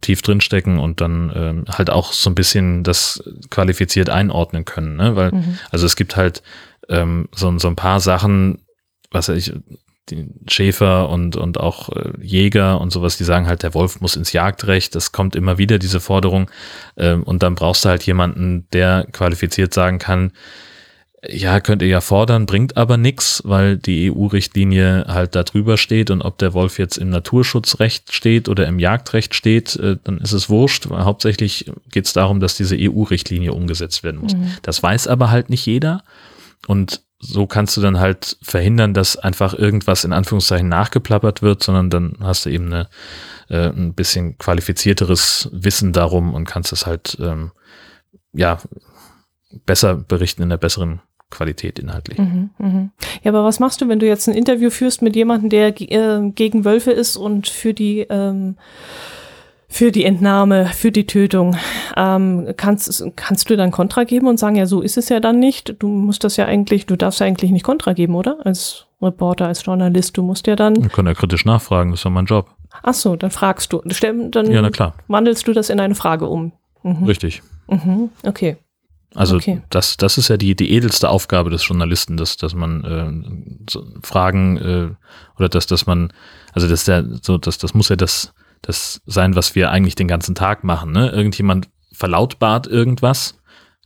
[0.02, 4.96] tief drinstecken und dann ähm, halt auch so ein bisschen das qualifiziert einordnen können.
[4.96, 5.16] Ne?
[5.16, 5.58] Weil, mhm.
[5.72, 6.44] also es gibt halt
[6.90, 8.60] ähm, so, so ein paar Sachen,
[9.12, 9.54] was weiß ich,
[10.10, 14.16] die Schäfer und, und auch äh, Jäger und sowas, die sagen halt, der Wolf muss
[14.16, 14.96] ins Jagdrecht.
[14.96, 16.50] Das kommt immer wieder, diese Forderung.
[16.96, 20.32] Ähm, und dann brauchst du halt jemanden, der qualifiziert sagen kann,
[21.28, 26.12] ja, könnt ihr ja fordern, bringt aber nichts, weil die EU-Richtlinie halt da drüber steht
[26.12, 30.32] und ob der Wolf jetzt im Naturschutzrecht steht oder im Jagdrecht steht, äh, dann ist
[30.32, 30.88] es wurscht.
[30.90, 34.36] Hauptsächlich geht es darum, dass diese EU-Richtlinie umgesetzt werden muss.
[34.36, 34.54] Mhm.
[34.62, 36.04] Das weiß aber halt nicht jeder.
[36.68, 41.90] Und so kannst du dann halt verhindern, dass einfach irgendwas in Anführungszeichen nachgeplappert wird, sondern
[41.90, 42.90] dann hast du eben eine,
[43.50, 47.52] äh, ein bisschen qualifizierteres Wissen darum und kannst es halt ähm,
[48.34, 48.60] ja
[49.66, 52.20] besser berichten in der besseren Qualität inhaltlich.
[52.20, 52.90] Mhm, mh.
[53.24, 56.30] Ja, aber was machst du, wenn du jetzt ein Interview führst mit jemandem, der äh,
[56.30, 58.58] gegen Wölfe ist und für die ähm,
[59.70, 61.58] für die Entnahme, für die Tötung.
[61.96, 65.40] Ähm, kannst, kannst du dann Kontra geben und sagen, ja, so ist es ja dann
[65.40, 65.76] nicht.
[65.80, 68.38] Du musst das ja eigentlich, du darfst ja eigentlich nicht Kontra geben, oder?
[68.46, 70.18] Als Reporter, als Journalist.
[70.18, 70.76] Du musst ja dann.
[70.84, 72.50] Ich kann ja kritisch nachfragen, das ist ja mein Job.
[72.84, 73.82] Ach so, dann fragst du.
[73.82, 74.94] Dann ja, na klar.
[75.08, 76.54] wandelst du das in eine Frage um.
[76.84, 77.04] Mhm.
[77.04, 77.42] Richtig.
[77.68, 78.58] Mhm, okay.
[79.16, 79.62] Also okay.
[79.70, 83.84] das, das ist ja die, die edelste Aufgabe des Journalisten, dass, dass man äh, so
[84.04, 84.90] Fragen äh,
[85.38, 86.12] oder dass, dass man,
[86.54, 90.08] also das der, so, das, das muss ja das, das sein, was wir eigentlich den
[90.08, 90.92] ganzen Tag machen.
[90.92, 91.10] Ne?
[91.10, 93.38] Irgendjemand verlautbart irgendwas,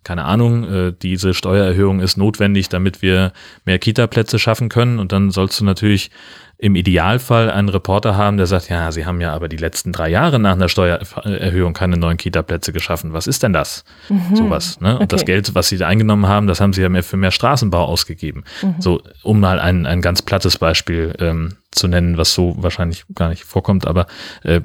[0.04, 3.34] keine Ahnung, äh, diese Steuererhöhung ist notwendig, damit wir
[3.66, 4.98] mehr Kita-Plätze schaffen können.
[4.98, 6.10] Und dann sollst du natürlich
[6.58, 10.10] im Idealfall einen Reporter haben, der sagt, ja, Sie haben ja aber die letzten drei
[10.10, 13.14] Jahre nach einer Steuererhöhung keine neuen Kita-Plätze geschaffen.
[13.14, 13.84] Was ist denn das?
[14.10, 14.36] Mhm.
[14.36, 14.80] Sowas.
[14.80, 14.94] Ne?
[14.94, 15.08] Und okay.
[15.08, 17.86] das Geld, was Sie da eingenommen haben, das haben Sie ja mehr für mehr Straßenbau
[17.86, 18.44] ausgegeben.
[18.64, 18.76] Mhm.
[18.80, 23.30] So, um mal ein, ein ganz plattes Beispiel ähm, zu nennen, was so wahrscheinlich gar
[23.30, 24.08] nicht vorkommt, aber
[24.44, 24.62] äh,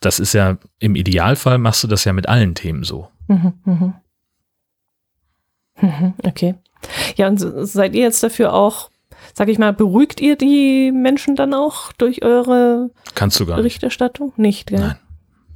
[0.00, 3.08] das ist ja, im Idealfall machst du das ja mit allen Themen so.
[3.28, 3.94] Mhm, mhm.
[5.80, 6.54] mhm okay.
[7.16, 8.90] Ja, und seid ihr jetzt dafür auch
[9.34, 14.32] sag ich mal, beruhigt ihr die Menschen dann auch durch eure Kannst du gar Berichterstattung?
[14.36, 14.80] Nicht, gell?
[14.80, 14.98] Nein.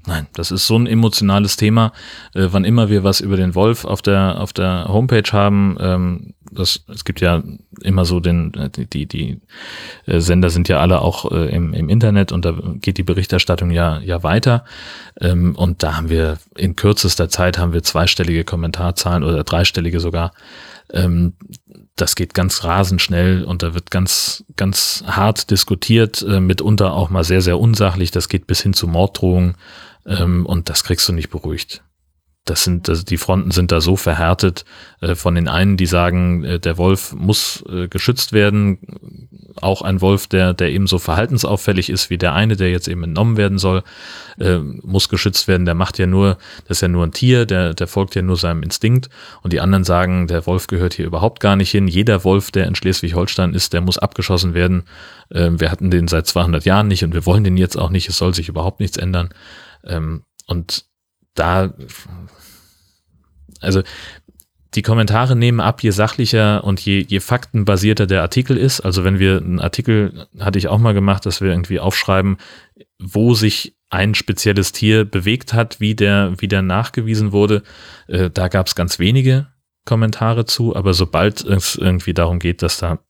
[0.06, 1.92] Nein, das ist so ein emotionales Thema.
[2.34, 6.34] Äh, wann immer wir was über den Wolf auf der auf der Homepage haben, ähm,
[6.50, 7.42] das es gibt ja
[7.82, 9.40] immer so den die die, die
[10.06, 13.70] äh, Sender sind ja alle auch äh, im, im Internet und da geht die Berichterstattung
[13.70, 14.64] ja ja weiter
[15.20, 20.32] ähm, und da haben wir in kürzester Zeit haben wir zweistellige Kommentarzahlen oder dreistellige sogar.
[20.92, 21.34] Ähm,
[22.00, 27.10] das geht ganz rasend schnell und da wird ganz, ganz hart diskutiert, äh, mitunter auch
[27.10, 28.10] mal sehr, sehr unsachlich.
[28.10, 29.54] Das geht bis hin zu Morddrohungen
[30.06, 31.82] ähm, und das kriegst du nicht beruhigt.
[32.46, 34.64] Das sind, also die Fronten sind da so verhärtet
[35.00, 38.78] äh, von den einen, die sagen, äh, der Wolf muss äh, geschützt werden,
[39.60, 43.36] auch ein Wolf, der, der ebenso verhaltensauffällig ist wie der eine, der jetzt eben entnommen
[43.36, 43.82] werden soll,
[44.38, 45.66] äh, muss geschützt werden.
[45.66, 48.36] Der macht ja nur, das ist ja nur ein Tier, der, der folgt ja nur
[48.36, 49.10] seinem Instinkt.
[49.42, 51.88] Und die anderen sagen, der Wolf gehört hier überhaupt gar nicht hin.
[51.88, 54.84] Jeder Wolf, der in Schleswig-Holstein ist, der muss abgeschossen werden.
[55.28, 58.08] Äh, wir hatten den seit 200 Jahren nicht und wir wollen den jetzt auch nicht.
[58.08, 59.30] Es soll sich überhaupt nichts ändern.
[59.84, 60.84] Ähm, und
[61.34, 61.72] da,
[63.60, 63.82] also
[64.74, 68.80] die Kommentare nehmen ab, je sachlicher und je, je faktenbasierter der Artikel ist.
[68.80, 72.36] Also wenn wir einen Artikel, hatte ich auch mal gemacht, dass wir irgendwie aufschreiben,
[73.00, 77.62] wo sich ein spezielles Tier bewegt hat, wie der, wie der nachgewiesen wurde.
[78.06, 79.48] Äh, da gab es ganz wenige
[79.84, 83.00] Kommentare zu, aber sobald es irgendwie darum geht, dass da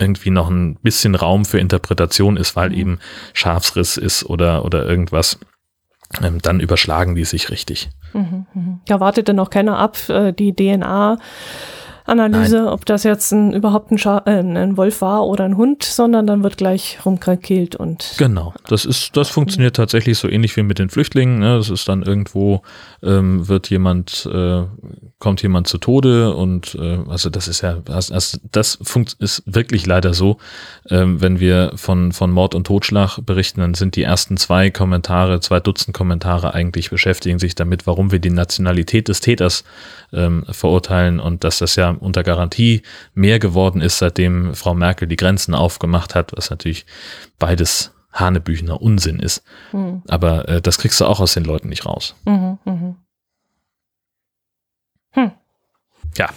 [0.00, 2.76] irgendwie noch ein bisschen Raum für Interpretation ist, weil mhm.
[2.76, 2.98] eben
[3.34, 5.38] Schafsriss ist oder, oder irgendwas,
[6.22, 7.90] ähm, dann überschlagen die sich richtig.
[8.12, 8.80] Mhm, mhm.
[8.86, 11.18] Da wartet dann auch keiner ab, äh, die DNA
[12.08, 12.68] Analyse, Nein.
[12.68, 16.26] ob das jetzt ein, überhaupt ein, Scha äh, ein Wolf war oder ein Hund, sondern
[16.26, 18.14] dann wird gleich rumkrakelt und.
[18.16, 21.38] Genau, das ist, das funktioniert tatsächlich so ähnlich wie mit den Flüchtlingen.
[21.38, 21.58] Ne?
[21.58, 22.62] Das ist dann irgendwo,
[23.02, 24.62] ähm, wird jemand, äh,
[25.18, 29.84] kommt jemand zu Tode und äh, also das ist ja, das, das funkt, ist wirklich
[29.84, 30.38] leider so.
[30.88, 35.40] Ähm, wenn wir von, von Mord und Totschlag berichten, dann sind die ersten zwei Kommentare,
[35.40, 39.64] zwei Dutzend Kommentare eigentlich beschäftigen sich damit, warum wir die Nationalität des Täters
[40.12, 42.82] ähm, verurteilen und dass das ja unter Garantie
[43.14, 46.86] mehr geworden ist, seitdem Frau Merkel die Grenzen aufgemacht hat, was natürlich
[47.40, 49.42] beides Hanebüchener Unsinn ist.
[49.72, 50.02] Mhm.
[50.06, 52.14] Aber äh, das kriegst du auch aus den Leuten nicht raus.
[52.24, 52.94] Mhm, mh.
[55.12, 55.32] Hm.
[56.16, 56.28] Ja.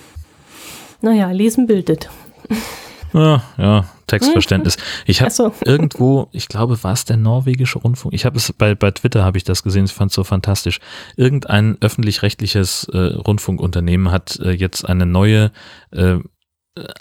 [1.01, 2.09] Naja, lesen bildet.
[3.13, 4.77] Ja, ja, Textverständnis.
[5.05, 5.53] Ich habe so.
[5.65, 8.13] irgendwo, ich glaube, war es der norwegische Rundfunk?
[8.13, 10.79] Ich habe es bei, bei Twitter habe ich das gesehen, ich fand es so fantastisch.
[11.17, 15.51] Irgendein öffentlich-rechtliches äh, Rundfunkunternehmen hat äh, jetzt eine neue
[15.91, 16.19] äh,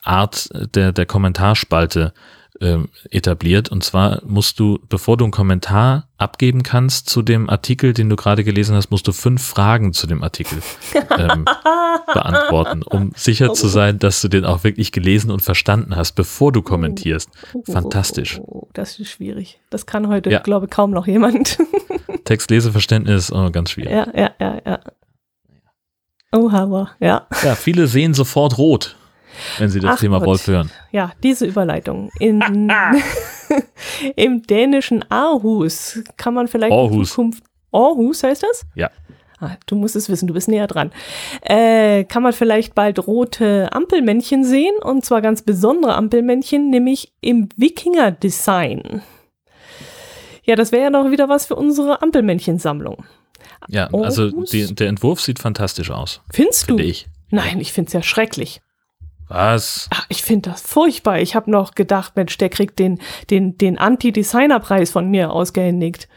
[0.02, 2.12] Art der, der Kommentarspalte
[2.60, 3.70] etabliert.
[3.70, 8.16] Und zwar musst du, bevor du einen Kommentar abgeben kannst zu dem Artikel, den du
[8.16, 10.58] gerade gelesen hast, musst du fünf Fragen zu dem Artikel
[11.16, 11.46] ähm,
[12.12, 16.52] beantworten, um sicher zu sein, dass du den auch wirklich gelesen und verstanden hast, bevor
[16.52, 17.30] du kommentierst.
[17.54, 18.38] Oh, oh, Fantastisch.
[18.40, 19.58] Oh, das ist schwierig.
[19.70, 20.40] Das kann heute, ja.
[20.40, 21.58] glaube ich, kaum noch jemand.
[22.24, 23.92] Textleseverständnis, oh, ganz schwierig.
[23.92, 24.80] Ja, ja, ja, ja.
[26.32, 27.26] Oh, Hammer, ja.
[27.42, 28.96] Ja, viele sehen sofort rot
[29.58, 30.28] wenn Sie das Ach Thema Gott.
[30.28, 30.70] Wolf hören.
[30.92, 32.10] Ja, diese Überleitung.
[32.18, 32.40] In,
[34.16, 36.96] Im dänischen Aarhus kann man vielleicht Aarhus.
[36.96, 37.44] in Zukunft.
[37.72, 38.66] Aarhus heißt das?
[38.74, 38.90] Ja.
[39.40, 40.92] Ah, du musst es wissen, du bist näher dran.
[41.40, 47.48] Äh, kann man vielleicht bald rote Ampelmännchen sehen und zwar ganz besondere Ampelmännchen, nämlich im
[47.56, 49.02] Wikinger-Design.
[50.44, 53.04] Ja, das wäre ja noch wieder was für unsere Ampelmännchen-Sammlung.
[53.68, 56.20] Ja, oh, also die, der Entwurf sieht fantastisch aus.
[56.30, 56.84] Findest find du?
[56.84, 57.08] ich.
[57.30, 58.60] Nein, ich finde es ja schrecklich.
[59.30, 59.86] Was?
[59.90, 61.20] Ach, ich finde das furchtbar.
[61.20, 62.98] Ich habe noch gedacht, Mensch, der kriegt den,
[63.30, 66.08] den, den Anti-Designer-Preis von mir ausgehändigt.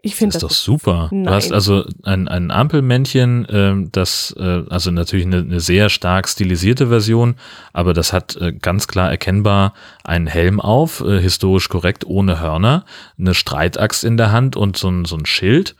[0.00, 1.08] Ich finde das, das ist doch super.
[1.10, 1.24] Nein.
[1.24, 6.28] Du hast also ein, ein Ampelmännchen, ähm, das, äh, also natürlich eine, eine sehr stark
[6.28, 7.34] stilisierte Version,
[7.74, 12.86] aber das hat äh, ganz klar erkennbar einen Helm auf, äh, historisch korrekt, ohne Hörner,
[13.18, 15.76] eine Streitaxt in der Hand und so ein, so ein Schild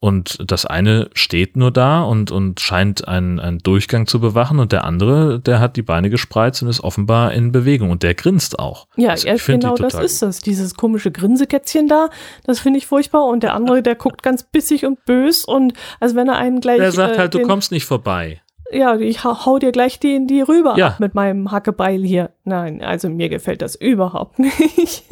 [0.00, 4.70] und das eine steht nur da und, und scheint einen, einen Durchgang zu bewachen und
[4.72, 8.58] der andere, der hat die Beine gespreizt und ist offenbar in Bewegung und der grinst
[8.58, 8.86] auch.
[8.96, 10.38] Ja, Also ja ich genau das ist das.
[10.38, 12.10] Dieses komische Grinsekätzchen da,
[12.44, 13.24] das finde ich furchtbar.
[13.26, 16.78] Und der andere, der guckt ganz bissig und bös und als wenn er einen gleich.
[16.78, 18.40] Der sagt äh, halt, du kommst nicht vorbei.
[18.70, 20.88] Ja, ich hau, dir gleich die in die rüber Ja.
[20.88, 22.30] ab mit meinem Hackebeil hier.
[22.44, 25.04] Nein, also mir gefällt das überhaupt nicht.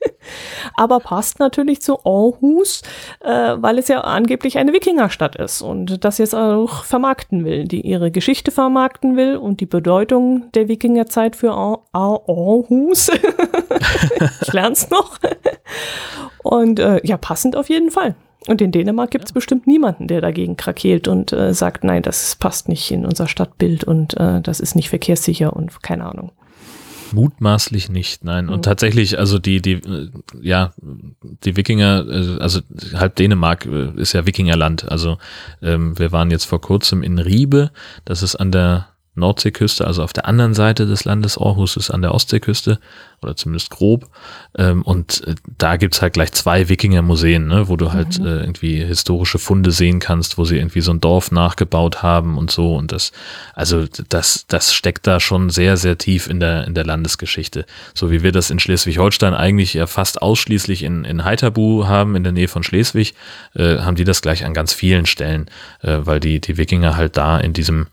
[0.76, 2.82] Aber passt natürlich zu Aarhus,
[3.20, 7.80] äh, weil es ja angeblich eine Wikingerstadt ist und das jetzt auch vermarkten will, die
[7.80, 13.10] ihre Geschichte vermarkten will und die Bedeutung der Wikingerzeit für Aar- Aar- Aarhus.
[14.42, 15.18] ich lern's noch.
[16.42, 18.14] Und äh, ja, passend auf jeden Fall.
[18.46, 22.36] Und in Dänemark gibt es bestimmt niemanden, der dagegen krakeelt und äh, sagt, nein, das
[22.36, 26.30] passt nicht in unser Stadtbild und äh, das ist nicht verkehrssicher und keine Ahnung.
[27.12, 28.46] Mutmaßlich nicht, nein.
[28.46, 28.52] Mhm.
[28.52, 30.10] Und tatsächlich, also die, die, äh,
[30.40, 30.72] ja,
[31.44, 32.60] die Wikinger, äh, also
[32.94, 34.90] halb Dänemark äh, ist ja Wikingerland.
[34.90, 35.18] Also
[35.62, 37.70] ähm, wir waren jetzt vor kurzem in Riebe,
[38.04, 42.02] das ist an der Nordseeküste, also auf der anderen Seite des Landes Aarhus ist an
[42.02, 42.78] der Ostseeküste
[43.22, 44.08] oder zumindest grob.
[44.56, 48.84] Ähm, und äh, da gibt's halt gleich zwei Wikinger-Museen, ne, wo du halt äh, irgendwie
[48.84, 52.76] historische Funde sehen kannst, wo sie irgendwie so ein Dorf nachgebaut haben und so.
[52.76, 53.12] Und das,
[53.54, 57.66] also das, das steckt da schon sehr, sehr tief in der, in der Landesgeschichte.
[57.94, 62.22] So wie wir das in Schleswig-Holstein eigentlich ja fast ausschließlich in, in Heiterbu haben, in
[62.22, 63.14] der Nähe von Schleswig,
[63.54, 65.46] äh, haben die das gleich an ganz vielen Stellen,
[65.82, 67.86] äh, weil die, die Wikinger halt da in diesem,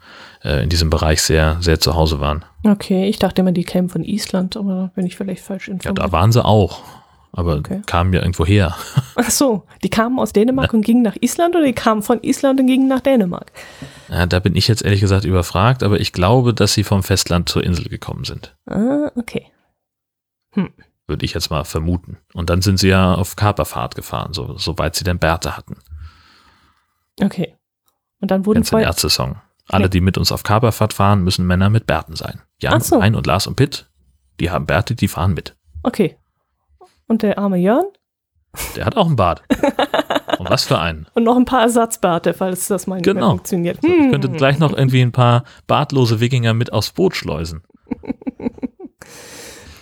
[0.44, 2.44] in diesem Bereich sehr, sehr zu Hause waren.
[2.66, 5.74] Okay, ich dachte immer, die kämen von Island, aber da bin ich vielleicht falsch Ja,
[5.74, 6.00] informiert.
[6.00, 6.82] da waren sie auch.
[7.36, 7.82] Aber Okay.
[7.88, 8.76] kamen ja irgendwo her.
[9.16, 12.60] Ach so, die kamen aus Dänemark und gingen nach Island oder die kamen von Island
[12.60, 13.52] und gingen nach Dänemark?
[14.10, 17.50] Ja, da bin ich jetzt ehrlich gesagt überfragt, aber ich glaube, dass sie vom Festland
[17.50, 18.56] zur Insel gekommen sind.
[18.68, 19.48] Ah, okay.
[21.08, 22.18] Würde ich jetzt mal vermuten.
[22.34, 25.78] Und dann sind sie ja auf Kaperfahrt gefahren, so, soweit sie denn Bärte hatten.
[27.22, 27.56] Okay.
[28.22, 28.84] Und dann wurden zwei.
[28.84, 29.38] Ärzte-Song?
[29.70, 32.42] Alle, die mit uns auf Kaperfahrt fahren, müssen Männer mit Bärten sein.
[32.62, 33.02] Jan, so.
[33.02, 33.90] Hein und Lars und Pitt,
[34.40, 35.56] die haben Bärte, die fahren mit.
[35.84, 36.18] Okay.
[37.08, 37.86] Und der arme Jörn?
[38.76, 39.42] Der hat auch einen Bart.
[40.38, 41.08] und was für einen.
[41.14, 43.30] Und noch ein paar Ersatzbärte, falls das mal nicht Genau.
[43.32, 43.80] funktioniert.
[43.82, 44.38] So, ich könnte Hm.
[44.38, 47.64] gleich noch irgendwie ein paar bartlose Wikinger mit aufs Boot schleusen.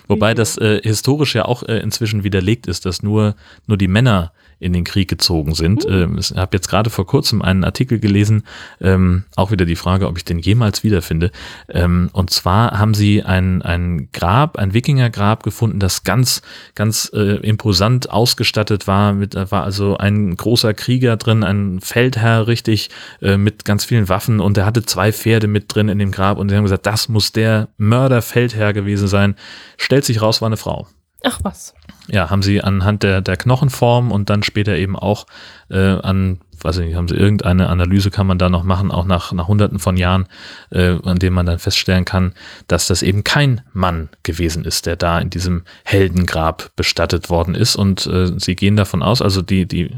[0.08, 3.36] Wobei das äh, historisch ja auch äh, inzwischen widerlegt ist, dass nur,
[3.66, 5.86] nur die Männer in den Krieg gezogen sind.
[5.90, 8.44] Ähm, ich habe jetzt gerade vor kurzem einen Artikel gelesen,
[8.80, 11.32] ähm, auch wieder die Frage, ob ich den jemals wiederfinde.
[11.68, 16.44] Ähm, und zwar haben sie ein, ein Grab, ein Wikingergrab gefunden, das ganz,
[16.76, 19.14] ganz äh, imposant ausgestattet war.
[19.14, 24.10] Mit, da war also ein großer Krieger drin, ein Feldherr richtig äh, mit ganz vielen
[24.10, 26.86] Waffen und er hatte zwei Pferde mit drin in dem Grab und sie haben gesagt,
[26.86, 29.36] das muss der Mörder-Feldherr gewesen sein.
[29.78, 30.88] Stellt sich raus, war eine Frau
[31.24, 31.74] Ach was.
[32.08, 35.26] Ja, haben sie anhand der, der Knochenform und dann später eben auch
[35.70, 39.06] äh, an, weiß ich nicht, haben sie irgendeine Analyse kann man da noch machen, auch
[39.06, 40.28] nach, nach hunderten von Jahren,
[40.72, 42.34] äh, an dem man dann feststellen kann,
[42.68, 47.76] dass das eben kein Mann gewesen ist, der da in diesem Heldengrab bestattet worden ist.
[47.76, 49.96] Und äh, sie gehen davon aus, also die, die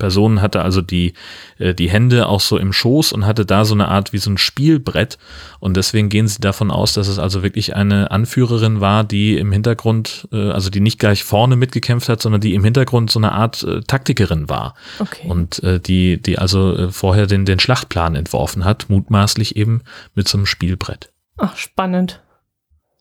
[0.00, 1.14] Person hatte also die,
[1.58, 4.30] äh, die Hände auch so im Schoß und hatte da so eine Art wie so
[4.30, 5.18] ein Spielbrett.
[5.60, 9.52] Und deswegen gehen sie davon aus, dass es also wirklich eine Anführerin war, die im
[9.52, 13.30] Hintergrund, äh, also die nicht gleich vorne mitgekämpft hat, sondern die im Hintergrund so eine
[13.30, 14.74] Art äh, Taktikerin war.
[14.98, 15.28] Okay.
[15.28, 19.82] Und äh, die, die also äh, vorher den, den Schlachtplan entworfen hat, mutmaßlich eben
[20.16, 21.12] mit so einem Spielbrett.
[21.36, 22.20] Ach, spannend.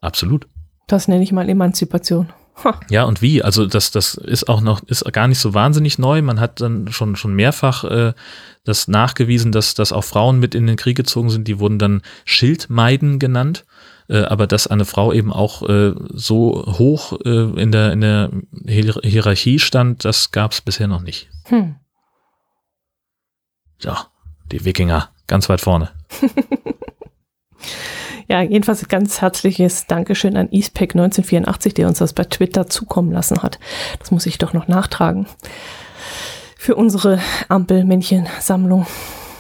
[0.01, 0.47] Absolut.
[0.88, 2.30] Das nenne ich mal Emanzipation.
[2.90, 3.44] Ja, und wie?
[3.44, 6.22] Also das, das ist auch noch, ist gar nicht so wahnsinnig neu.
[6.22, 8.14] Man hat dann schon, schon mehrfach äh,
[8.64, 11.48] das nachgewiesen, dass, dass auch Frauen mit in den Krieg gezogen sind.
[11.48, 13.65] Die wurden dann Schildmeiden genannt.
[14.10, 18.31] Äh, aber dass eine Frau eben auch äh, so hoch äh, in, der, in der
[18.65, 21.30] Hier Hierarchie stand, das gab es bisher noch nicht.
[21.45, 21.76] Hm.
[23.81, 24.07] Ja,
[24.52, 25.91] die Wikinger, ganz weit vorne.
[28.30, 33.41] Ja, jedenfalls ganz herzliches Dankeschön an Eastpack 1984, der uns das bei Twitter zukommen lassen
[33.41, 33.57] hat.
[33.97, 35.26] Das muss ich doch noch nachtragen.
[36.56, 38.85] für unsere Ampelmännchen-Sammlung.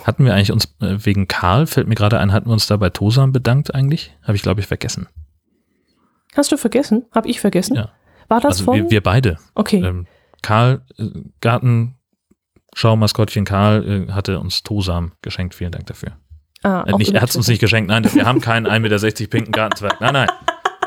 [0.05, 2.77] Hatten wir eigentlich uns äh, wegen Karl, fällt mir gerade ein, hatten wir uns da
[2.77, 4.17] bei Tosam bedankt eigentlich?
[4.23, 5.07] Habe ich, glaube ich, vergessen.
[6.35, 7.05] Hast du vergessen?
[7.11, 7.75] Habe ich vergessen?
[7.75, 7.91] Ja.
[8.29, 8.75] War das also von?
[8.75, 9.37] wir, wir beide.
[9.53, 9.83] okay.
[9.83, 10.07] Ähm,
[10.41, 11.09] Karl, äh,
[11.41, 15.53] Gartenschau-Maskottchen Karl äh, hatte uns Tosam geschenkt.
[15.53, 16.13] Vielen Dank dafür.
[16.63, 17.89] Ah, nicht, er hat es uns nicht geschenkt.
[17.89, 20.01] Nein, wir haben keinen 1,60 Meter pinken Gartenzwerg.
[20.01, 20.29] Nein, nein.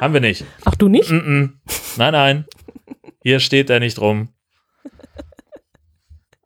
[0.01, 0.45] Haben wir nicht.
[0.65, 1.11] Ach, du nicht?
[1.11, 1.51] Mm -mm.
[1.97, 2.45] Nein, nein.
[3.23, 4.29] Hier steht er nicht rum.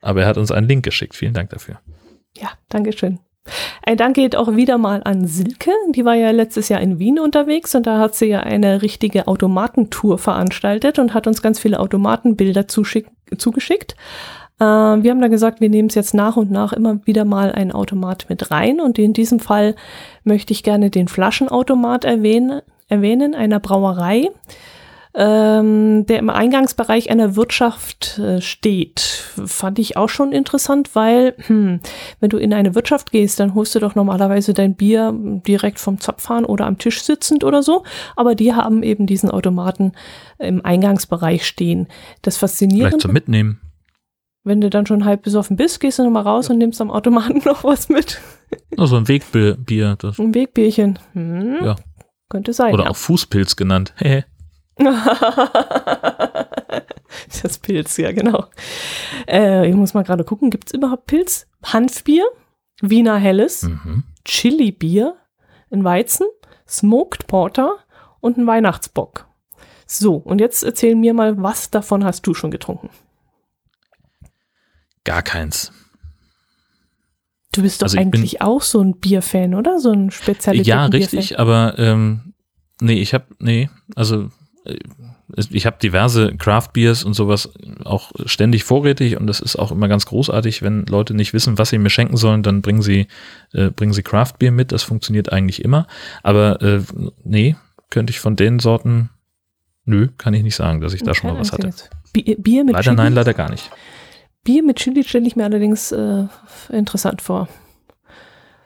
[0.02, 1.16] Aber er hat uns einen Link geschickt.
[1.16, 1.80] Vielen Dank dafür.
[2.36, 3.18] Ja, Dankeschön.
[3.82, 5.70] Ein Dank geht auch wieder mal an Silke.
[5.94, 9.28] Die war ja letztes Jahr in Wien unterwegs und da hat sie ja eine richtige
[9.28, 13.96] Automatentour veranstaltet und hat uns ganz viele Automatenbilder zugeschickt.
[14.58, 17.52] Äh, wir haben da gesagt, wir nehmen es jetzt nach und nach immer wieder mal
[17.52, 19.74] einen Automat mit rein und in diesem Fall
[20.24, 24.30] möchte ich gerne den Flaschenautomat erwähnen, erwähnen einer Brauerei,
[25.14, 29.00] ähm, der im Eingangsbereich einer Wirtschaft äh, steht.
[29.00, 31.80] Fand ich auch schon interessant, weil hm,
[32.20, 36.00] wenn du in eine Wirtschaft gehst, dann holst du doch normalerweise dein Bier direkt vom
[36.00, 37.82] Zapfhahn oder am Tisch sitzend oder so.
[38.14, 39.92] Aber die haben eben diesen Automaten
[40.38, 41.88] im Eingangsbereich stehen.
[42.20, 43.60] Das Vielleicht Faszinierende, zum Mitnehmen.
[44.46, 47.38] Wenn du dann schon halb besoffen bist, gehst du nochmal raus und nimmst am Automaten
[47.44, 48.20] noch was mit.
[48.78, 49.96] Also ein Wegbier.
[49.98, 50.98] Das, Ein Wegbierchen.
[51.12, 51.76] Hm, Ja.
[52.28, 52.72] Könnte sein.
[52.74, 52.90] oder ja.
[52.90, 53.92] auch Fußpilz genannt.
[53.98, 54.24] Hehe.
[57.42, 58.44] das Pilz, ja, genau.
[59.26, 61.46] Äh, ich muss mal gerade gucken, gibt es überhaupt Pilz?
[61.64, 62.24] Hanfbier,
[62.82, 64.04] Wiener Helles, mhm.
[64.24, 65.16] Chili-Bier,
[65.70, 66.26] ein Weizen,
[66.68, 67.76] Smoked Porter
[68.20, 69.26] und ein Weihnachtsbock.
[69.86, 72.90] So, und jetzt erzähl mir mal, was davon hast du schon getrunken?
[75.06, 75.72] Gar keins.
[77.52, 79.78] Du bist doch Also ich bin- eigentlich auch so ein Bierfan, oder?
[79.80, 80.66] So ein Spezialität.
[80.66, 82.34] Ja, richtig, aber ähm,
[82.80, 84.30] nee, ich habe nee, also
[84.66, 84.76] äh,
[85.50, 87.48] ich habe diverse Craft Beers und sowas
[87.84, 91.70] auch ständig vorrätig und das ist auch immer ganz großartig, wenn Leute nicht wissen, was
[91.70, 93.06] sie mir schenken sollen, dann bringen sie
[93.52, 95.86] äh, bringen sie Craft Beer mit, das funktioniert eigentlich immer,
[96.22, 96.82] aber äh,
[97.24, 97.56] nee,
[97.90, 99.10] könnte ich von den Sorten
[99.84, 101.70] nö, kann ich nicht sagen, dass ich da schon mal was hatte.
[102.12, 102.96] Bier, Bier mit Leider Chili.
[102.96, 103.70] nein, leider gar nicht.
[104.46, 106.24] Bier mit Chili stelle ich mir allerdings äh,
[106.70, 107.48] interessant vor.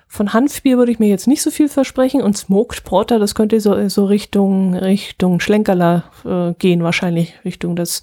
[0.06, 3.60] Von Hanfbier würde ich mir jetzt nicht so viel versprechen und Smoked Porter, das könnte
[3.60, 8.02] so, so Richtung, Richtung Schlenkerler äh, gehen, wahrscheinlich Richtung das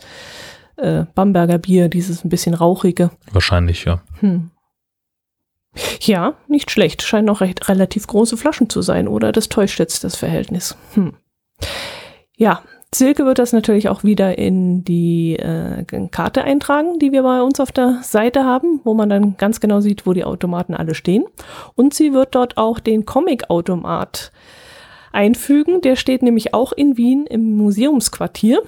[0.77, 3.11] äh, Bamberger Bier, dieses ein bisschen rauchige.
[3.31, 4.01] Wahrscheinlich, ja.
[4.21, 4.51] Hm.
[6.01, 7.03] Ja, nicht schlecht.
[7.03, 9.31] Scheinen auch recht relativ große Flaschen zu sein, oder?
[9.31, 10.75] Das täuscht jetzt das Verhältnis.
[10.95, 11.13] Hm.
[12.35, 12.63] Ja,
[12.95, 17.59] Silke wird das natürlich auch wieder in die äh, Karte eintragen, die wir bei uns
[17.59, 21.25] auf der Seite haben, wo man dann ganz genau sieht, wo die Automaten alle stehen.
[21.75, 24.31] Und sie wird dort auch den Comic-Automat
[25.11, 25.81] einfügen.
[25.81, 28.61] Der steht nämlich auch in Wien im Museumsquartier.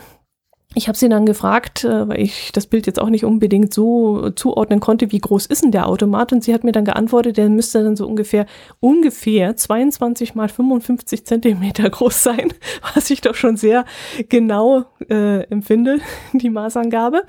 [0.76, 4.30] Ich habe sie dann gefragt, äh, weil ich das Bild jetzt auch nicht unbedingt so
[4.30, 6.32] zuordnen konnte, wie groß ist denn der Automat?
[6.32, 8.46] Und sie hat mir dann geantwortet, der müsste dann so ungefähr
[8.80, 12.54] ungefähr 22 mal 55 Zentimeter groß sein,
[12.94, 13.84] was ich doch schon sehr
[14.30, 16.02] genau äh, empfinde,
[16.34, 17.24] die Maßangabe.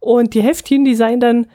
[0.00, 1.46] Und die Heftchen, die seien dann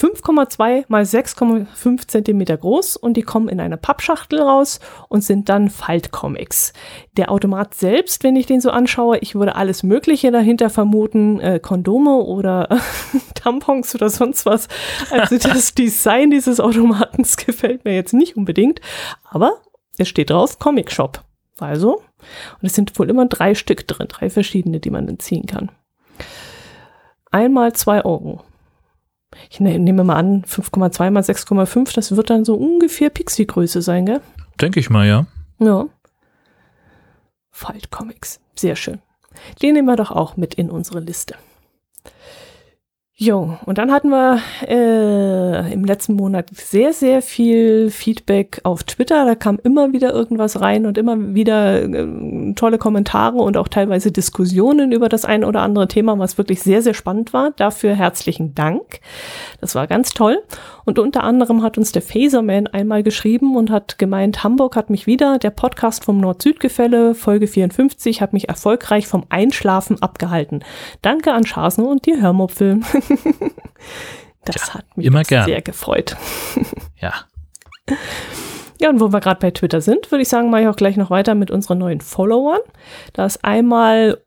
[0.00, 5.68] 5,2 mal 6,5 Zentimeter groß und die kommen in einer Pappschachtel raus und sind dann
[5.68, 6.72] Faltcomics.
[7.18, 11.60] Der Automat selbst, wenn ich den so anschaue, ich würde alles Mögliche dahinter vermuten, äh,
[11.60, 12.80] Kondome oder
[13.34, 14.68] Tampons oder sonst was.
[15.10, 18.80] Also das Design dieses Automatens gefällt mir jetzt nicht unbedingt,
[19.24, 19.58] aber
[19.98, 21.24] es steht drauf Comic Shop.
[21.58, 25.44] Also, und es sind wohl immer drei Stück drin, drei verschiedene, die man dann ziehen
[25.44, 25.70] kann.
[27.30, 28.42] Einmal zwei Euro.
[29.48, 34.06] Ich ne, nehme mal an, 5,2 mal 6,5, das wird dann so ungefähr Pixie-Größe sein,
[34.06, 34.20] gell?
[34.60, 35.26] Denke ich mal, ja.
[35.58, 35.86] Ja.
[37.50, 38.40] Faltcomics.
[38.56, 39.00] Sehr schön.
[39.62, 41.36] Den nehmen wir doch auch mit in unsere Liste.
[43.22, 49.26] Jo, und dann hatten wir äh, im letzten Monat sehr, sehr viel Feedback auf Twitter.
[49.26, 54.10] Da kam immer wieder irgendwas rein und immer wieder äh, tolle Kommentare und auch teilweise
[54.10, 57.50] Diskussionen über das ein oder andere Thema, was wirklich sehr, sehr spannend war.
[57.50, 59.00] Dafür herzlichen Dank.
[59.60, 60.38] Das war ganz toll.
[60.86, 65.06] Und unter anderem hat uns der Phaserman einmal geschrieben und hat gemeint, Hamburg hat mich
[65.06, 70.64] wieder, der Podcast vom Nord-Süd-Gefälle, Folge 54, hat mich erfolgreich vom Einschlafen abgehalten.
[71.02, 72.80] Danke an Schasen und die Hörmupfel.
[74.44, 75.46] das Tja, hat mich immer gern.
[75.46, 76.16] sehr gefreut.
[77.00, 77.12] Ja.
[78.80, 80.96] Ja, und wo wir gerade bei Twitter sind, würde ich sagen, mache ich auch gleich
[80.96, 82.60] noch weiter mit unseren neuen Followern.
[83.12, 84.22] Da ist einmal,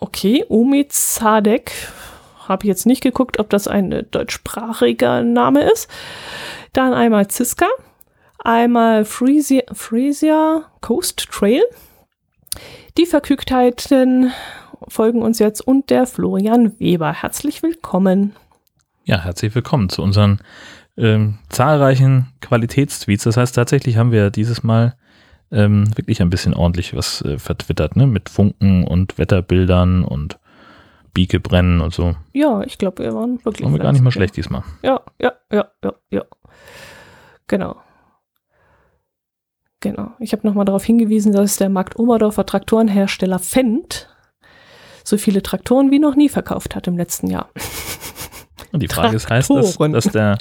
[0.00, 1.72] okay, Omid Sadek.
[2.48, 5.88] Habe ich jetzt nicht geguckt, ob das ein äh, deutschsprachiger Name ist.
[6.72, 7.66] Dann einmal Ziska.
[8.38, 11.62] Einmal Frisia, Frisia Coast Trail.
[12.96, 14.32] Die Verkügtheiten
[14.90, 17.12] folgen uns jetzt und der Florian Weber.
[17.12, 18.34] Herzlich willkommen.
[19.04, 20.40] Ja, herzlich willkommen zu unseren
[20.96, 23.24] ähm, zahlreichen Qualitätstweets.
[23.24, 24.96] Das heißt, tatsächlich haben wir dieses Mal
[25.52, 28.06] ähm, wirklich ein bisschen ordentlich was äh, vertwittert, ne?
[28.06, 30.38] Mit Funken und Wetterbildern und
[31.14, 32.14] Biekebrennen und so.
[32.32, 33.64] Ja, ich glaube, wir waren wirklich.
[33.64, 34.62] Waren wir gar nicht mal schlecht diesmal.
[34.82, 36.24] Ja, ja, ja, ja, ja.
[37.46, 37.76] Genau.
[39.80, 40.12] Genau.
[40.18, 44.08] Ich habe nochmal darauf hingewiesen, dass der Markt Oberdorfer Traktorenhersteller Fendt
[45.04, 47.50] so viele Traktoren wie noch nie verkauft hat im letzten Jahr.
[48.72, 50.38] Und die Frage ist, heißt das, dass der,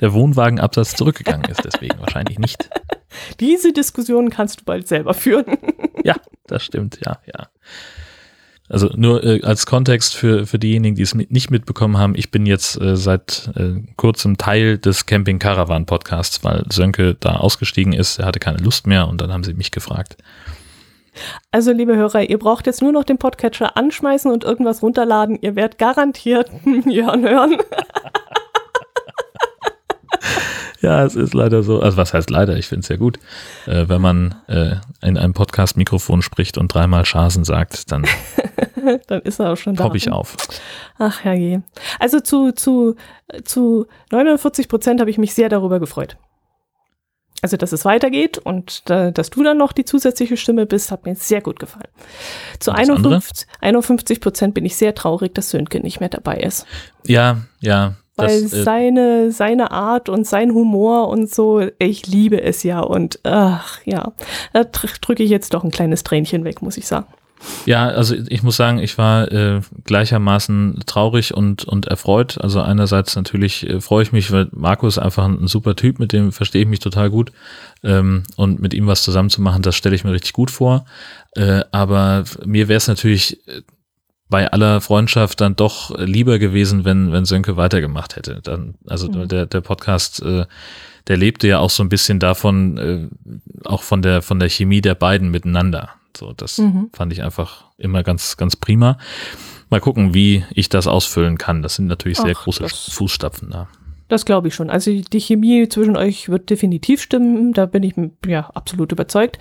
[0.00, 1.64] der Wohnwagenabsatz zurückgegangen ist?
[1.64, 2.70] Deswegen wahrscheinlich nicht.
[3.40, 5.46] Diese Diskussion kannst du bald selber führen.
[6.04, 6.16] Ja,
[6.48, 7.46] das stimmt, ja, ja.
[8.68, 12.32] Also nur äh, als Kontext für, für diejenigen, die es mit, nicht mitbekommen haben, ich
[12.32, 17.92] bin jetzt äh, seit äh, kurzem Teil des Camping Caravan Podcasts, weil Sönke da ausgestiegen
[17.92, 20.16] ist, er hatte keine Lust mehr und dann haben sie mich gefragt.
[21.50, 25.38] Also, liebe Hörer, ihr braucht jetzt nur noch den Podcatcher anschmeißen und irgendwas runterladen.
[25.40, 26.50] Ihr werdet garantiert
[26.86, 27.56] Jörn hören.
[30.82, 31.80] Ja, es ist leider so.
[31.80, 32.56] Also was heißt leider?
[32.56, 33.18] Ich finde es ja gut.
[33.66, 38.04] Äh, wenn man äh, in einem Podcast-Mikrofon spricht und dreimal Schasen sagt, dann,
[39.06, 39.84] dann ist er auch schon da.
[39.84, 40.36] Popp ich auf.
[40.98, 41.62] Ach herrje.
[42.00, 42.96] Also zu, zu,
[43.44, 46.16] zu 49 Prozent habe ich mich sehr darüber gefreut.
[47.42, 51.04] Also, dass es weitergeht und äh, dass du dann noch die zusätzliche Stimme bist, hat
[51.04, 51.88] mir sehr gut gefallen.
[52.60, 56.66] Zu 51, 51 Prozent bin ich sehr traurig, dass Sönke nicht mehr dabei ist.
[57.04, 62.42] Ja, ja, weil das, äh, seine, seine Art und sein Humor und so, ich liebe
[62.42, 62.80] es ja.
[62.80, 64.12] Und ach ja,
[64.52, 67.06] da drücke ich jetzt doch ein kleines Tränchen weg, muss ich sagen.
[67.66, 72.38] Ja, also ich muss sagen, ich war äh, gleichermaßen traurig und, und erfreut.
[72.40, 76.12] Also einerseits natürlich äh, freue ich mich, weil Markus einfach ein, ein, super Typ, mit
[76.12, 77.32] dem verstehe ich mich total gut.
[77.82, 80.84] Ähm, und mit ihm was zusammen zu machen, das stelle ich mir richtig gut vor.
[81.34, 83.62] Äh, aber mir wäre es natürlich äh,
[84.28, 88.40] bei aller Freundschaft dann doch lieber gewesen, wenn, wenn Sönke weitergemacht hätte.
[88.42, 89.28] Dann, also mhm.
[89.28, 90.46] der, der Podcast, äh,
[91.06, 93.08] der lebte ja auch so ein bisschen davon, äh,
[93.64, 95.90] auch von der, von der Chemie der beiden miteinander.
[96.16, 96.90] So, das mhm.
[96.92, 98.98] fand ich einfach immer ganz, ganz prima.
[99.70, 101.62] Mal gucken, wie ich das ausfüllen kann.
[101.62, 103.68] Das sind natürlich sehr Ach, große Fußstapfen da.
[104.12, 104.68] Das glaube ich schon.
[104.68, 107.54] Also die Chemie zwischen euch wird definitiv stimmen.
[107.54, 107.94] Da bin ich
[108.26, 109.38] ja absolut überzeugt.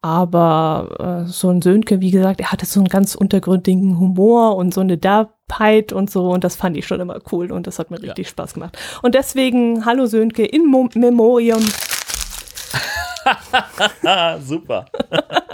[0.00, 4.72] Aber äh, so ein Sönke, wie gesagt, er hatte so einen ganz untergründigen Humor und
[4.72, 6.30] so eine Derbheit und so.
[6.30, 8.30] Und das fand ich schon immer cool und das hat mir richtig ja.
[8.30, 8.78] Spaß gemacht.
[9.02, 11.60] Und deswegen, hallo Sönke, in Mo Memoriam.
[14.40, 14.86] Super.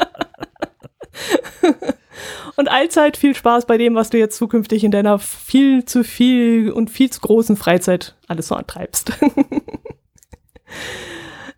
[2.57, 6.71] und allzeit viel Spaß bei dem, was du jetzt zukünftig in deiner viel zu viel
[6.71, 9.13] und viel zu großen Freizeit alles so antreibst.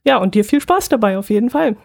[0.05, 1.77] ja, und dir viel Spaß dabei auf jeden Fall.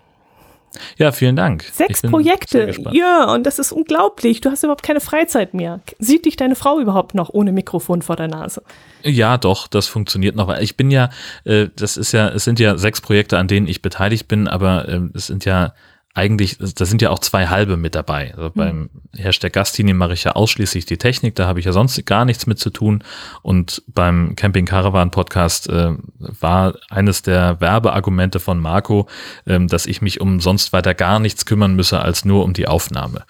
[0.98, 1.64] Ja, vielen Dank.
[1.64, 2.74] Sechs Projekte.
[2.92, 4.42] Ja, und das ist unglaublich.
[4.42, 5.82] Du hast überhaupt keine Freizeit mehr.
[5.98, 8.64] Sieht dich deine Frau überhaupt noch ohne Mikrofon vor der Nase?
[9.04, 10.56] Ja, doch, das funktioniert noch.
[10.60, 11.10] Ich bin ja,
[11.44, 14.88] äh, das ist ja, es sind ja sechs Projekte, an denen ich beteiligt bin, aber
[14.88, 15.74] äh, es sind ja
[16.16, 18.34] eigentlich, da sind ja auch zwei halbe mit dabei.
[18.36, 18.54] Also mhm.
[18.56, 22.26] beim Hashtag Gastini mache ich ja ausschließlich die Technik, da habe ich ja sonst gar
[22.26, 23.04] nichts mit zu tun.
[23.42, 29.08] Und beim Camping Caravan Podcast äh, war eines der Werbeargumente von Marco,
[29.46, 32.68] ähm, dass ich mich um sonst weiter gar nichts kümmern müsse als nur um die
[32.68, 33.26] Aufnahme.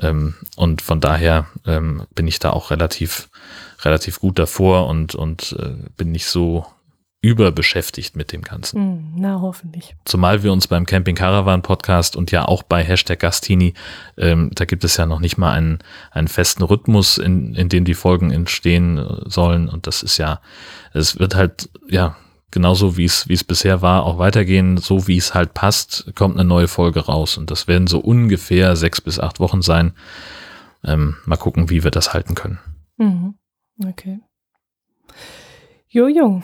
[0.00, 3.28] Ähm, und von daher ähm, bin ich da auch relativ,
[3.82, 6.64] relativ gut davor und, und äh, bin nicht so
[7.22, 8.80] überbeschäftigt mit dem Ganzen.
[8.80, 9.94] Hm, na, hoffentlich.
[10.04, 13.74] Zumal wir uns beim Camping Caravan Podcast und ja auch bei Hashtag Gastini,
[14.16, 15.80] ähm, da gibt es ja noch nicht mal einen,
[16.12, 19.68] einen festen Rhythmus, in, in dem die Folgen entstehen äh, sollen.
[19.68, 20.40] Und das ist ja,
[20.94, 22.16] es wird halt, ja,
[22.50, 26.36] genauso wie es, wie es bisher war, auch weitergehen, so wie es halt passt, kommt
[26.36, 27.36] eine neue Folge raus.
[27.36, 29.92] Und das werden so ungefähr sechs bis acht Wochen sein.
[30.84, 32.58] Ähm, mal gucken, wie wir das halten können.
[32.96, 33.34] Mhm.
[33.86, 34.20] Okay.
[35.88, 36.42] Jojo.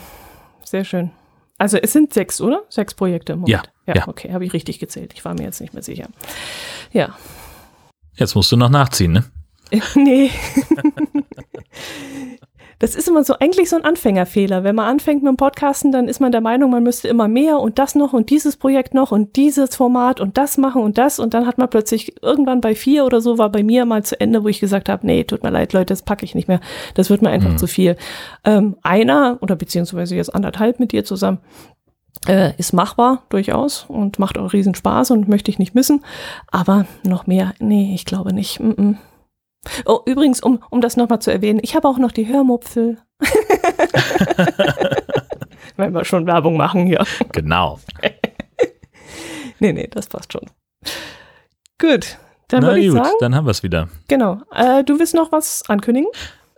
[0.67, 1.11] Sehr schön.
[1.57, 2.63] Also es sind sechs, oder?
[2.67, 3.71] Sechs Projekte im Moment.
[3.85, 3.93] Ja.
[3.93, 4.07] Ja, ja.
[4.09, 5.13] okay, habe ich richtig gezählt.
[5.13, 6.09] Ich war mir jetzt nicht mehr sicher.
[6.91, 7.15] Ja.
[8.15, 9.23] Jetzt musst du noch nachziehen, ne?
[9.95, 10.31] nee.
[12.79, 14.63] Das ist immer so eigentlich so ein Anfängerfehler.
[14.63, 17.59] Wenn man anfängt mit dem Podcasten, dann ist man der Meinung, man müsste immer mehr
[17.59, 21.17] und das noch und dieses Projekt noch und dieses Format und das machen und das
[21.17, 24.19] und dann hat man plötzlich irgendwann bei vier oder so war bei mir mal zu
[24.19, 26.59] Ende, wo ich gesagt habe, nee, tut mir leid, Leute, das packe ich nicht mehr.
[26.93, 27.57] Das wird mir einfach mhm.
[27.57, 27.97] zu viel.
[28.43, 31.39] Ähm, einer oder beziehungsweise jetzt anderthalb mit dir zusammen,
[32.27, 36.03] äh, ist machbar durchaus und macht auch riesen Spaß und möchte ich nicht missen.
[36.51, 38.59] Aber noch mehr, nee, ich glaube nicht.
[38.59, 38.95] Mm -mm.
[39.85, 42.97] Oh, übrigens, um, um das nochmal zu erwähnen, ich habe auch noch die Hörmupfel.
[45.75, 47.05] Wenn wir schon Werbung machen hier.
[47.31, 47.79] Genau.
[49.59, 50.49] nee, nee, das passt schon.
[51.79, 52.17] Gut,
[52.47, 53.15] dann würde ich sagen.
[53.19, 53.89] Dann haben wir es wieder.
[54.07, 54.41] Genau.
[54.51, 56.09] Äh, du willst noch was ankündigen?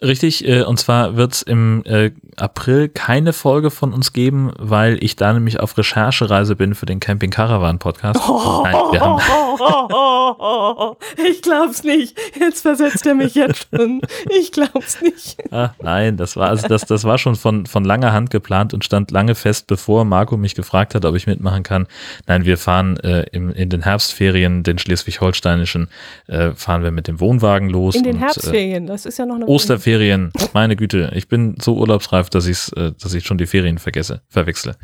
[0.02, 5.04] Richtig, äh, und zwar wird es im äh, April keine Folge von uns geben, weil
[5.04, 8.22] ich da nämlich auf Recherchereise bin für den Camping Caravan Podcast.
[8.28, 9.22] Oh, Nein, wir haben
[9.60, 10.96] oh,
[11.30, 12.18] ich glaub's nicht.
[12.40, 14.02] Jetzt versetzt er mich jetzt schon.
[14.30, 15.38] Ich glaub's nicht.
[15.52, 18.86] Ah, nein, das war also das, das war schon von, von langer Hand geplant und
[18.86, 21.88] stand lange fest, bevor Marco mich gefragt hat, ob ich mitmachen kann.
[22.28, 25.88] Nein, wir fahren äh, im, in den Herbstferien, den schleswig-holsteinischen,
[26.28, 27.96] äh, fahren wir mit dem Wohnwagen los.
[27.96, 29.89] In den und, Herbstferien, das ist ja noch eine Osterferien.
[29.90, 33.80] Ferien, meine Güte, ich bin so urlaubsreif, dass ich äh, dass ich schon die Ferien
[33.80, 34.76] vergesse, verwechsle.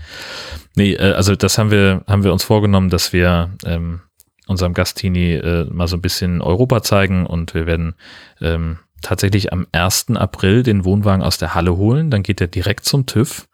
[0.76, 4.02] Nee, äh, also das haben wir, haben wir uns vorgenommen, dass wir ähm,
[4.48, 7.94] unserem Gastini äh, mal so ein bisschen Europa zeigen und wir werden
[8.42, 10.08] ähm, tatsächlich am 1.
[10.16, 12.10] April den Wohnwagen aus der Halle holen.
[12.10, 13.48] Dann geht er direkt zum TÜV.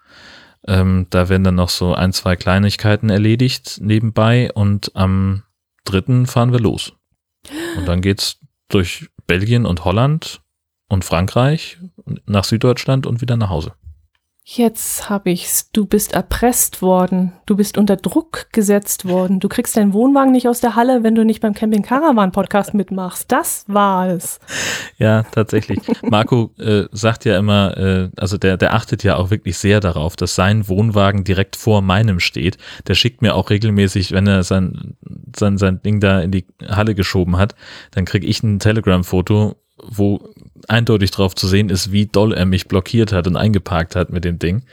[0.66, 5.44] Ähm, da werden dann noch so ein, zwei Kleinigkeiten erledigt nebenbei und am
[5.84, 6.28] 3.
[6.28, 6.94] fahren wir los.
[7.76, 10.41] Und dann geht's durch Belgien und Holland
[10.92, 11.78] und Frankreich
[12.26, 13.74] nach Süddeutschland und wieder nach Hause.
[14.44, 15.70] Jetzt habe ich's.
[15.72, 17.32] Du bist erpresst worden.
[17.46, 19.40] Du bist unter Druck gesetzt worden.
[19.40, 22.74] Du kriegst deinen Wohnwagen nicht aus der Halle, wenn du nicht beim Camping Caravan Podcast
[22.74, 23.32] mitmachst.
[23.32, 24.40] Das war es.
[24.98, 25.80] Ja, tatsächlich.
[26.02, 30.16] Marco äh, sagt ja immer, äh, also der, der achtet ja auch wirklich sehr darauf,
[30.16, 32.58] dass sein Wohnwagen direkt vor meinem steht.
[32.88, 34.98] Der schickt mir auch regelmäßig, wenn er sein,
[35.38, 37.54] sein, sein Ding da in die Halle geschoben hat,
[37.92, 40.20] dann kriege ich ein Telegram-Foto, wo
[40.68, 44.26] eindeutig drauf zu sehen ist, wie doll er mich blockiert hat und eingeparkt hat mit
[44.26, 44.64] dem Ding.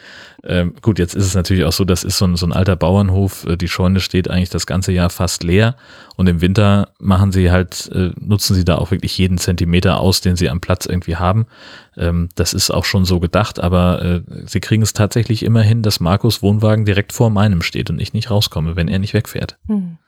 [0.44, 2.76] Ähm, gut, jetzt ist es natürlich auch so, das ist so ein, so ein alter
[2.76, 3.44] Bauernhof.
[3.44, 5.76] Äh, die Scheune steht eigentlich das ganze Jahr fast leer
[6.16, 10.20] und im Winter machen sie halt, äh, nutzen sie da auch wirklich jeden Zentimeter aus,
[10.20, 11.46] den sie am Platz irgendwie haben.
[11.96, 15.82] Ähm, das ist auch schon so gedacht, aber äh, sie kriegen es tatsächlich immer hin,
[15.82, 19.58] dass Markus Wohnwagen direkt vor meinem steht und ich nicht rauskomme, wenn er nicht wegfährt.
[19.66, 19.98] Hm.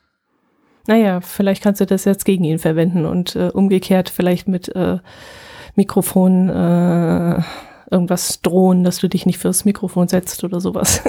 [0.86, 4.98] Naja, vielleicht kannst du das jetzt gegen ihn verwenden und äh, umgekehrt vielleicht mit äh,
[5.74, 7.42] Mikrofon äh,
[7.90, 11.02] irgendwas drohen, dass du dich nicht fürs Mikrofon setzt oder sowas.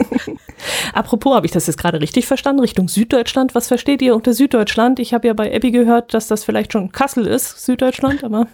[0.94, 2.62] Apropos, habe ich das jetzt gerade richtig verstanden?
[2.62, 3.56] Richtung Süddeutschland.
[3.56, 5.00] Was versteht ihr unter Süddeutschland?
[5.00, 8.48] Ich habe ja bei Abby gehört, dass das vielleicht schon Kassel ist, Süddeutschland, aber.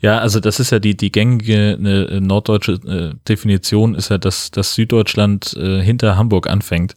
[0.00, 4.50] Ja, also das ist ja die, die gängige äh, norddeutsche äh, Definition, ist ja, dass,
[4.50, 6.96] dass Süddeutschland äh, hinter Hamburg anfängt.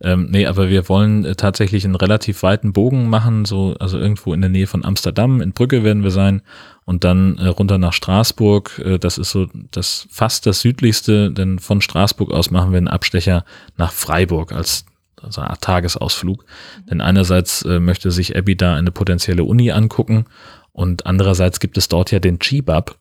[0.00, 4.32] Ähm, nee, aber wir wollen äh, tatsächlich einen relativ weiten Bogen machen, so, also irgendwo
[4.32, 6.42] in der Nähe von Amsterdam, in Brügge werden wir sein
[6.88, 8.80] und dann äh, runter nach Straßburg.
[8.82, 12.88] Äh, das ist so das fast das südlichste, denn von Straßburg aus machen wir einen
[12.88, 13.44] Abstecher
[13.76, 14.86] nach Freiburg als
[15.20, 16.46] also eine Art Tagesausflug.
[16.90, 20.24] Denn einerseits äh, möchte sich Abby da eine potenzielle Uni angucken
[20.72, 22.96] und andererseits gibt es dort ja den Chibab,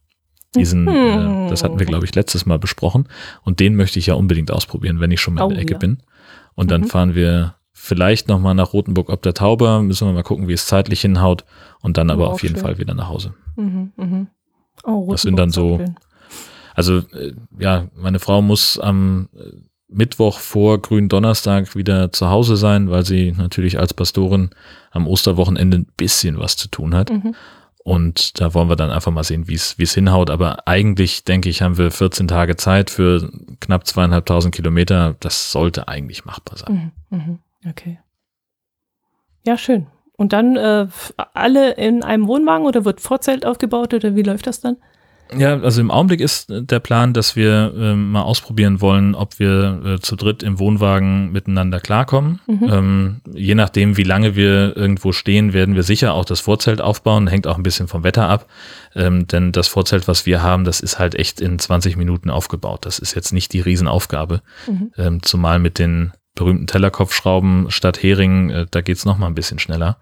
[0.53, 3.07] diesen, äh, das hatten wir, glaube ich, letztes Mal besprochen.
[3.43, 5.75] Und den möchte ich ja unbedingt ausprobieren, wenn ich schon mal in der oh Ecke
[5.75, 6.03] bin.
[6.55, 6.87] Und dann mhm.
[6.87, 7.55] fahren wir
[7.87, 9.81] vielleicht nochmal nach Rotenburg ob der Tauber.
[9.81, 11.45] Müssen wir mal gucken, wie es zeitlich hinhaut.
[11.81, 12.63] Und dann aber oh, auf jeden schön.
[12.63, 13.33] Fall wieder nach Hause.
[13.55, 14.27] Mhm, mh.
[14.83, 15.79] Oh, das sind dann so.
[16.75, 19.51] Also, äh, ja, meine Frau muss am äh,
[19.87, 24.51] Mittwoch vor Gründonnerstag wieder zu Hause sein, weil sie natürlich als Pastorin
[24.91, 27.09] am Osterwochenende ein bisschen was zu tun hat.
[27.09, 27.35] Mhm.
[27.83, 30.29] Und da wollen wir dann einfach mal sehen, wie es wie es hinhaut.
[30.29, 33.31] Aber eigentlich, denke ich, haben wir 14 Tage Zeit für
[33.61, 35.15] knapp zweieinhalbtausend Kilometer.
[35.21, 36.91] Das sollte eigentlich machbar sein.
[37.09, 37.39] Mhm, mhm.
[37.69, 37.99] Okay.
[39.45, 39.87] Ja, schön.
[40.17, 40.87] Und dann äh,
[41.33, 44.77] alle in einem Wohnwagen oder wird Vorzelt aufgebaut oder wie läuft das dann?
[45.35, 49.81] Ja, also im Augenblick ist der Plan, dass wir äh, mal ausprobieren wollen, ob wir
[49.85, 52.39] äh, zu dritt im Wohnwagen miteinander klarkommen.
[52.47, 52.69] Mhm.
[52.71, 57.27] Ähm, je nachdem, wie lange wir irgendwo stehen, werden wir sicher auch das Vorzelt aufbauen.
[57.27, 58.47] Hängt auch ein bisschen vom Wetter ab.
[58.95, 62.85] Ähm, denn das Vorzelt, was wir haben, das ist halt echt in 20 Minuten aufgebaut.
[62.85, 64.41] Das ist jetzt nicht die Riesenaufgabe.
[64.67, 64.91] Mhm.
[64.97, 69.59] Ähm, zumal mit den berühmten Tellerkopfschrauben statt Hering, äh, da geht's noch mal ein bisschen
[69.59, 69.97] schneller.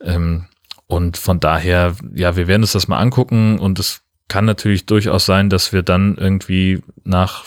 [0.00, 0.46] Ähm,
[0.86, 5.26] und von daher, ja, wir werden uns das mal angucken und es kann natürlich durchaus
[5.26, 7.44] sein, dass wir dann irgendwie nach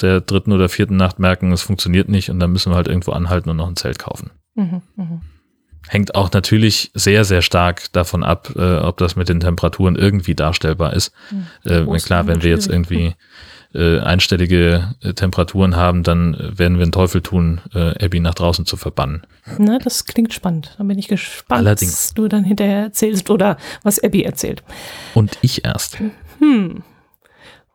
[0.00, 3.12] der dritten oder vierten Nacht merken, es funktioniert nicht und dann müssen wir halt irgendwo
[3.12, 4.30] anhalten und noch ein Zelt kaufen.
[4.54, 5.20] Mhm, mh.
[5.88, 10.34] Hängt auch natürlich sehr, sehr stark davon ab, äh, ob das mit den Temperaturen irgendwie
[10.34, 11.12] darstellbar ist.
[11.30, 11.46] Mhm.
[11.64, 13.14] Äh, klar, wenn wir jetzt irgendwie
[13.74, 18.64] äh, einstellige äh, Temperaturen haben, dann werden wir einen Teufel tun, äh, Abby nach draußen
[18.66, 19.26] zu verbannen.
[19.58, 20.74] Na, das klingt spannend.
[20.78, 21.92] Dann bin ich gespannt, Allerdings.
[21.92, 24.62] was du dann hinterher erzählst oder was Abby erzählt.
[25.14, 25.98] Und ich erst.
[26.38, 26.82] Hm.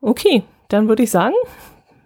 [0.01, 1.35] Okay, dann würde ich sagen,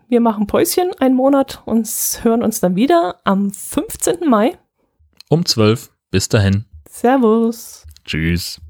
[0.10, 1.88] wir machen Päuschen einen Monat und
[2.22, 4.30] hören uns dann wieder am 15.
[4.30, 4.58] Mai.
[5.30, 5.90] Um 12.
[6.12, 6.66] Bis dahin.
[6.90, 7.86] Servus.
[8.06, 8.62] Tschüss.